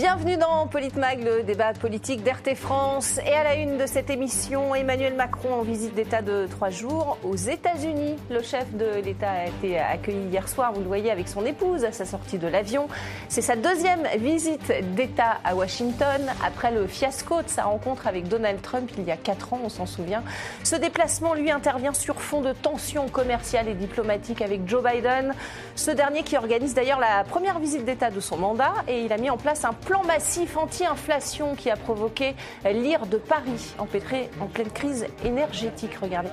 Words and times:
Bienvenue 0.00 0.38
dans 0.38 0.66
Politmag, 0.66 1.22
le 1.22 1.42
débat 1.42 1.74
politique 1.74 2.22
d'RT 2.22 2.54
France. 2.54 3.20
Et 3.26 3.34
à 3.34 3.44
la 3.44 3.56
une 3.56 3.76
de 3.76 3.84
cette 3.84 4.08
émission, 4.08 4.74
Emmanuel 4.74 5.12
Macron 5.14 5.52
en 5.52 5.60
visite 5.60 5.94
d'État 5.94 6.22
de 6.22 6.46
trois 6.46 6.70
jours 6.70 7.18
aux 7.22 7.36
États-Unis. 7.36 8.16
Le 8.30 8.42
chef 8.42 8.72
de 8.72 9.02
l'État 9.04 9.30
a 9.30 9.46
été 9.48 9.78
accueilli 9.78 10.28
hier 10.30 10.48
soir, 10.48 10.72
vous 10.72 10.80
le 10.80 10.86
voyez, 10.86 11.10
avec 11.10 11.28
son 11.28 11.44
épouse 11.44 11.84
à 11.84 11.92
sa 11.92 12.06
sortie 12.06 12.38
de 12.38 12.48
l'avion. 12.48 12.88
C'est 13.28 13.42
sa 13.42 13.56
deuxième 13.56 14.08
visite 14.16 14.72
d'État 14.94 15.36
à 15.44 15.54
Washington 15.54 16.22
après 16.42 16.72
le 16.72 16.86
fiasco 16.86 17.42
de 17.42 17.48
sa 17.48 17.64
rencontre 17.64 18.06
avec 18.06 18.26
Donald 18.26 18.62
Trump 18.62 18.90
il 18.96 19.04
y 19.04 19.10
a 19.10 19.18
quatre 19.18 19.52
ans, 19.52 19.60
on 19.62 19.68
s'en 19.68 19.84
souvient. 19.84 20.22
Ce 20.64 20.76
déplacement, 20.76 21.34
lui, 21.34 21.50
intervient 21.50 21.92
sur 21.92 22.22
fond 22.22 22.40
de 22.40 22.54
tensions 22.54 23.10
commerciales 23.10 23.68
et 23.68 23.74
diplomatiques 23.74 24.40
avec 24.40 24.66
Joe 24.66 24.82
Biden. 24.82 25.34
Ce 25.76 25.90
dernier 25.90 26.22
qui 26.22 26.38
organise 26.38 26.72
d'ailleurs 26.72 27.00
la 27.00 27.22
première 27.24 27.58
visite 27.58 27.84
d'État 27.84 28.08
de 28.08 28.20
son 28.20 28.38
mandat 28.38 28.72
et 28.88 29.02
il 29.02 29.12
a 29.12 29.18
mis 29.18 29.28
en 29.28 29.36
place 29.36 29.66
un 29.66 29.74
plan 29.90 30.04
massif 30.04 30.56
anti-inflation 30.56 31.56
qui 31.56 31.68
a 31.68 31.74
provoqué 31.74 32.36
l'ire 32.64 33.06
de 33.06 33.16
Paris, 33.16 33.74
empêtré 33.76 34.30
en 34.40 34.46
pleine 34.46 34.70
crise 34.70 35.04
énergétique. 35.24 35.90
Regardez. 36.00 36.30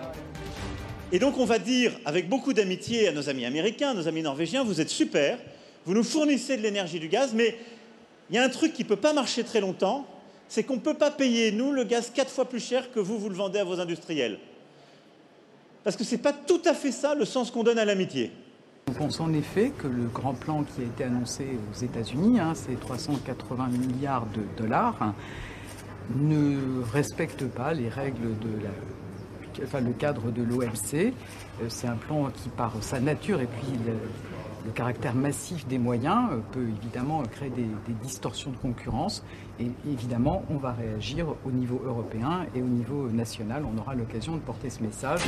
Et 1.11 1.17
donc 1.17 1.39
on 1.39 1.45
va 1.45 1.57
dire 1.57 1.91
avec 2.05 2.30
beaucoup 2.30 2.53
d'amitié 2.53 3.07
à 3.07 3.11
nos 3.11 3.30
amis 3.30 3.45
américains, 3.45 3.95
nos 3.95 4.07
amis 4.07 4.21
norvégiens, 4.21 4.63
vous 4.63 4.80
êtes 4.80 4.91
super, 4.91 5.39
vous 5.88 5.95
nous 5.95 6.03
fournissez 6.03 6.55
de 6.55 6.61
l'énergie 6.61 6.99
du 6.99 7.07
gaz, 7.07 7.33
mais 7.33 7.57
il 8.30 8.35
y 8.35 8.38
a 8.38 8.43
un 8.43 8.49
truc 8.49 8.73
qui 8.73 8.83
ne 8.83 8.89
peut 8.89 8.95
pas 8.95 9.13
marcher 9.13 9.43
très 9.43 9.59
longtemps, 9.59 10.05
c'est 10.47 10.61
qu'on 10.61 10.75
ne 10.75 10.81
peut 10.81 10.94
pas 10.94 11.09
payer, 11.09 11.52
nous, 11.52 11.71
le 11.71 11.83
gaz 11.83 12.11
quatre 12.13 12.30
fois 12.30 12.45
plus 12.47 12.63
cher 12.63 12.91
que 12.91 12.99
vous, 12.99 13.17
vous 13.17 13.30
le 13.30 13.35
vendez 13.35 13.58
à 13.58 13.63
vos 13.63 13.80
industriels. 13.80 14.38
Parce 15.83 15.95
que 15.95 16.03
ce 16.03 16.11
n'est 16.11 16.21
pas 16.21 16.33
tout 16.33 16.61
à 16.63 16.75
fait 16.75 16.91
ça 16.91 17.16
le 17.16 17.25
sens 17.25 17.49
qu'on 17.49 17.63
donne 17.63 17.80
à 17.80 17.85
l'amitié. 17.85 18.31
Nous 18.88 18.93
pensons 18.93 19.25
en 19.25 19.33
effet 19.33 19.73
que 19.77 19.88
le 19.88 20.05
grand 20.05 20.33
plan 20.33 20.63
qui 20.63 20.81
a 20.81 20.85
été 20.85 21.03
annoncé 21.03 21.45
aux 21.69 21.83
États-Unis, 21.83 22.39
hein, 22.39 22.53
ces 22.55 22.75
380 22.75 23.67
milliards 23.67 24.25
de 24.27 24.41
dollars, 24.55 25.13
ne 26.16 26.81
respecte 26.94 27.45
pas 27.47 27.73
les 27.73 27.89
règles 27.89 28.39
de 28.39 28.63
la, 28.63 28.69
enfin, 29.66 29.81
le 29.81 29.91
cadre 29.91 30.31
de 30.31 30.41
l'OMC. 30.41 31.13
Euh, 31.61 31.66
c'est 31.67 31.88
un 31.88 31.97
plan 31.97 32.29
qui, 32.33 32.47
par 32.47 32.71
sa 32.81 33.02
nature 33.02 33.41
et 33.41 33.47
puis 33.47 33.73
le, 33.85 34.71
caractère 34.71 35.16
massif 35.16 35.67
des 35.67 35.79
moyens, 35.79 36.29
euh, 36.31 36.39
peut 36.53 36.67
évidemment 36.67 37.23
créer 37.23 37.49
des, 37.49 37.67
distorsions 38.01 38.51
de 38.51 38.57
concurrence. 38.57 39.22
Et 39.59 39.69
évidemment, 39.91 40.44
on 40.49 40.55
va 40.55 40.72
réagir 40.72 41.27
au 41.45 41.51
niveau 41.51 41.81
européen 41.85 42.45
et 42.55 42.61
au 42.61 42.67
niveau 42.67 43.09
national. 43.09 43.63
On 43.66 43.77
aura 43.77 43.95
l'occasion 43.95 44.35
de 44.35 44.41
porter 44.41 44.69
ce 44.69 44.81
message. 44.81 45.19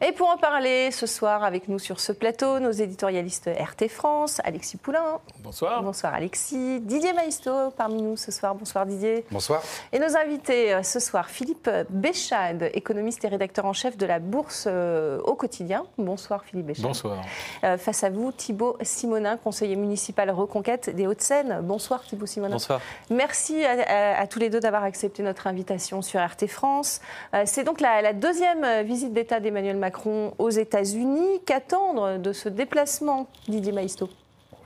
Et 0.00 0.12
pour 0.12 0.28
en 0.28 0.36
parler 0.36 0.92
ce 0.92 1.06
soir 1.08 1.42
avec 1.42 1.66
nous 1.66 1.80
sur 1.80 1.98
ce 1.98 2.12
plateau, 2.12 2.60
nos 2.60 2.70
éditorialistes 2.70 3.50
RT 3.50 3.88
France, 3.88 4.40
Alexis 4.44 4.76
Poulain. 4.76 5.18
Bonsoir. 5.40 5.82
Bonsoir 5.82 6.14
Alexis. 6.14 6.78
Didier 6.78 7.12
Maisto 7.14 7.72
parmi 7.76 8.00
nous 8.00 8.16
ce 8.16 8.30
soir. 8.30 8.54
Bonsoir 8.54 8.86
Didier. 8.86 9.24
Bonsoir. 9.32 9.60
Et 9.92 9.98
nos 9.98 10.16
invités 10.16 10.72
euh, 10.72 10.84
ce 10.84 11.00
soir, 11.00 11.28
Philippe 11.28 11.68
Béchade, 11.90 12.70
économiste 12.74 13.24
et 13.24 13.28
rédacteur 13.28 13.64
en 13.64 13.72
chef 13.72 13.96
de 13.96 14.06
la 14.06 14.20
Bourse 14.20 14.66
euh, 14.68 15.18
au 15.24 15.34
quotidien. 15.34 15.84
Bonsoir 15.98 16.44
Philippe 16.44 16.66
Béchade. 16.66 16.84
Bonsoir. 16.84 17.18
Euh, 17.64 17.76
face 17.76 18.04
à 18.04 18.10
vous, 18.10 18.30
Thibault 18.30 18.76
Simonin, 18.82 19.36
conseiller 19.36 19.74
municipal 19.74 20.30
Reconquête 20.30 20.90
des 20.94 21.08
Hauts-de-Seine. 21.08 21.58
Bonsoir 21.64 22.04
Thibault 22.04 22.26
Simonin. 22.26 22.54
Bonsoir. 22.54 22.80
Merci 23.10 23.64
à, 23.64 23.72
à, 24.16 24.20
à 24.20 24.26
tous 24.28 24.38
les 24.38 24.48
deux 24.48 24.60
d'avoir 24.60 24.84
accepté 24.84 25.24
notre 25.24 25.48
invitation 25.48 26.02
sur 26.02 26.24
RT 26.24 26.46
France. 26.46 27.00
Euh, 27.34 27.42
C'est 27.46 27.64
donc 27.64 27.80
la, 27.80 28.00
la 28.00 28.12
deuxième 28.12 28.84
visite 28.86 29.12
d'État 29.12 29.40
d'Emmanuel 29.40 29.74
Macron 29.76 29.87
Macron 29.88 30.34
aux 30.36 30.50
États-Unis. 30.50 31.40
Qu'attendre 31.46 32.18
de 32.18 32.34
ce 32.34 32.50
déplacement, 32.50 33.26
Didier 33.48 33.72
Maisto? 33.72 34.10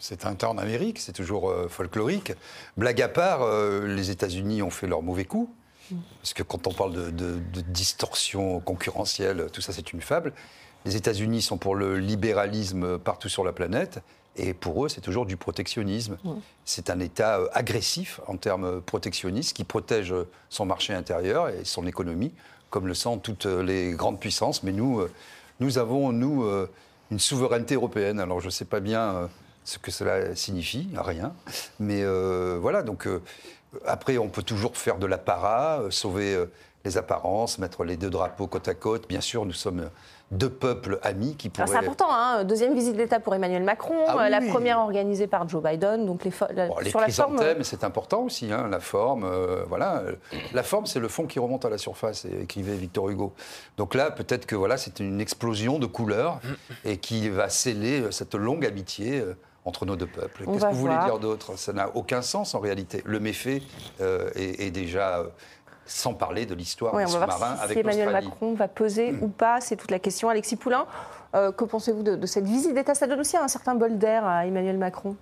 C'est 0.01 0.27
un 0.27 0.35
temps 0.35 0.51
en 0.51 0.59
Amérique, 0.59 0.99
c'est 0.99 1.13
toujours 1.13 1.49
euh, 1.49 1.69
folklorique. 1.69 2.33
Blague 2.77 3.01
à 3.01 3.09
part, 3.09 3.43
euh, 3.43 3.87
les 3.87 4.11
États-Unis 4.11 4.63
ont 4.63 4.71
fait 4.71 4.89
leur 4.89 5.01
mauvais 5.01 5.25
coup. 5.25 5.49
Parce 6.21 6.35
que 6.35 6.43
quand 6.43 6.67
on 6.67 6.73
parle 6.73 6.93
de, 6.93 7.11
de, 7.11 7.39
de 7.39 7.61
distorsion 7.61 8.59
concurrentielle, 8.61 9.47
tout 9.53 9.61
ça 9.61 9.73
c'est 9.73 9.93
une 9.93 10.01
fable. 10.01 10.33
Les 10.87 10.97
États-Unis 10.97 11.43
sont 11.43 11.59
pour 11.59 11.77
le 11.77 11.99
libéralisme 11.99 12.99
partout 12.99 13.29
sur 13.29 13.45
la 13.45 13.53
planète. 13.53 14.01
Et 14.37 14.55
pour 14.55 14.85
eux, 14.85 14.89
c'est 14.89 15.03
toujours 15.03 15.27
du 15.27 15.37
protectionnisme. 15.37 16.17
C'est 16.65 16.91
un 16.91 16.99
État 16.99 17.39
euh, 17.39 17.47
agressif 17.53 18.21
en 18.27 18.37
termes 18.37 18.81
protectionnistes 18.81 19.55
qui 19.55 19.63
protège 19.63 20.15
son 20.49 20.67
marché 20.67 20.95
intérieur 20.95 21.49
et 21.49 21.65
son 21.65 21.87
économie 21.87 22.33
comme 22.73 22.89
le 22.89 22.95
sentent 22.95 23.23
toutes 23.23 23.47
les 23.47 23.93
grandes 23.93 24.19
puissances. 24.19 24.65
Mais 24.65 24.73
nous, 24.73 25.03
nous 25.61 25.79
avons, 25.79 26.11
nous, 26.11 26.45
une 27.13 27.21
souveraineté 27.21 27.77
européenne. 27.77 28.19
Alors 28.19 28.41
je 28.41 28.47
ne 28.47 28.51
sais 28.51 28.65
pas 28.65 28.81
bien 28.81 29.29
ce 29.65 29.79
que 29.79 29.91
cela 29.91 30.35
signifie, 30.35 30.89
rien. 30.97 31.35
Mais 31.79 32.03
euh, 32.03 32.59
voilà, 32.61 32.83
donc 32.83 33.07
euh, 33.07 33.23
après, 33.87 34.19
on 34.19 34.29
peut 34.29 34.43
toujours 34.43 34.77
faire 34.77 34.99
de 34.99 35.07
l'apparat, 35.07 35.83
euh, 35.83 35.91
sauver 35.91 36.37
les 36.85 36.99
apparences, 36.99 37.59
mettre 37.59 37.85
les 37.85 37.97
deux 37.97 38.11
drapeaux 38.11 38.47
côte 38.47 38.69
à 38.69 38.75
côte. 38.75 39.09
Bien 39.09 39.21
sûr, 39.21 39.47
nous 39.47 39.53
sommes 39.53 39.89
deux 40.33 40.51
peuples 40.51 40.99
amis 41.03 41.37
qui 41.37 41.49
pourraient. 41.49 41.69
C'est 41.69 41.77
important, 41.77 42.09
hein 42.11 42.45
deuxième 42.45 42.75
visite 42.75 42.97
d'État 42.97 43.21
pour 43.21 43.35
Emmanuel 43.35 43.63
Macron, 43.63 43.95
ah 44.09 44.17
oui, 44.19 44.31
la 44.31 44.41
première 44.41 44.79
organisée 44.79 45.27
par 45.27 45.49
Joe 45.49 45.63
Biden. 45.63 46.07
Donc 46.07 46.25
les, 46.25 46.33
la, 46.55 46.69
bon, 46.69 46.79
les 46.79 46.91
sur 46.91 47.01
la 47.01 47.09
forme. 47.09 47.39
c'est 47.63 47.85
important 47.85 48.23
aussi, 48.23 48.53
hein, 48.53 48.67
la 48.71 48.81
forme. 48.81 49.25
Euh, 49.25 49.65
voilà, 49.69 50.03
la 50.53 50.63
forme, 50.63 50.87
c'est 50.87 51.01
le 51.01 51.09
fond 51.09 51.27
qui 51.27 51.39
remonte 51.39 51.65
à 51.65 51.71
la 51.71 51.79
surface, 51.79 52.25
écrivait 52.25 52.75
Victor 52.75 53.11
Hugo. 53.11 53.35
Donc 53.77 53.95
là, 53.95 54.11
peut-être 54.11 54.47
que 54.47 54.57
voilà, 54.57 54.77
c'est 54.77 55.01
une 55.01 55.21
explosion 55.21 55.79
de 55.79 55.87
couleurs 55.87 56.41
et 56.85 56.97
qui 56.97 57.29
va 57.29 57.49
sceller 57.49 58.11
cette 58.11 58.35
longue 58.35 58.65
amitié. 58.65 59.21
Euh, 59.21 59.35
entre 59.65 59.87
nos 59.87 59.97
deux 59.97 60.07
peuples. 60.07 60.45
Qu'est-ce 60.45 60.65
que 60.65 60.73
vous 60.73 60.81
voulez 60.81 60.99
dire 61.05 61.19
d'autre? 61.19 61.57
Ça 61.57 61.73
n'a 61.73 61.95
aucun 61.95 62.23
sens 62.23 62.55
en 62.55 62.61
réalité. 62.61 63.03
Le 63.05 63.21
méfait 63.21 63.63
euh, 64.01 64.31
est, 64.35 64.61
est, 64.61 64.71
déjà 64.71 65.21
euh, 65.21 65.27
sans 65.87 66.15
parler 66.15 66.47
de 66.47 66.55
l'histoire 66.55 66.95
oui, 66.95 67.05
des 67.05 67.11
sous-marins 67.11 67.57
si 67.57 67.63
avec 67.63 67.79
Emmanuel 67.79 68.11
Macron 68.11 68.55
va 68.55 68.69
peser 68.69 69.13
mmh. 69.13 69.23
ou 69.23 69.29
pas, 69.29 69.61
c'est 69.61 69.77
toute 69.77 69.91
la 69.91 69.99
question. 69.99 70.29
Alexis 70.29 70.57
Poulain, 70.57 70.87
euh, 71.35 71.53
que 71.53 71.65
pensez-vous 71.65 72.03
de, 72.03 72.17
de, 72.17 72.27
cette 72.27 72.45
visite 72.45 72.75
d'État 72.75 72.95
Ça 72.95 73.07
donne 73.07 73.21
aussi 73.21 73.37
un 73.37 73.49
certain 73.49 73.75
bol 73.75 73.99
d'air 73.99 74.27
à 74.27 74.47
Emmanuel 74.47 74.79
Macron 74.79 75.17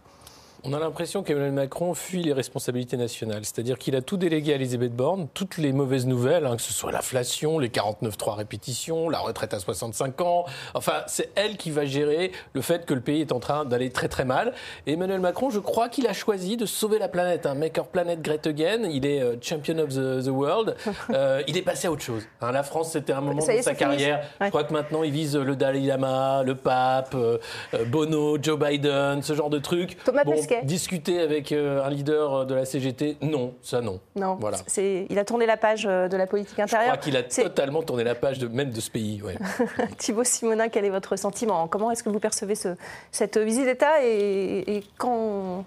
on 0.65 0.72
a 0.72 0.78
l'impression 0.78 1.22
qu'Emmanuel 1.22 1.53
Macron 1.53 1.94
fuit 1.94 2.22
les 2.22 2.32
responsabilités 2.32 2.97
nationales. 2.97 3.44
C'est-à-dire 3.44 3.78
qu'il 3.78 3.97
a 3.97 4.03
tout 4.03 4.16
délégué 4.16 4.53
à 4.53 4.56
Elisabeth 4.56 4.94
Borne, 4.94 5.28
toutes 5.32 5.59
les 5.59 5.72
mauvaises 5.72 6.06
nouvelles, 6.06 6.47
hein, 6.47 6.56
que 6.56 6.62
ce 6.62 6.72
soit 6.72 6.93
l'inflation, 6.93 7.59
les 7.59 7.69
49-3 7.69 8.34
répétitions, 8.37 9.09
la 9.09 9.19
retraite 9.21 9.54
à 9.54 9.59
65 9.59 10.21
ans. 10.21 10.44
Enfin, 10.75 11.03
c'est 11.06 11.31
elle 11.34 11.56
qui 11.56 11.71
va 11.71 11.84
gérer 11.84 12.32
le 12.53 12.60
fait 12.60 12.87
que 12.87 12.94
le 12.94 13.00
pays 13.00 13.21
est 13.21 13.32
en 13.32 13.41
train 13.41 13.65
d'aller 13.65 13.91
très 13.91 14.09
très 14.09 14.25
mal. 14.25 14.53
Et 14.87 14.93
Emmanuel 14.93 15.21
Macron, 15.21 15.50
je 15.50 15.60
crois 15.60 15.88
qu'il 15.88 16.06
a 16.06 16.12
choisi 16.12 16.56
de 16.56 16.66
sauver 16.66 16.98
la 16.98 17.09
planète. 17.09 17.47
Hein. 17.47 17.54
Make 17.54 17.78
our 17.78 17.87
planet 17.87 18.21
great 18.21 18.47
again. 18.47 18.88
Il 18.91 19.06
est 19.06 19.21
euh, 19.21 19.37
champion 19.41 19.78
of 19.78 19.91
the, 19.91 20.25
the 20.25 20.31
world. 20.31 20.77
Euh, 21.10 21.42
il 21.48 21.56
est 21.56 21.62
passé 21.62 21.88
à 21.88 21.92
autre 21.92 22.03
chose. 22.03 22.22
Hein. 22.41 22.53
La 22.53 22.62
France, 22.62 22.92
c'était 22.92 23.12
un 23.12 23.21
moment 23.21 23.41
Ça 23.41 23.53
y 23.53 23.56
est, 23.56 23.60
de 23.60 23.65
sa 23.65 23.75
carrière. 23.75 24.19
Ouais. 24.41 24.47
Je 24.47 24.48
crois 24.50 24.65
que 24.65 24.72
maintenant, 24.72 25.03
il 25.03 25.10
vise 25.10 25.37
le 25.37 25.56
Dalai 25.56 25.81
Lama, 25.81 26.42
le 26.44 26.54
pape, 26.54 27.15
euh, 27.15 27.38
Bono, 27.87 28.38
Joe 28.41 28.59
Biden, 28.59 29.22
ce 29.22 29.34
genre 29.34 29.50
de 29.50 29.59
trucs. 29.59 30.03
Thomas 30.04 30.25
bon, 30.25 30.34
Discuter 30.65 31.21
avec 31.21 31.53
euh, 31.53 31.84
un 31.84 31.91
leader 31.91 32.47
de 32.47 32.55
la 32.55 32.65
CGT, 32.65 33.16
non, 33.22 33.55
ça 33.62 33.81
non. 33.81 34.00
Non, 34.16 34.37
voilà. 34.37 34.59
il 34.77 35.19
a 35.19 35.25
tourné 35.25 35.47
la 35.47 35.56
page 35.56 35.87
euh, 35.87 36.09
de 36.09 36.16
la 36.16 36.27
politique 36.27 36.59
intérieure. 36.59 36.94
Je 36.94 36.99
crois 36.99 37.03
qu'il 37.03 37.16
a 37.16 37.22
totalement 37.22 37.83
tourné 37.83 38.05
la 38.05 38.15
page 38.15 38.38
de, 38.38 38.49
même 38.49 38.71
de 38.71 38.81
ce 38.81 38.91
pays. 38.91 39.22
Ouais. 39.22 39.37
Thibaut 39.99 40.25
Simonin, 40.25 40.69
quel 40.69 40.84
est 40.84 40.91
votre 40.91 41.16
sentiment? 41.16 41.66
Comment 41.69 41.91
est-ce 41.91 42.03
que 42.03 42.09
vous 42.10 42.21
percevez 42.21 42.55
ce, 42.55 42.77
cette 43.12 43.39
visite 43.39 43.65
d'État 43.65 44.05
et, 44.05 44.77
et 44.77 44.84
qu'en 44.99 45.65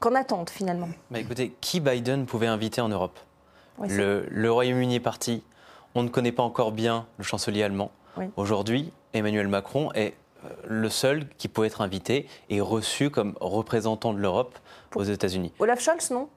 qu 0.00 0.14
attente 0.14 0.50
finalement? 0.50 0.88
Bah, 1.10 1.18
Écoutez, 1.18 1.54
qui 1.60 1.80
Biden 1.80 2.26
pouvait 2.26 2.46
inviter 2.46 2.80
en 2.80 2.88
Europe? 2.88 3.18
Oui, 3.78 3.88
Le, 3.90 4.26
le 4.30 4.52
Royaume-Uni 4.52 4.96
est 4.96 5.00
parti. 5.00 5.42
On 5.94 6.02
ne 6.02 6.08
connaît 6.08 6.32
pas 6.32 6.42
encore 6.42 6.72
bien 6.72 7.06
le 7.18 7.24
chancelier 7.24 7.62
allemand. 7.62 7.90
Oui. 8.16 8.26
Aujourd'hui, 8.36 8.92
Emmanuel 9.12 9.48
Macron 9.48 9.90
est 9.94 10.14
le 10.64 10.88
seul 10.88 11.28
qui 11.38 11.48
peut 11.48 11.64
être 11.64 11.80
invité 11.80 12.28
et 12.50 12.60
reçu 12.60 13.10
comme 13.10 13.34
représentant 13.40 14.12
de 14.12 14.18
l'Europe 14.18 14.58
aux 14.94 15.04
États-Unis. 15.04 15.52
Olaf 15.58 15.80
Scholz, 15.80 16.10
non? 16.10 16.28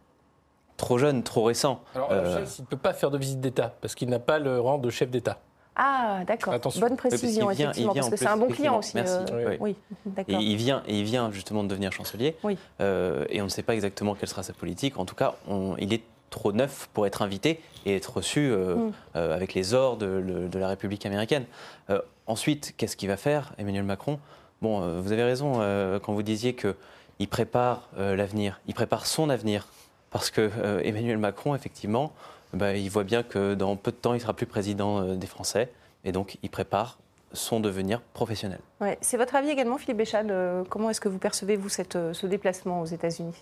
Trop 0.78 0.98
jeune, 0.98 1.24
trop 1.24 1.44
récent. 1.44 1.82
Alors, 1.96 2.12
Olaf 2.12 2.34
Scholz, 2.34 2.56
il 2.60 2.62
ne 2.62 2.68
peut 2.68 2.78
pas 2.78 2.94
faire 2.94 3.12
de 3.12 3.18
visite 3.18 3.42
d'État 3.42 3.76
parce 3.82 3.96
qu'il 3.96 4.10
n'a 4.10 4.20
pas 4.20 4.40
le 4.40 4.60
rang 4.60 4.78
de 4.78 4.90
chef 4.90 5.10
d'État. 5.10 5.40
Ah, 5.82 6.24
d'accord. 6.28 6.56
Bonne 6.78 6.98
précision, 6.98 7.48
oui, 7.48 7.56
parce, 7.64 7.78
vient, 7.78 7.94
parce 7.94 8.10
que 8.10 8.18
c'est 8.18 8.28
un 8.28 8.36
bon 8.36 8.50
client 8.50 8.80
aussi. 8.80 8.92
Merci. 8.96 9.16
Euh, 9.32 9.56
oui, 9.62 9.76
oui 9.96 9.98
d'accord. 10.06 10.36
Et 10.36 10.44
il 10.44 10.58
vient, 10.58 10.84
et 10.86 11.00
il 11.00 11.06
vient 11.06 11.32
justement 11.32 11.64
de 11.64 11.70
devenir 11.70 11.94
chancelier. 11.94 12.36
Oui. 12.44 12.58
Euh, 12.82 13.24
et 13.30 13.42
on 13.42 13.46
ne 13.46 13.50
sait 13.50 13.64
pas 13.64 13.76
exactement 13.76 14.14
quelle 14.14 14.28
sera 14.28 14.44
sa 14.44 14.52
politique. 14.52 15.00
En 15.00 15.06
tout 15.06 15.16
cas, 15.16 15.36
on, 15.48 15.78
il 15.78 15.94
est 15.94 16.04
trop 16.30 16.52
neuf 16.52 16.90
pour 16.94 17.08
être 17.08 17.22
invité 17.22 17.62
et 17.86 17.96
être 17.96 18.18
reçu 18.18 18.40
euh, 18.52 18.76
mm. 18.76 18.94
euh, 19.16 19.36
avec 19.36 19.54
les 19.54 19.74
ors 19.74 19.98
de, 19.98 20.48
de, 20.50 20.60
la 20.60 20.68
République 20.68 21.06
américaine. 21.06 21.46
Euh, 21.90 22.02
ensuite, 22.28 22.74
qu'est-ce 22.78 22.96
qu'il 22.96 23.10
va 23.10 23.18
faire, 23.18 23.54
Emmanuel 23.58 23.84
Macron? 23.84 24.20
Bon, 24.62 24.82
euh, 24.82 25.00
vous 25.02 25.12
avez 25.12 25.24
raison 25.24 25.62
euh, 25.62 26.00
quand 26.00 26.14
vous 26.14 26.24
disiez 26.24 26.56
qu'il 26.56 27.28
prépare 27.28 27.90
euh, 27.98 28.16
l'avenir, 28.16 28.60
il 28.68 28.74
prépare 28.74 29.06
son 29.06 29.30
avenir. 29.30 29.68
Parce 30.12 30.32
que 30.32 30.50
euh, 30.58 30.82
Emmanuel 30.84 31.20
Macron, 31.20 31.54
effectivement, 31.54 32.14
bah, 32.54 32.76
il 32.76 32.90
voit 32.90 33.04
bien 33.04 33.22
que 33.22 33.54
dans 33.54 33.76
peu 33.76 33.92
de 33.92 33.98
temps, 33.98 34.16
il 34.16 34.22
sera 34.22 34.34
plus 34.34 34.48
président 34.48 35.16
des 35.16 35.28
Français. 35.28 35.72
Et 36.04 36.12
donc, 36.12 36.38
il 36.42 36.50
prépare 36.50 36.98
son 37.34 37.60
devenir 37.60 38.02
professionnel. 38.14 38.60
Ouais. 38.82 38.98
C'est 39.02 39.18
votre 39.18 39.36
avis 39.36 39.50
également, 39.50 39.78
Philippe 39.78 39.98
Béchal 39.98 40.28
euh, 40.30 40.64
Comment 40.70 40.90
est-ce 40.90 41.02
que 41.02 41.10
vous 41.10 41.20
percevez-vous 41.20 41.70
cette, 41.70 41.96
euh, 41.96 42.14
ce 42.14 42.28
déplacement 42.28 42.82
aux 42.82 42.86
États-Unis? 42.86 43.36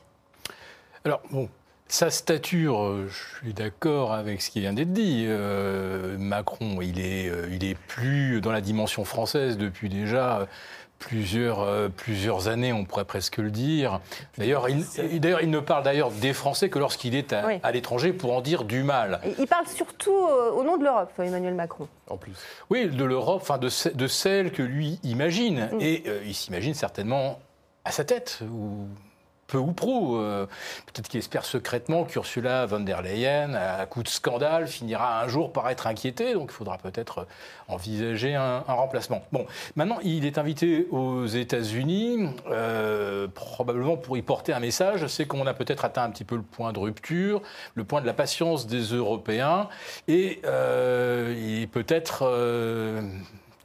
Alors, 1.06 1.22
bon, 1.32 1.50
sa 1.88 2.10
stature, 2.10 2.84
euh, 2.84 3.08
je 3.10 3.38
suis 3.40 3.54
d'accord 3.54 4.14
avec 4.14 4.42
ce 4.42 4.50
qui 4.50 4.60
vient 4.62 4.74
d'être 4.74 4.94
dit. 4.94 5.26
Euh, 5.28 6.18
Macron, 6.18 6.80
il 6.82 7.00
est, 7.00 7.30
euh, 7.30 7.48
il 7.52 7.64
est 7.64 7.76
plus 7.76 8.42
dans 8.42 8.52
la 8.52 8.62
dimension 8.62 9.06
française 9.06 9.58
depuis 9.58 9.90
déjà 9.90 10.48
plusieurs, 11.00 11.60
euh, 11.62 11.90
plusieurs 11.90 12.48
années, 12.48 12.74
on 12.74 12.84
pourrait 12.84 13.06
presque 13.06 13.38
le 13.38 13.52
dire. 13.52 14.02
D'ailleurs, 14.40 14.68
il, 14.68 14.84
et 15.12 15.20
d'ailleurs, 15.20 15.42
il 15.44 15.50
ne 15.52 15.60
parle 15.60 15.84
d'ailleurs 15.84 16.10
des 16.10 16.34
Français 16.34 16.70
que 16.70 16.80
lorsqu'il 16.80 17.14
est 17.14 17.34
à, 17.34 17.46
Oui. 17.46 17.60
à 17.62 17.72
l'étranger 17.72 18.14
pour 18.14 18.34
en 18.34 18.42
dire 18.42 18.64
du 18.64 18.82
mal. 18.82 19.20
Et 19.24 19.36
Il 19.38 19.46
parle 19.48 19.68
surtout 19.68 20.10
euh, 20.28 20.50
au 20.52 20.64
nom 20.64 20.76
de 20.78 20.84
l'Europe, 20.84 21.12
Emmanuel 21.20 21.54
Macron. 21.54 21.88
En 22.10 22.18
plus. 22.18 22.34
Oui, 22.72 22.88
de 22.88 23.04
l'Europe, 23.04 23.42
enfin 23.44 23.60
de, 23.60 23.70
de 23.94 24.08
celle 24.08 24.52
que 24.52 24.64
lui 24.64 25.00
imagine. 25.04 25.70
Et 25.80 26.02
euh, 26.08 26.22
il 26.26 26.34
s'imagine 26.34 26.74
certainement 26.74 27.40
à 27.86 27.92
sa 27.92 28.04
tête, 28.04 28.40
ou 28.52 28.88
peu 29.48 29.58
ou 29.58 29.72
prou. 29.72 30.18
euh, 30.18 30.46
Peut-être 30.86 31.08
qu'il 31.08 31.20
espère 31.20 31.46
secrètement 31.46 32.04
qu'Ursula 32.04 32.66
von 32.66 32.82
der 32.82 33.02
Leyen, 33.02 33.54
à 33.54 33.86
coup 33.86 34.04
de 34.04 34.08
scandale, 34.08 34.68
finira 34.68 35.24
un 35.24 35.28
jour 35.28 35.52
par 35.52 35.70
être 35.70 35.88
inquiétée. 35.88 36.34
Donc 36.34 36.50
il 36.52 36.54
faudra 36.54 36.78
peut-être 36.78 37.26
envisager 37.68 38.36
un, 38.36 38.60
remplacement. 38.68 39.24
Bon, 39.32 39.46
maintenant, 39.76 39.98
il 40.04 40.26
est 40.26 40.38
invité 40.38 40.88
aux 40.92 41.26
États-Unis, 41.26 42.30
euh, 42.50 43.28
probablement 43.28 43.98
pour 43.98 44.18
y 44.18 44.22
porter 44.22 44.54
un 44.54 44.60
message. 44.60 45.08
C'est 45.08 45.26
qu'on 45.26 45.48
a 45.48 45.54
peut-être 45.54 45.86
atteint 45.86 46.04
un 46.04 46.12
petit 46.12 46.26
peu 46.26 46.36
le 46.36 46.44
point 46.44 46.74
de 46.74 46.80
rupture, 46.80 47.42
le 47.76 47.84
point 47.84 48.02
de 48.02 48.06
la 48.06 48.14
patience 48.14 48.68
des 48.68 48.82
Européens. 48.94 49.70
Et 50.08 50.42
euh, 50.46 51.66
peut-être. 51.72 52.24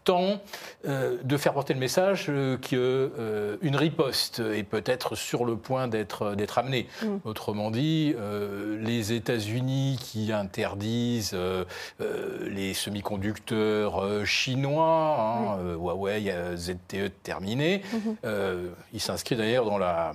Euh, 0.03 0.13
temps 0.13 0.41
euh, 0.87 1.19
de 1.23 1.37
faire 1.37 1.53
porter 1.53 1.75
le 1.75 1.81
message 1.81 2.27
euh, 2.29 2.57
qu'une 2.57 3.77
riposte 3.77 4.41
est 4.41 4.63
peut-être 4.65 5.15
sur 5.15 5.45
le 5.45 5.57
point 5.57 5.89
d'être 5.89 6.35
d'être 6.35 6.59
amenée. 6.59 6.89
Autrement 7.25 7.71
dit, 7.71 8.15
euh, 8.19 8.79
les 8.81 9.13
États-Unis 9.13 9.99
qui 10.01 10.33
interdisent 10.33 11.33
euh, 11.35 11.65
euh, 12.01 12.49
les 12.49 12.75
semi-conducteurs 12.75 14.03
euh, 14.03 14.25
chinois, 14.25 15.17
hein, 15.19 15.59
euh, 15.61 15.77
Huawei, 15.77 16.31
euh, 16.31 16.57
ZTE 16.57 17.13
terminé, 17.23 17.83
euh, 18.25 18.69
il 18.93 19.01
s'inscrit 19.01 19.37
d'ailleurs 19.37 19.65
dans 19.65 19.79
la 19.79 20.13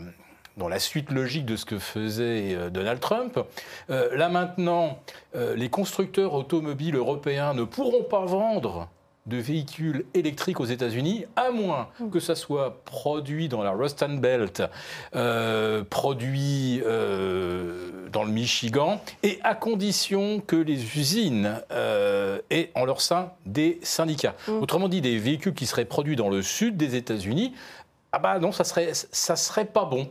dans 0.58 0.68
la 0.68 0.80
suite 0.80 1.12
logique 1.12 1.46
de 1.46 1.56
ce 1.56 1.66
que 1.66 1.78
faisait 1.78 2.56
euh, 2.56 2.70
Donald 2.70 3.00
Trump. 3.00 3.40
Euh, 3.90 4.16
là 4.18 4.28
maintenant, 4.28 5.00
euh, 5.36 5.56
les 5.56 5.70
constructeurs 5.70 6.34
automobiles 6.34 6.96
européens 6.96 7.54
ne 7.54 7.64
pourront 7.64 8.04
pas 8.04 8.26
vendre 8.26 8.90
de 9.28 9.38
véhicules 9.38 10.06
électriques 10.14 10.60
aux 10.60 10.66
États-Unis, 10.66 11.26
à 11.36 11.52
moins 11.52 11.90
que 12.12 12.20
ça 12.20 12.36
soit 12.36 12.82
produit 12.86 13.50
dans 13.50 13.62
la 13.62 13.72
Rust 13.72 14.02
and 14.02 14.16
Belt, 14.16 14.64
euh, 15.16 15.84
produit 15.90 16.82
euh, 16.86 18.10
dans 18.12 18.24
le 18.24 18.32
Michigan, 18.32 19.02
et 19.24 19.40
à 19.44 19.54
condition 19.54 20.40
que 20.40 20.56
les 20.56 20.98
usines 20.98 21.62
euh, 21.72 22.40
aient 22.50 22.72
en 22.76 22.86
leur 22.86 23.02
sein 23.02 23.32
des 23.46 23.80
syndicats. 23.84 24.36
Autrement 24.48 24.88
dit, 24.88 25.02
des 25.02 25.18
véhicules 25.18 25.54
qui 25.54 25.66
seraient 25.66 25.86
produits 25.86 26.16
dans 26.16 26.30
le 26.30 26.42
sud 26.42 26.78
des 26.78 26.96
États-Unis 26.96 27.54
ah 28.14 28.20
bah 28.20 28.40
non, 28.40 28.52
ça 28.52 28.64
serait, 28.64 28.92
ça 28.94 29.36
serait 29.36 29.66
pas 29.66 29.86
bon. 29.86 30.08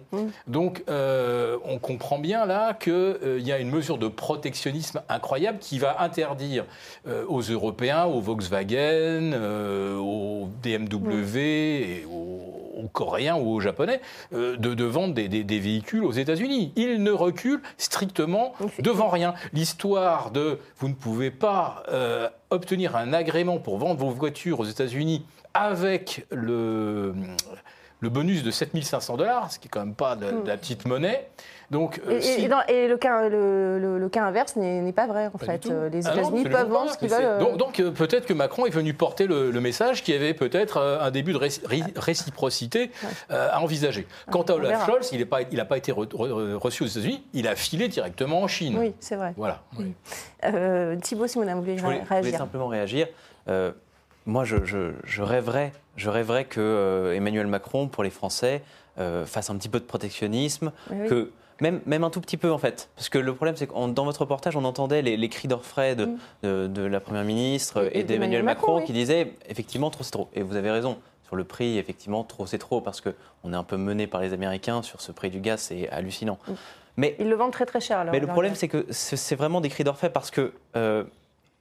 Donc 0.47 0.85
euh, 0.89 1.57
on 1.65 1.79
comprend 1.79 2.19
bien 2.19 2.45
là 2.47 2.75
qu'il 2.75 3.41
y 3.41 3.53
a 3.53 3.59
une 3.59 3.71
mesure 3.71 3.97
de 3.99 4.07
protectionnisme 4.09 5.01
incroyable 5.09 5.59
qui 5.59 5.79
va 5.79 6.03
interdire 6.03 6.65
euh, 7.09 7.25
aux 7.27 7.41
Européens, 7.41 8.05
aux 8.05 8.21
Volkswagen, 8.21 9.33
euh, 9.33 9.97
aux 9.97 10.47
BMW, 10.63 11.39
et 11.39 12.05
aux, 12.07 12.81
aux 12.85 12.89
Coréens 12.93 13.37
ou 13.37 13.49
aux 13.55 13.61
Japonais 13.61 14.01
euh, 14.35 14.57
de, 14.59 14.75
de 14.75 14.85
vendre 14.85 15.15
des, 15.15 15.29
des- 15.29 15.43
des 15.45 15.59
véhicules 15.59 16.05
aux 16.05 16.13
États-Unis. 16.13 16.73
Ils 16.77 17.03
ne 17.03 17.11
reculent 17.11 17.63
strictement 17.79 18.53
devant 18.79 19.09
rien. 19.09 19.33
L'histoire 19.55 20.31
de 20.31 20.59
vous 20.79 20.89
ne 20.89 20.95
pouvez 20.95 21.31
pas 21.31 21.83
euh, 21.89 22.29
obtenir 22.51 22.95
un 22.95 23.15
agrément 23.15 23.57
pour 23.59 23.79
vendre 23.79 23.99
vos 23.99 24.11
voitures 24.11 24.61
aux 24.61 24.65
États-Unis 24.67 25.25
avec 25.55 26.27
le 26.31 27.15
le 28.07 28.11
bonus 28.11 28.45
de 28.45 28.51
7500 28.53 29.17
dollars, 29.17 29.51
ce 29.53 29.59
qui 29.59 29.67
est 29.67 29.71
quand 29.71 29.81
même 29.81 29.95
pas 29.95 30.15
de, 30.15 30.43
de 30.43 30.49
la 30.49 30.57
petite 30.57 30.87
monnaie. 30.87 31.27
Donc, 31.73 32.01
euh, 32.07 32.19
Et, 32.19 32.21
si- 32.21 32.43
le, 32.47 32.97
cas, 32.97 33.29
le, 33.29 33.81
le- 33.81 33.99
le 33.99 34.09
cas 34.09 34.23
inverse 34.23 34.55
n'est 34.55 34.93
pas 34.93 35.09
vrai, 35.09 35.27
en 35.27 35.31
Pas 35.37 35.47
fait. 35.47 35.67
Euh, 35.67 35.89
Les 35.89 36.07
Ah 36.07 36.13
États-Unis 36.13 36.21
absolument 36.21 36.43
peuvent 36.45 36.53
pas. 36.53 36.65
vendre 36.79 36.93
ce 36.93 36.99
qu'ils 36.99 37.09
veulent. 37.09 37.25
euh, 37.25 37.39
Donc, 37.41 37.57
donc, 37.57 37.81
euh, 37.81 37.91
peut-être 37.91 38.25
que 38.25 38.33
Macron 38.33 38.67
est 38.67 38.71
venu 38.71 38.95
porter 38.95 39.27
le, 39.27 39.51
le 39.51 39.61
message 39.61 40.05
qui 40.05 40.13
avait 40.13 40.33
peut-être 40.33 40.77
euh, 40.77 41.01
un 41.01 41.11
début 41.11 41.33
de 41.33 41.39
ré- 41.39 41.49
ré- 41.65 41.83
réciprocité 41.97 42.93
euh, 43.33 43.49
à 43.51 43.61
envisager. 43.61 44.07
Quant 44.31 44.43
à 44.43 44.53
Olaf. 44.53 44.87
Scholz, 44.87 45.11
il 45.13 45.19
n'a 45.19 45.65
pas, 45.65 45.77
été 45.77 45.91
re- 45.91 46.07
re- 46.07 46.55
reçu 46.55 46.85
aux 46.85 46.87
États-Unis, 46.87 47.25
il 47.33 47.49
a 47.49 47.57
filé 47.57 47.89
directement 47.89 48.43
en 48.43 48.47
Chine. 48.47 48.77
Oui, 48.79 48.95
c'est 49.01 49.17
vrai. 49.17 49.35
Voilà. 49.37 49.63
oui. 49.77 49.93
Euh, 50.45 50.95
Thibault 51.03 51.27
Simonin, 51.27 51.57
vous 51.57 51.63
voulez 51.63 51.79
Je 51.79 51.83
voulais, 51.83 51.97
je 51.97 52.05
voulais 52.07 52.21
réagir 52.21 52.39
simplement 52.39 52.69
réagir. 52.69 53.09
Moi, 54.27 54.45
je, 54.45 54.65
je- 54.65 54.93
je 55.05 55.23
rêverais, 55.23 55.73
je 55.97 56.11
rêverais 56.11 56.45
que 56.45 56.61
euh, 56.61 57.15
Emmanuel 57.15 57.47
Macron, 57.47 57.89
pour 57.89 58.03
les 58.03 58.11
Français, 58.11 58.63
euh, 58.99 59.25
fasse 59.25 59.51
un 59.51 59.57
petit 59.57 59.69
peu 59.69 59.79
de 59.79 59.85
protectionnisme, 59.85 60.73
Oui, 60.91 61.09
que 61.09 61.31
même, 61.61 61.81
même 61.87 62.05
un 62.05 62.11
tout 62.11 62.21
petit 62.21 62.37
peu 62.37 62.51
en 62.51 62.59
fait. 62.59 62.89
Parce 62.97 63.09
que 63.09 63.19
le 63.19 63.35
problème, 63.35 63.57
c'est 63.57 63.67
que 63.67 63.91
dans 63.93 64.05
votre 64.05 64.21
reportage, 64.23 64.57
on 64.57 64.65
entendait 64.65 65.01
les, 65.03 65.17
les 65.17 65.29
cris 65.29 65.49
d'orfraie 65.49 65.95
de, 65.95 66.09
de, 66.43 66.67
de 66.67 66.83
la 66.83 67.01
Première 67.01 67.25
ministre 67.25 67.89
Et- 67.93 68.03
d'Emmanuel 68.05 68.43
Macron, 68.43 68.67
Macron, 68.73 68.81
oui. 68.81 68.85
qui 68.87 68.93
disaient 68.93 69.33
effectivement 69.49 69.91
trop 69.91 70.03
c'est 70.05 70.11
trop. 70.11 70.29
Et 70.35 70.43
vous 70.43 70.57
avez 70.57 70.71
raison. 70.71 70.99
Sur 71.27 71.35
le 71.35 71.43
prix, 71.45 71.77
effectivement, 71.79 72.23
trop 72.23 72.47
c'est 72.47 72.59
trop, 72.59 72.81
parce 72.81 73.01
qu'on 73.01 73.53
est 73.53 73.57
un 73.57 73.65
peu 73.65 73.77
mené 73.77 74.07
par 74.07 74.21
les 74.21 74.33
Américains 74.33 74.83
sur 74.83 75.01
ce 75.01 75.11
prix 75.11 75.29
du 75.31 75.41
gaz, 75.41 75.61
c'est 75.61 75.89
hallucinant. 75.91 76.39
Mais 76.97 77.17
Ils 77.19 77.29
le 77.29 77.35
vendent 77.35 77.51
très 77.53 77.67
très 77.67 77.81
cher. 77.81 77.99
alors, 77.99 78.13
mais 78.13 78.21
le 78.21 78.27
problème, 78.29 78.55
c'est 78.55 78.69
que 78.69 78.87
c'est 78.91 79.17
c'est 79.17 79.35
vraiment 79.35 79.61
des 79.61 79.69
cris 79.69 79.83
d'orfraie 79.83 80.09
parce 80.11 80.31
que 80.31 80.53
euh, 80.77 81.03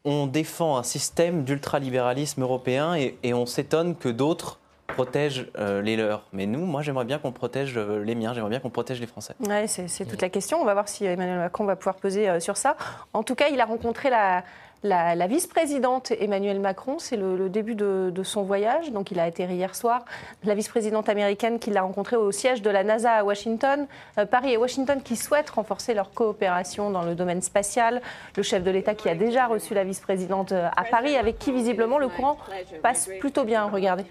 on 0.06 0.28
défend 0.28 0.78
un 0.78 0.84
système 0.84 1.44
d'ultralibéralisme 1.44 2.44
européen 2.44 2.94
et, 2.96 3.34
on 3.34 3.46
s'étonne 3.46 3.96
que 3.96 4.08
d'autres 4.08 4.60
protègent 4.88 5.48
euh, 5.58 5.82
les 5.82 5.98
leurs. 5.98 6.24
Mais 6.32 6.46
nous, 6.46 6.66
moi, 6.66 6.84
j'aimerais 6.84 7.06
bien 7.06 7.18
qu'on 7.18 7.32
protège 7.32 7.74
euh, 7.76 8.04
les 8.04 8.14
miens, 8.14 8.34
j'aimerais 8.34 8.52
bien 8.52 8.60
qu'on 8.60 8.70
protège 8.70 9.02
les 9.02 9.08
Français. 9.08 9.34
Ouais, 9.40 9.68
c'est 9.68 9.88
c'est 9.88 10.06
toute 10.06 10.22
la 10.22 10.30
question. 10.30 10.62
On 10.62 10.64
va 10.64 10.74
voir 10.74 10.88
si 10.88 11.06
Emmanuel 11.06 11.40
Macron 11.40 11.66
va 11.66 11.76
pouvoir 11.76 11.96
peser 11.96 12.30
euh, 12.30 12.40
sur 12.40 12.56
ça. 12.56 12.78
En 13.14 13.24
tout 13.24 13.36
cas, 13.36 13.48
il 13.50 13.60
a 13.60 13.66
rencontré 13.66 14.10
la, 14.12 14.44
la, 14.86 15.28
vice-présidente 15.28 16.12
Emmanuel 16.20 16.60
Macron. 16.60 16.98
C'est 17.00 17.18
le, 17.18 17.50
début 17.50 17.76
de, 17.76 18.12
de 18.14 18.24
son 18.24 18.44
voyage. 18.44 18.92
Donc, 18.92 19.12
il 19.12 19.20
a 19.20 19.24
atterri 19.24 19.56
hier 19.56 19.76
soir. 19.76 20.06
La 20.44 20.56
vice-présidente 20.56 21.10
américaine 21.10 21.60
qu'il 21.60 21.78
a 21.78 21.82
rencontrée 21.82 22.16
au 22.16 22.32
siège 22.32 22.62
de 22.62 22.70
la 22.70 22.84
NASA 22.84 23.12
à 23.12 23.24
Washington. 23.24 23.88
Euh, 24.18 24.26
Paris 24.26 24.54
et 24.54 24.58
Washington 24.58 25.02
qui 25.04 25.16
souhaitent 25.16 25.50
renforcer 25.50 25.94
leur 25.94 26.12
coopération 26.12 26.90
dans 26.90 27.04
le 27.04 27.16
domaine 27.16 27.42
spatial. 27.42 28.02
Le 28.38 28.44
chef 28.44 28.64
de 28.64 28.72
l'État 28.72 28.96
qui 28.96 29.10
a 29.10 29.16
déjà 29.16 29.48
reçu 29.48 29.74
la 29.74 29.84
vice-présidente 29.84 30.52
euh, 30.52 30.70
à 30.76 30.84
Paris, 30.84 31.18
avec 31.18 31.40
qui 31.40 31.52
visiblement 31.52 31.98
le 31.98 32.08
courant 32.08 32.38
passe 32.82 33.10
plutôt 33.20 33.44
bien. 33.44 33.66
Regardez. 33.66 34.06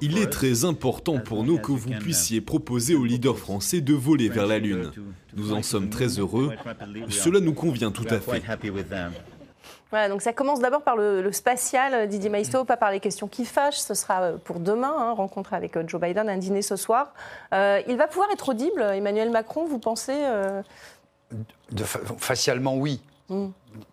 Il 0.00 0.18
est 0.18 0.26
très 0.26 0.64
important 0.64 1.18
pour 1.18 1.44
nous 1.44 1.58
que 1.58 1.72
vous 1.72 1.90
puissiez 1.90 2.40
proposer 2.40 2.94
aux 2.94 3.04
leaders 3.04 3.38
français 3.38 3.80
de 3.80 3.94
voler 3.94 4.28
vers 4.28 4.46
la 4.46 4.58
Lune. 4.58 4.90
Nous 5.34 5.52
en 5.52 5.62
sommes 5.62 5.88
très 5.88 6.18
heureux. 6.18 6.52
Cela 7.08 7.40
nous 7.40 7.54
convient 7.54 7.90
tout 7.90 8.06
à 8.10 8.20
fait. 8.20 8.42
Voilà, 9.90 10.08
donc 10.08 10.22
ça 10.22 10.32
commence 10.32 10.60
d'abord 10.60 10.82
par 10.82 10.96
le, 10.96 11.20
le 11.20 11.32
spatial, 11.32 11.92
euh, 11.92 12.06
Didier 12.06 12.30
Maisto, 12.30 12.64
pas 12.64 12.78
par 12.78 12.90
les 12.90 12.98
questions 12.98 13.28
qui 13.28 13.44
fâchent. 13.44 13.76
Ce 13.76 13.92
sera 13.92 14.22
euh, 14.22 14.36
pour 14.38 14.58
demain, 14.58 14.94
hein, 14.96 15.12
rencontre 15.12 15.52
avec 15.52 15.76
euh, 15.76 15.84
Joe 15.86 16.00
Biden, 16.00 16.30
un 16.30 16.38
dîner 16.38 16.62
ce 16.62 16.76
soir. 16.76 17.12
Euh, 17.52 17.82
il 17.86 17.98
va 17.98 18.06
pouvoir 18.06 18.30
être 18.32 18.48
audible, 18.48 18.80
Emmanuel 18.80 19.30
Macron, 19.30 19.66
vous 19.66 19.78
pensez 19.78 20.14
euh, 20.16 20.62
De 21.72 21.84
facialement, 21.84 22.74
oui. 22.74 23.02
Mm. 23.28 23.48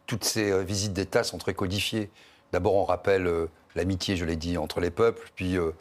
Toutes 0.07 0.23
ces 0.23 0.51
euh, 0.51 0.61
visites 0.61 0.93
d'État 0.93 1.23
sont 1.23 1.37
très 1.37 1.53
codifiées. 1.53 2.09
D'abord, 2.51 2.75
on 2.75 2.85
rappelle 2.85 3.27
euh, 3.27 3.47
l'amitié, 3.75 4.15
je 4.15 4.25
l'ai 4.25 4.35
dit, 4.35 4.57
entre 4.57 4.79
les 4.79 4.91
peuples, 4.91 5.29
puis 5.35 5.57
euh, 5.57 5.71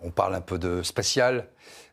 on 0.00 0.10
parle 0.10 0.34
un 0.34 0.40
peu 0.40 0.58
de 0.58 0.82
spatial, 0.82 1.46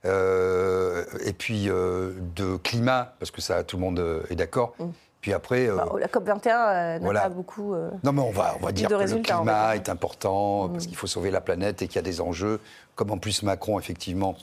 euh, 0.06 1.06
et 1.24 1.34
puis 1.34 1.70
euh, 1.70 2.14
de 2.36 2.58
climat, 2.58 3.16
parce 3.20 3.32
que 3.32 3.42
ça, 3.42 3.64
tout 3.64 3.78
le 3.78 3.82
monde 3.82 4.24
est 4.30 4.36
d'accord. 4.36 4.76
Puis 5.22 5.32
après, 5.32 5.68
bah, 5.68 5.88
La 5.98 6.08
COP21 6.08 6.48
euh, 6.48 6.94
n'a 6.94 7.00
voilà. 7.00 7.22
pas 7.22 7.30
beaucoup. 7.30 7.74
non 8.04 8.12
mais 8.12 8.22
on 8.22 8.32
va, 8.32 8.56
on 8.60 8.66
va 8.66 8.72
dire 8.74 8.90
que 8.90 8.96
le 8.96 9.22
climat 9.22 9.76
est 9.76 9.90
important, 9.90 10.70
parce 10.70 10.86
qu'il 10.86 10.98
faut 10.98 11.08
sauver 11.08 11.32
la 11.32 11.42
planète 11.42 11.82
et 11.82 11.88
qu'il 11.88 11.96
y 11.96 12.00
a 12.00 12.04
des 12.04 12.20
enjeux, 12.20 12.60
comme 12.96 13.12
en 13.12 13.18
plus 13.18 13.44
Macron, 13.44 13.80
effectivement, 13.80 14.36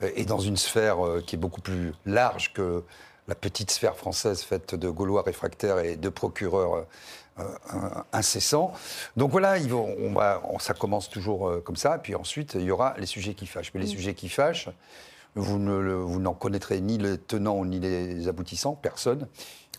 est 0.00 0.26
dans 0.26 0.40
une 0.40 0.56
sphère 0.56 0.96
qui 1.26 1.36
est 1.36 1.38
beaucoup 1.38 1.60
plus 1.60 1.92
large 2.06 2.52
que 2.54 2.82
la 3.28 3.34
petite 3.34 3.70
sphère 3.70 3.96
française 3.96 4.42
faite 4.42 4.74
de 4.74 4.88
Gaulois 4.88 5.22
réfractaires 5.22 5.78
et 5.78 5.96
de 5.96 6.08
procureurs 6.08 6.86
euh, 7.38 7.44
euh, 7.74 7.78
incessants. 8.12 8.72
Donc 9.16 9.30
voilà, 9.30 9.54
on 9.72 10.12
va, 10.12 10.42
ça 10.58 10.74
commence 10.74 11.08
toujours 11.08 11.48
euh, 11.48 11.60
comme 11.60 11.76
ça, 11.76 11.98
puis 11.98 12.14
ensuite 12.14 12.54
il 12.54 12.62
y 12.64 12.70
aura 12.70 12.94
les 12.98 13.06
sujets 13.06 13.34
qui 13.34 13.46
fâchent. 13.46 13.72
Mais 13.74 13.80
les 13.80 13.86
sujets 13.86 14.14
qui 14.14 14.28
fâchent, 14.28 14.68
vous 15.34 15.58
ne 15.58 16.18
n'en 16.18 16.34
connaîtrez 16.34 16.80
ni 16.80 16.98
les 16.98 17.18
tenants 17.18 17.64
ni 17.64 17.80
les 17.80 18.28
aboutissants, 18.28 18.74
personne. 18.74 19.28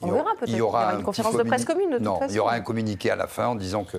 On 0.02 0.12
verra 0.12 0.32
peut-être. 0.36 0.50
Il 0.50 0.54
y 0.54 0.56
Il 0.56 0.58
y 0.58 0.62
aura, 0.62 0.82
aura 0.82 0.94
un 0.94 0.98
une 0.98 1.04
conférence 1.04 1.36
de 1.38 1.44
presse 1.44 1.66
commune, 1.66 1.92
de 1.92 1.98
toute 1.98 2.06
non, 2.06 2.20
il 2.28 2.36
y 2.36 2.40
aura 2.40 2.54
un 2.54 2.62
communiqué 2.62 3.12
à 3.12 3.16
la 3.16 3.28
fin 3.28 3.48
en 3.48 3.56
disant 3.56 3.84
que 3.84 3.98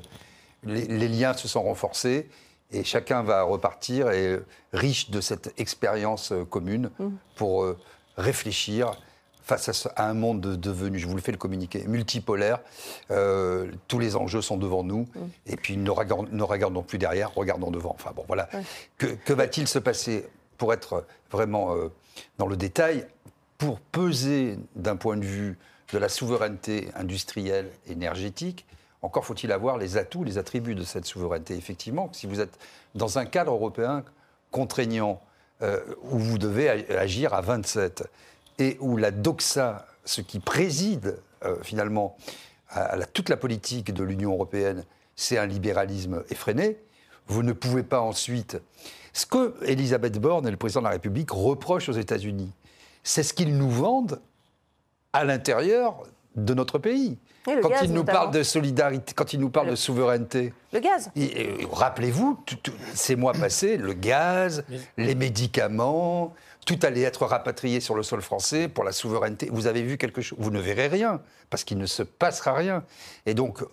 les, 0.64 0.87
les 0.87 1.08
liens 1.08 1.32
se 1.32 1.46
sont 1.49 1.62
renforcés 1.62 2.28
et 2.75 2.84
chacun 2.84 3.23
va 3.23 3.42
repartir 3.42 4.11
et 4.11 4.40
riche 4.73 5.11
de 5.11 5.20
cette 5.20 5.58
expérience 5.61 6.32
commune 6.50 6.90
pour 7.37 7.62
euh, 7.62 7.78
réfléchir 8.16 9.00
face 9.44 9.86
à, 9.96 10.06
un 10.08 10.14
monde 10.14 10.40
de- 10.40 10.56
devenu, 10.56 10.98
je 10.98 11.06
vous 11.06 11.14
le 11.14 11.20
fais 11.20 11.32
le 11.32 11.38
communiquer, 11.38 11.84
multipolaire. 11.86 12.60
Euh, 13.10 13.70
tous 13.88 13.98
les 13.98 14.16
enjeux 14.16 14.42
sont 14.42 14.56
devant 14.56 14.82
nous. 14.82 15.06
Et 15.46 15.56
puis 15.56 15.76
ne, 15.76 15.90
regardons- 15.90 16.26
ne 16.30 16.42
regardons 16.42 16.82
plus 16.82 16.98
derrière, 16.98 17.32
regardons 17.34 17.70
devant. 17.70 17.90
Enfin 17.94 18.10
bon, 18.16 18.24
voilà. 18.26 18.48
Que, 18.98 19.06
que 19.06 19.32
va-t-il 19.32 19.68
se 19.68 19.78
passer 19.78 20.26
pour 20.58 20.72
être 20.72 21.04
vraiment 21.30 21.74
euh, 21.74 21.88
dans 22.38 22.46
le 22.46 22.56
détail 22.56 23.06
Pour 23.58 23.80
peser 23.80 24.58
d'un 24.76 24.96
point 24.96 25.16
de 25.16 25.24
vue 25.24 25.58
de 25.92 25.98
la 25.98 26.08
souveraineté 26.08 26.88
industrielle, 26.96 27.70
énergétique, 27.86 28.64
encore 29.02 29.26
faut-il 29.26 29.52
avoir 29.52 29.76
les 29.76 29.98
atouts, 29.98 30.24
les 30.24 30.38
attributs 30.38 30.74
de 30.74 30.82
cette 30.84 31.04
souveraineté. 31.04 31.54
Effectivement, 31.54 32.08
si 32.12 32.26
vous 32.26 32.40
êtes 32.40 32.58
dans 32.94 33.18
un 33.18 33.26
cadre 33.26 33.52
européen 33.52 34.02
contraignant, 34.50 35.20
euh, 35.62 35.80
où 36.10 36.18
vous 36.18 36.38
devez 36.38 36.68
agir 36.96 37.34
à 37.34 37.40
27, 37.42 38.04
et 38.58 38.76
où 38.80 38.96
la 38.96 39.11
doxa, 39.11 39.87
ce 40.04 40.20
qui 40.20 40.40
préside 40.40 41.18
euh, 41.44 41.56
finalement 41.62 42.16
à, 42.70 42.96
la- 42.96 43.06
toute 43.06 43.28
la 43.28 43.37
politique 43.37 43.92
de 43.92 44.02
l'Union 44.04 44.32
européenne, 44.32 44.84
c'est 45.16 45.38
un 45.38 45.46
libéralisme 45.46 46.23
effréné, 46.30 46.78
vous 47.26 47.42
ne 47.42 47.52
pouvez 47.52 47.82
pas 47.82 48.00
ensuite... 48.00 48.61
Ce 49.16 49.26
que 49.26 49.54
Elisabeth 49.64 50.18
Borne 50.18 50.49
et 50.49 50.50
le 50.50 50.56
président 50.56 50.80
de 50.80 50.87
la 50.87 50.90
République 50.90 51.30
reprochent 51.30 51.88
aux 51.88 51.92
États-Unis, 51.92 52.50
c'est 53.04 53.23
ce 53.23 53.32
qu'ils 53.32 53.56
nous 53.56 53.70
vendent 53.70 54.20
à 55.12 55.23
l'intérieur 55.25 56.02
de 56.34 56.52
notre 56.52 56.78
pays. 56.80 57.16
Quand 57.44 57.68
gaz, 57.68 57.82
ils 57.84 57.92
nous 57.92 58.02
parlent 58.02 58.32
de 58.32 58.42
solidarité, 58.42 59.12
quand 59.14 59.32
ils 59.32 59.38
nous 59.38 59.50
parlent 59.50 59.66
Le- 59.66 59.73
de 59.73 59.76
souveraineté, 59.76 60.52
Le 60.73 60.80
gaz. 60.80 61.12
Rappelez-vous, 61.70 62.38
ces 62.94 63.14
mois 63.14 63.34
passés, 63.34 63.76
le 63.76 63.92
gaz, 63.92 64.64
les 64.96 65.14
médicaments, 65.14 66.34
tout 66.64 66.78
allait 66.83 67.02
être 67.02 67.26
rapatrié 67.26 67.80
sur 67.80 67.94
le 67.94 68.02
sol 68.02 68.23
français 68.23 68.68
pour 68.68 68.85
la 68.85 68.92
souveraineté. 68.92 69.49
Vous 69.52 69.66
avez 69.66 69.83
vu 69.83 69.99
quelque 69.99 70.23
chose 70.23 70.38
Vous 70.40 70.50
ne 70.50 70.61
verrez 70.61 70.88
rien, 70.88 71.21
parce 71.50 71.64
qu'il 71.64 71.78
ne 71.78 71.87
se 71.87 72.02
passera 72.02 72.54
rien. 72.54 72.85
Et 73.26 73.35
donc, 73.35 73.62
euh, 73.62 73.66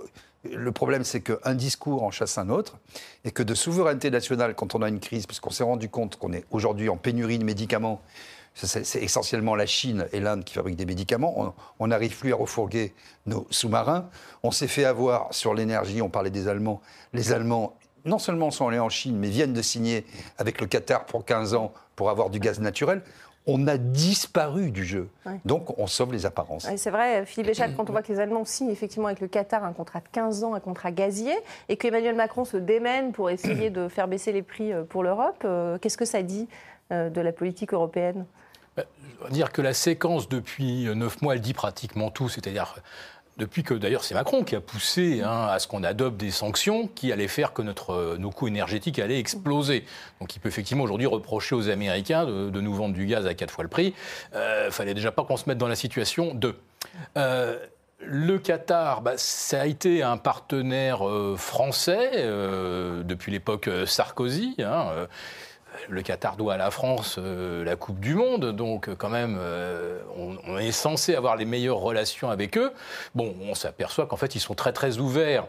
le 0.44 0.72
problème, 0.72 1.04
c'est 1.04 1.22
qu'un 1.22 1.54
discours 1.54 2.04
en 2.04 2.12
chasse 2.12 2.38
un 2.38 2.50
autre, 2.50 2.80
et 3.24 3.32
que 3.32 3.44
de 3.44 3.54
souveraineté 3.54 4.10
nationale, 4.10 4.56
quand 4.56 4.76
on 4.76 4.82
a 4.82 4.90
une 4.90 5.00
crise, 5.00 5.26
puisqu'on 5.28 5.52
s'est 5.52 5.64
rendu 5.64 5.90
compte 5.90 6.18
qu'on 6.18 6.34
est 6.34 6.46
aujourd'hui 6.52 6.90
en 6.90 6.98
pénurie 6.98 7.40
de 7.40 7.46
médicaments, 7.46 8.02
c'est 8.54 9.02
essentiellement 9.02 9.56
la 9.56 9.66
Chine 9.66 10.08
et 10.12 10.20
l'Inde 10.20 10.44
qui 10.44 10.54
fabriquent 10.54 10.76
des 10.76 10.86
médicaments. 10.86 11.56
On 11.80 11.88
n'arrive 11.88 12.18
plus 12.18 12.34
à 12.34 12.36
refourguer 12.36 12.94
nos 13.26 13.48
sous-marins. 13.50 14.10
On 14.44 14.52
s'est 14.52 14.68
fait 14.68 14.84
avoir 14.84 15.34
sur 15.34 15.54
l'énergie. 15.54 16.02
On 16.02 16.10
parlait 16.10 16.32
des 16.32 16.50
Allemands. 16.50 16.82
Les 17.14 17.32
Allemands, 17.32 17.78
non 18.04 18.20
seulement 18.20 18.52
sont 18.52 18.68
allés 18.68 18.80
en 18.80 18.90
Chine, 18.90 19.18
mais 19.18 19.30
viennent 19.30 19.54
de 19.54 19.62
signer 19.62 20.06
avec 20.38 20.60
le 20.60 20.68
Qatar 20.68 21.06
pour 21.06 21.24
15 21.24 21.54
ans 21.54 21.74
pour 22.02 22.10
avoir 22.10 22.32
du 22.32 22.40
gaz 22.40 22.60
naturel. 22.60 23.04
On 23.46 23.68
a 23.68 23.78
disparu 23.78 24.72
du 24.72 24.84
jeu. 24.84 25.08
Ouais. 25.28 25.40
Donc, 25.46 25.78
on 25.78 25.86
sauve 25.86 26.14
les 26.14 26.26
apparences. 26.26 26.66
Ouais, 26.66 26.78
c'est 26.78 26.90
vrai, 26.90 27.28
Philippe 27.28 27.50
Béchal, 27.50 27.76
quand 27.76 27.88
on 27.88 27.92
voit 27.92 28.02
que 28.02 28.12
les 28.12 28.20
Allemands 28.20 28.44
signent 28.44 28.72
effectivement 28.72 29.06
avec 29.06 29.20
le 29.20 29.28
Qatar 29.28 29.64
un 29.64 29.72
contrat 29.72 30.00
de 30.00 30.08
15 30.12 30.44
ans, 30.44 30.56
un 30.56 30.60
contrat 30.60 30.92
gazier, 30.92 31.36
et 31.70 31.78
qu'Emmanuel 31.78 32.16
Macron 32.16 32.44
se 32.44 32.58
démène 32.58 33.12
pour 33.12 33.30
essayer 33.30 33.70
de 33.70 33.88
faire 33.88 34.08
baisser 34.08 34.32
les 34.32 34.42
prix 34.42 34.74
euh, 34.74 34.84
pour 34.84 35.04
l'Europe, 35.04 35.44
euh, 35.46 35.78
qu'est-ce 35.78 35.98
que 35.98 36.06
ça 36.06 36.24
dit 36.24 36.48
euh, 36.92 37.12
de 37.12 37.22
la 37.22 37.32
politique 37.32 37.72
européenne? 37.72 38.26
On 39.22 39.26
va 39.26 39.30
dire 39.30 39.52
que 39.52 39.62
la 39.62 39.76
séquence 39.76 40.28
depuis 40.28 40.88
euh, 40.88 40.96
neuf 40.96 41.22
mois, 41.22 41.36
elle 41.36 41.42
dit 41.42 41.54
pratiquement 41.54 42.10
tout. 42.10 42.30
C'est-à-dire, 42.30 42.76
depuis 43.42 43.64
que 43.64 43.74
d'ailleurs 43.74 44.04
c'est 44.04 44.14
Macron 44.14 44.44
qui 44.44 44.56
a 44.56 44.62
poussé 44.62 45.22
hein, 45.22 45.48
à 45.50 45.60
ce 45.60 45.68
qu'on 45.68 45.84
adopte 45.84 46.18
des 46.18 46.32
sanctions 46.32 46.88
qui 46.88 47.12
allaient 47.12 47.28
faire 47.28 47.52
que 47.52 47.62
notre, 47.62 47.92
euh, 47.92 48.18
nos 48.18 48.30
coûts 48.30 48.48
énergétiques 48.48 49.00
allaient 49.00 49.20
exploser. 49.20 49.84
Donc 50.22 50.36
il 50.36 50.40
peut 50.40 50.50
effectivement 50.50 50.84
aujourd'hui 50.84 51.08
reprocher 51.08 51.56
aux 51.56 51.70
Américains 51.70 52.26
de, 52.26 52.62
nous 52.62 52.74
vendre 52.74 52.94
du 52.94 53.06
gaz 53.06 53.26
à 53.26 53.34
quatre 53.34 53.52
fois 53.52 53.64
le 53.64 53.70
prix. 53.70 53.94
Il 54.34 54.72
fallait 54.72 54.94
déjà 54.94 55.12
pas 55.12 55.24
qu'on 55.24 55.38
se 55.38 55.50
mette 55.50 55.58
dans 55.58 55.68
la 55.68 55.76
situation 55.76 56.34
de. 56.34 56.56
Euh, 57.18 57.58
le 58.04 58.40
Qatar, 58.40 59.02
bah, 59.02 59.14
ça 59.18 59.62
a 59.62 59.66
été 59.66 60.04
un 60.04 60.18
partenaire 60.18 61.08
euh, 61.08 61.36
français 61.38 62.12
euh, 62.16 63.04
depuis 63.04 63.32
l'époque 63.32 63.68
euh, 63.68 63.86
Sarkozy. 63.86 64.56
hein, 64.60 64.88
euh, 64.92 65.06
le 65.90 66.02
Qatar 66.02 66.38
doit 66.38 66.54
à 66.54 66.58
la 66.58 66.72
France 66.72 67.18
euh, 67.18 67.64
la 67.64 67.76
Coupe 67.76 68.00
du 68.00 68.16
Monde, 68.16 68.52
donc 68.56 68.88
euh, 68.88 68.96
quand 68.96 69.10
même, 69.10 69.38
euh, 69.40 70.00
on, 70.18 70.38
on 70.48 70.58
est 70.58 70.72
censé 70.72 71.16
avoir 71.16 71.36
les 71.36 71.46
meilleures 71.46 71.78
relations 71.80 72.30
avec 72.30 72.58
eux. 72.58 72.72
Bon, 73.16 73.34
on 73.50 73.56
s'aperçoit 73.56 74.06
qu'en 74.06 74.18
fait, 74.18 74.36
ils 74.36 74.40
sont 74.40 74.56
très 74.56 74.74
très 74.74 74.98
ouverts 74.98 75.46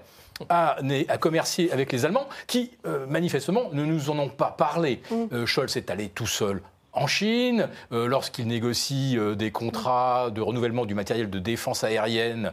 à, 0.49 0.77
à 1.09 1.19
commercier 1.19 1.71
avec 1.73 1.93
les 1.93 2.05
Allemands, 2.05 2.29
qui 2.47 2.73
euh, 2.87 3.07
manifestement 3.07 3.71
ne 3.73 3.85
nous 3.85 4.11
en 4.11 4.19
ont 4.19 4.29
pas 4.29 4.55
parlé. 4.57 5.03
Euh, 5.33 5.47
Scholz 5.47 5.77
est 5.77 5.91
allé 5.91 6.09
tout 6.09 6.27
seul. 6.27 6.62
En 6.95 7.07
Chine, 7.07 7.69
euh, 7.93 8.07
lorsqu'il 8.07 8.47
négocie 8.47 9.17
euh, 9.17 9.35
des 9.35 9.51
contrats 9.51 10.31
de 10.31 10.43
renouvellement 10.43 10.85
du 10.85 10.95
matériel 10.95 11.31
de 11.31 11.39
défense 11.39 11.85
aérienne, 11.85 12.53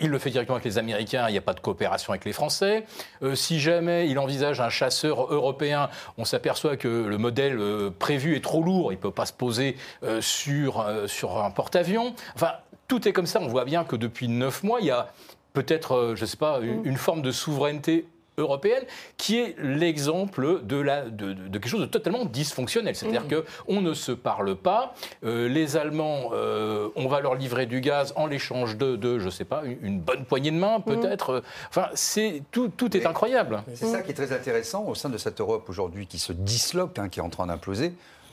il 0.00 0.10
le 0.10 0.18
fait 0.18 0.30
directement 0.30 0.56
avec 0.56 0.64
les 0.64 0.78
Américains, 0.78 1.28
il 1.28 1.32
n'y 1.32 1.38
a 1.38 1.42
pas 1.42 1.54
de 1.54 1.60
coopération 1.60 2.12
avec 2.12 2.24
les 2.24 2.32
Français. 2.32 2.84
Euh, 3.22 3.34
si 3.34 3.58
jamais 3.60 4.08
il 4.08 4.18
envisage 4.18 4.60
un 4.60 4.68
chasseur 4.68 5.32
européen, 5.32 5.88
on 6.16 6.24
s'aperçoit 6.24 6.76
que 6.76 6.88
le 6.88 7.18
modèle 7.18 7.58
euh, 7.58 7.90
prévu 7.90 8.36
est 8.36 8.44
trop 8.44 8.62
lourd, 8.62 8.92
il 8.92 8.96
ne 8.96 9.00
peut 9.00 9.10
pas 9.10 9.26
se 9.26 9.32
poser 9.32 9.76
euh, 10.02 10.20
sur, 10.20 10.80
euh, 10.80 11.06
sur 11.06 11.42
un 11.42 11.50
porte-avions. 11.50 12.14
Enfin, 12.34 12.52
tout 12.86 13.06
est 13.08 13.12
comme 13.12 13.26
ça. 13.26 13.40
On 13.40 13.48
voit 13.48 13.64
bien 13.64 13.84
que 13.84 13.96
depuis 13.96 14.28
neuf 14.28 14.62
mois, 14.62 14.80
il 14.80 14.86
y 14.86 14.90
a 14.90 15.08
peut-être, 15.52 15.92
euh, 15.96 16.16
je 16.16 16.22
ne 16.22 16.26
sais 16.26 16.36
pas, 16.36 16.60
une, 16.62 16.84
une 16.84 16.96
forme 16.96 17.22
de 17.22 17.32
souveraineté 17.32 18.06
européenne 18.38 18.84
qui 19.16 19.38
est 19.38 19.56
l'exemple 19.58 20.62
de, 20.64 20.76
la, 20.76 21.02
de, 21.10 21.32
de- 21.32 21.48
de 21.48 21.58
quelque 21.58 21.68
chose 21.68 21.80
de 21.80 21.86
totalement 21.86 22.24
dysfonctionnel. 22.24 22.94
C'est-à-dire 22.96 23.28
que 23.28 23.44
qu'on 23.66 23.80
ne 23.82 23.94
se 23.94 24.12
parle 24.12 24.56
pas. 24.56 24.94
Euh, 25.24 25.48
les 25.48 25.76
Allemands, 25.76 26.30
euh, 26.32 26.88
on 26.96 27.08
va 27.08 27.20
leur 27.20 27.34
livrer 27.34 27.66
du 27.66 27.80
gaz 27.80 28.12
en 28.16 28.26
l'échange 28.26 28.76
de, 28.76 28.96
de 28.96 29.18
je 29.18 29.26
ne 29.26 29.30
sais 29.30 29.44
pas, 29.44 29.62
une, 29.64 29.78
une 29.82 30.00
bonne 30.00 30.24
poignée 30.24 30.50
de 30.50 30.56
main 30.56 30.80
peut-être. 30.80 31.42
Enfin, 31.68 31.88
c'est, 31.94 32.42
tout, 32.50 32.68
tout 32.68 32.96
est 32.96 33.00
Mais- 33.00 33.06
incroyable. 33.06 33.62
C'est 33.74 33.86
ça 33.86 34.02
qui 34.02 34.10
est 34.10 34.14
très 34.14 34.32
intéressant 34.32 34.84
au 34.86 34.94
sein 34.94 35.08
de 35.08 35.18
cette 35.18 35.40
Europe 35.40 35.68
aujourd'hui 35.68 36.06
qui 36.06 36.18
se 36.18 36.32
disloque, 36.32 36.98
hein, 36.98 37.08
qui 37.08 37.18
est 37.20 37.22
en 37.22 37.30
train 37.30 37.46
d'imploser. 37.46 37.92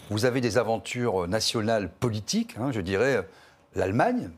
Vous 0.09 0.25
avez 0.25 0.39
des 0.41 0.57
aventures 0.57 1.27
nationales 1.27 1.89
politiques, 1.89 2.55
hein, 2.59 2.71
je 2.71 2.79
dirais 2.81 3.15
euh, 3.17 3.21
l'Allemagne, 3.75 4.29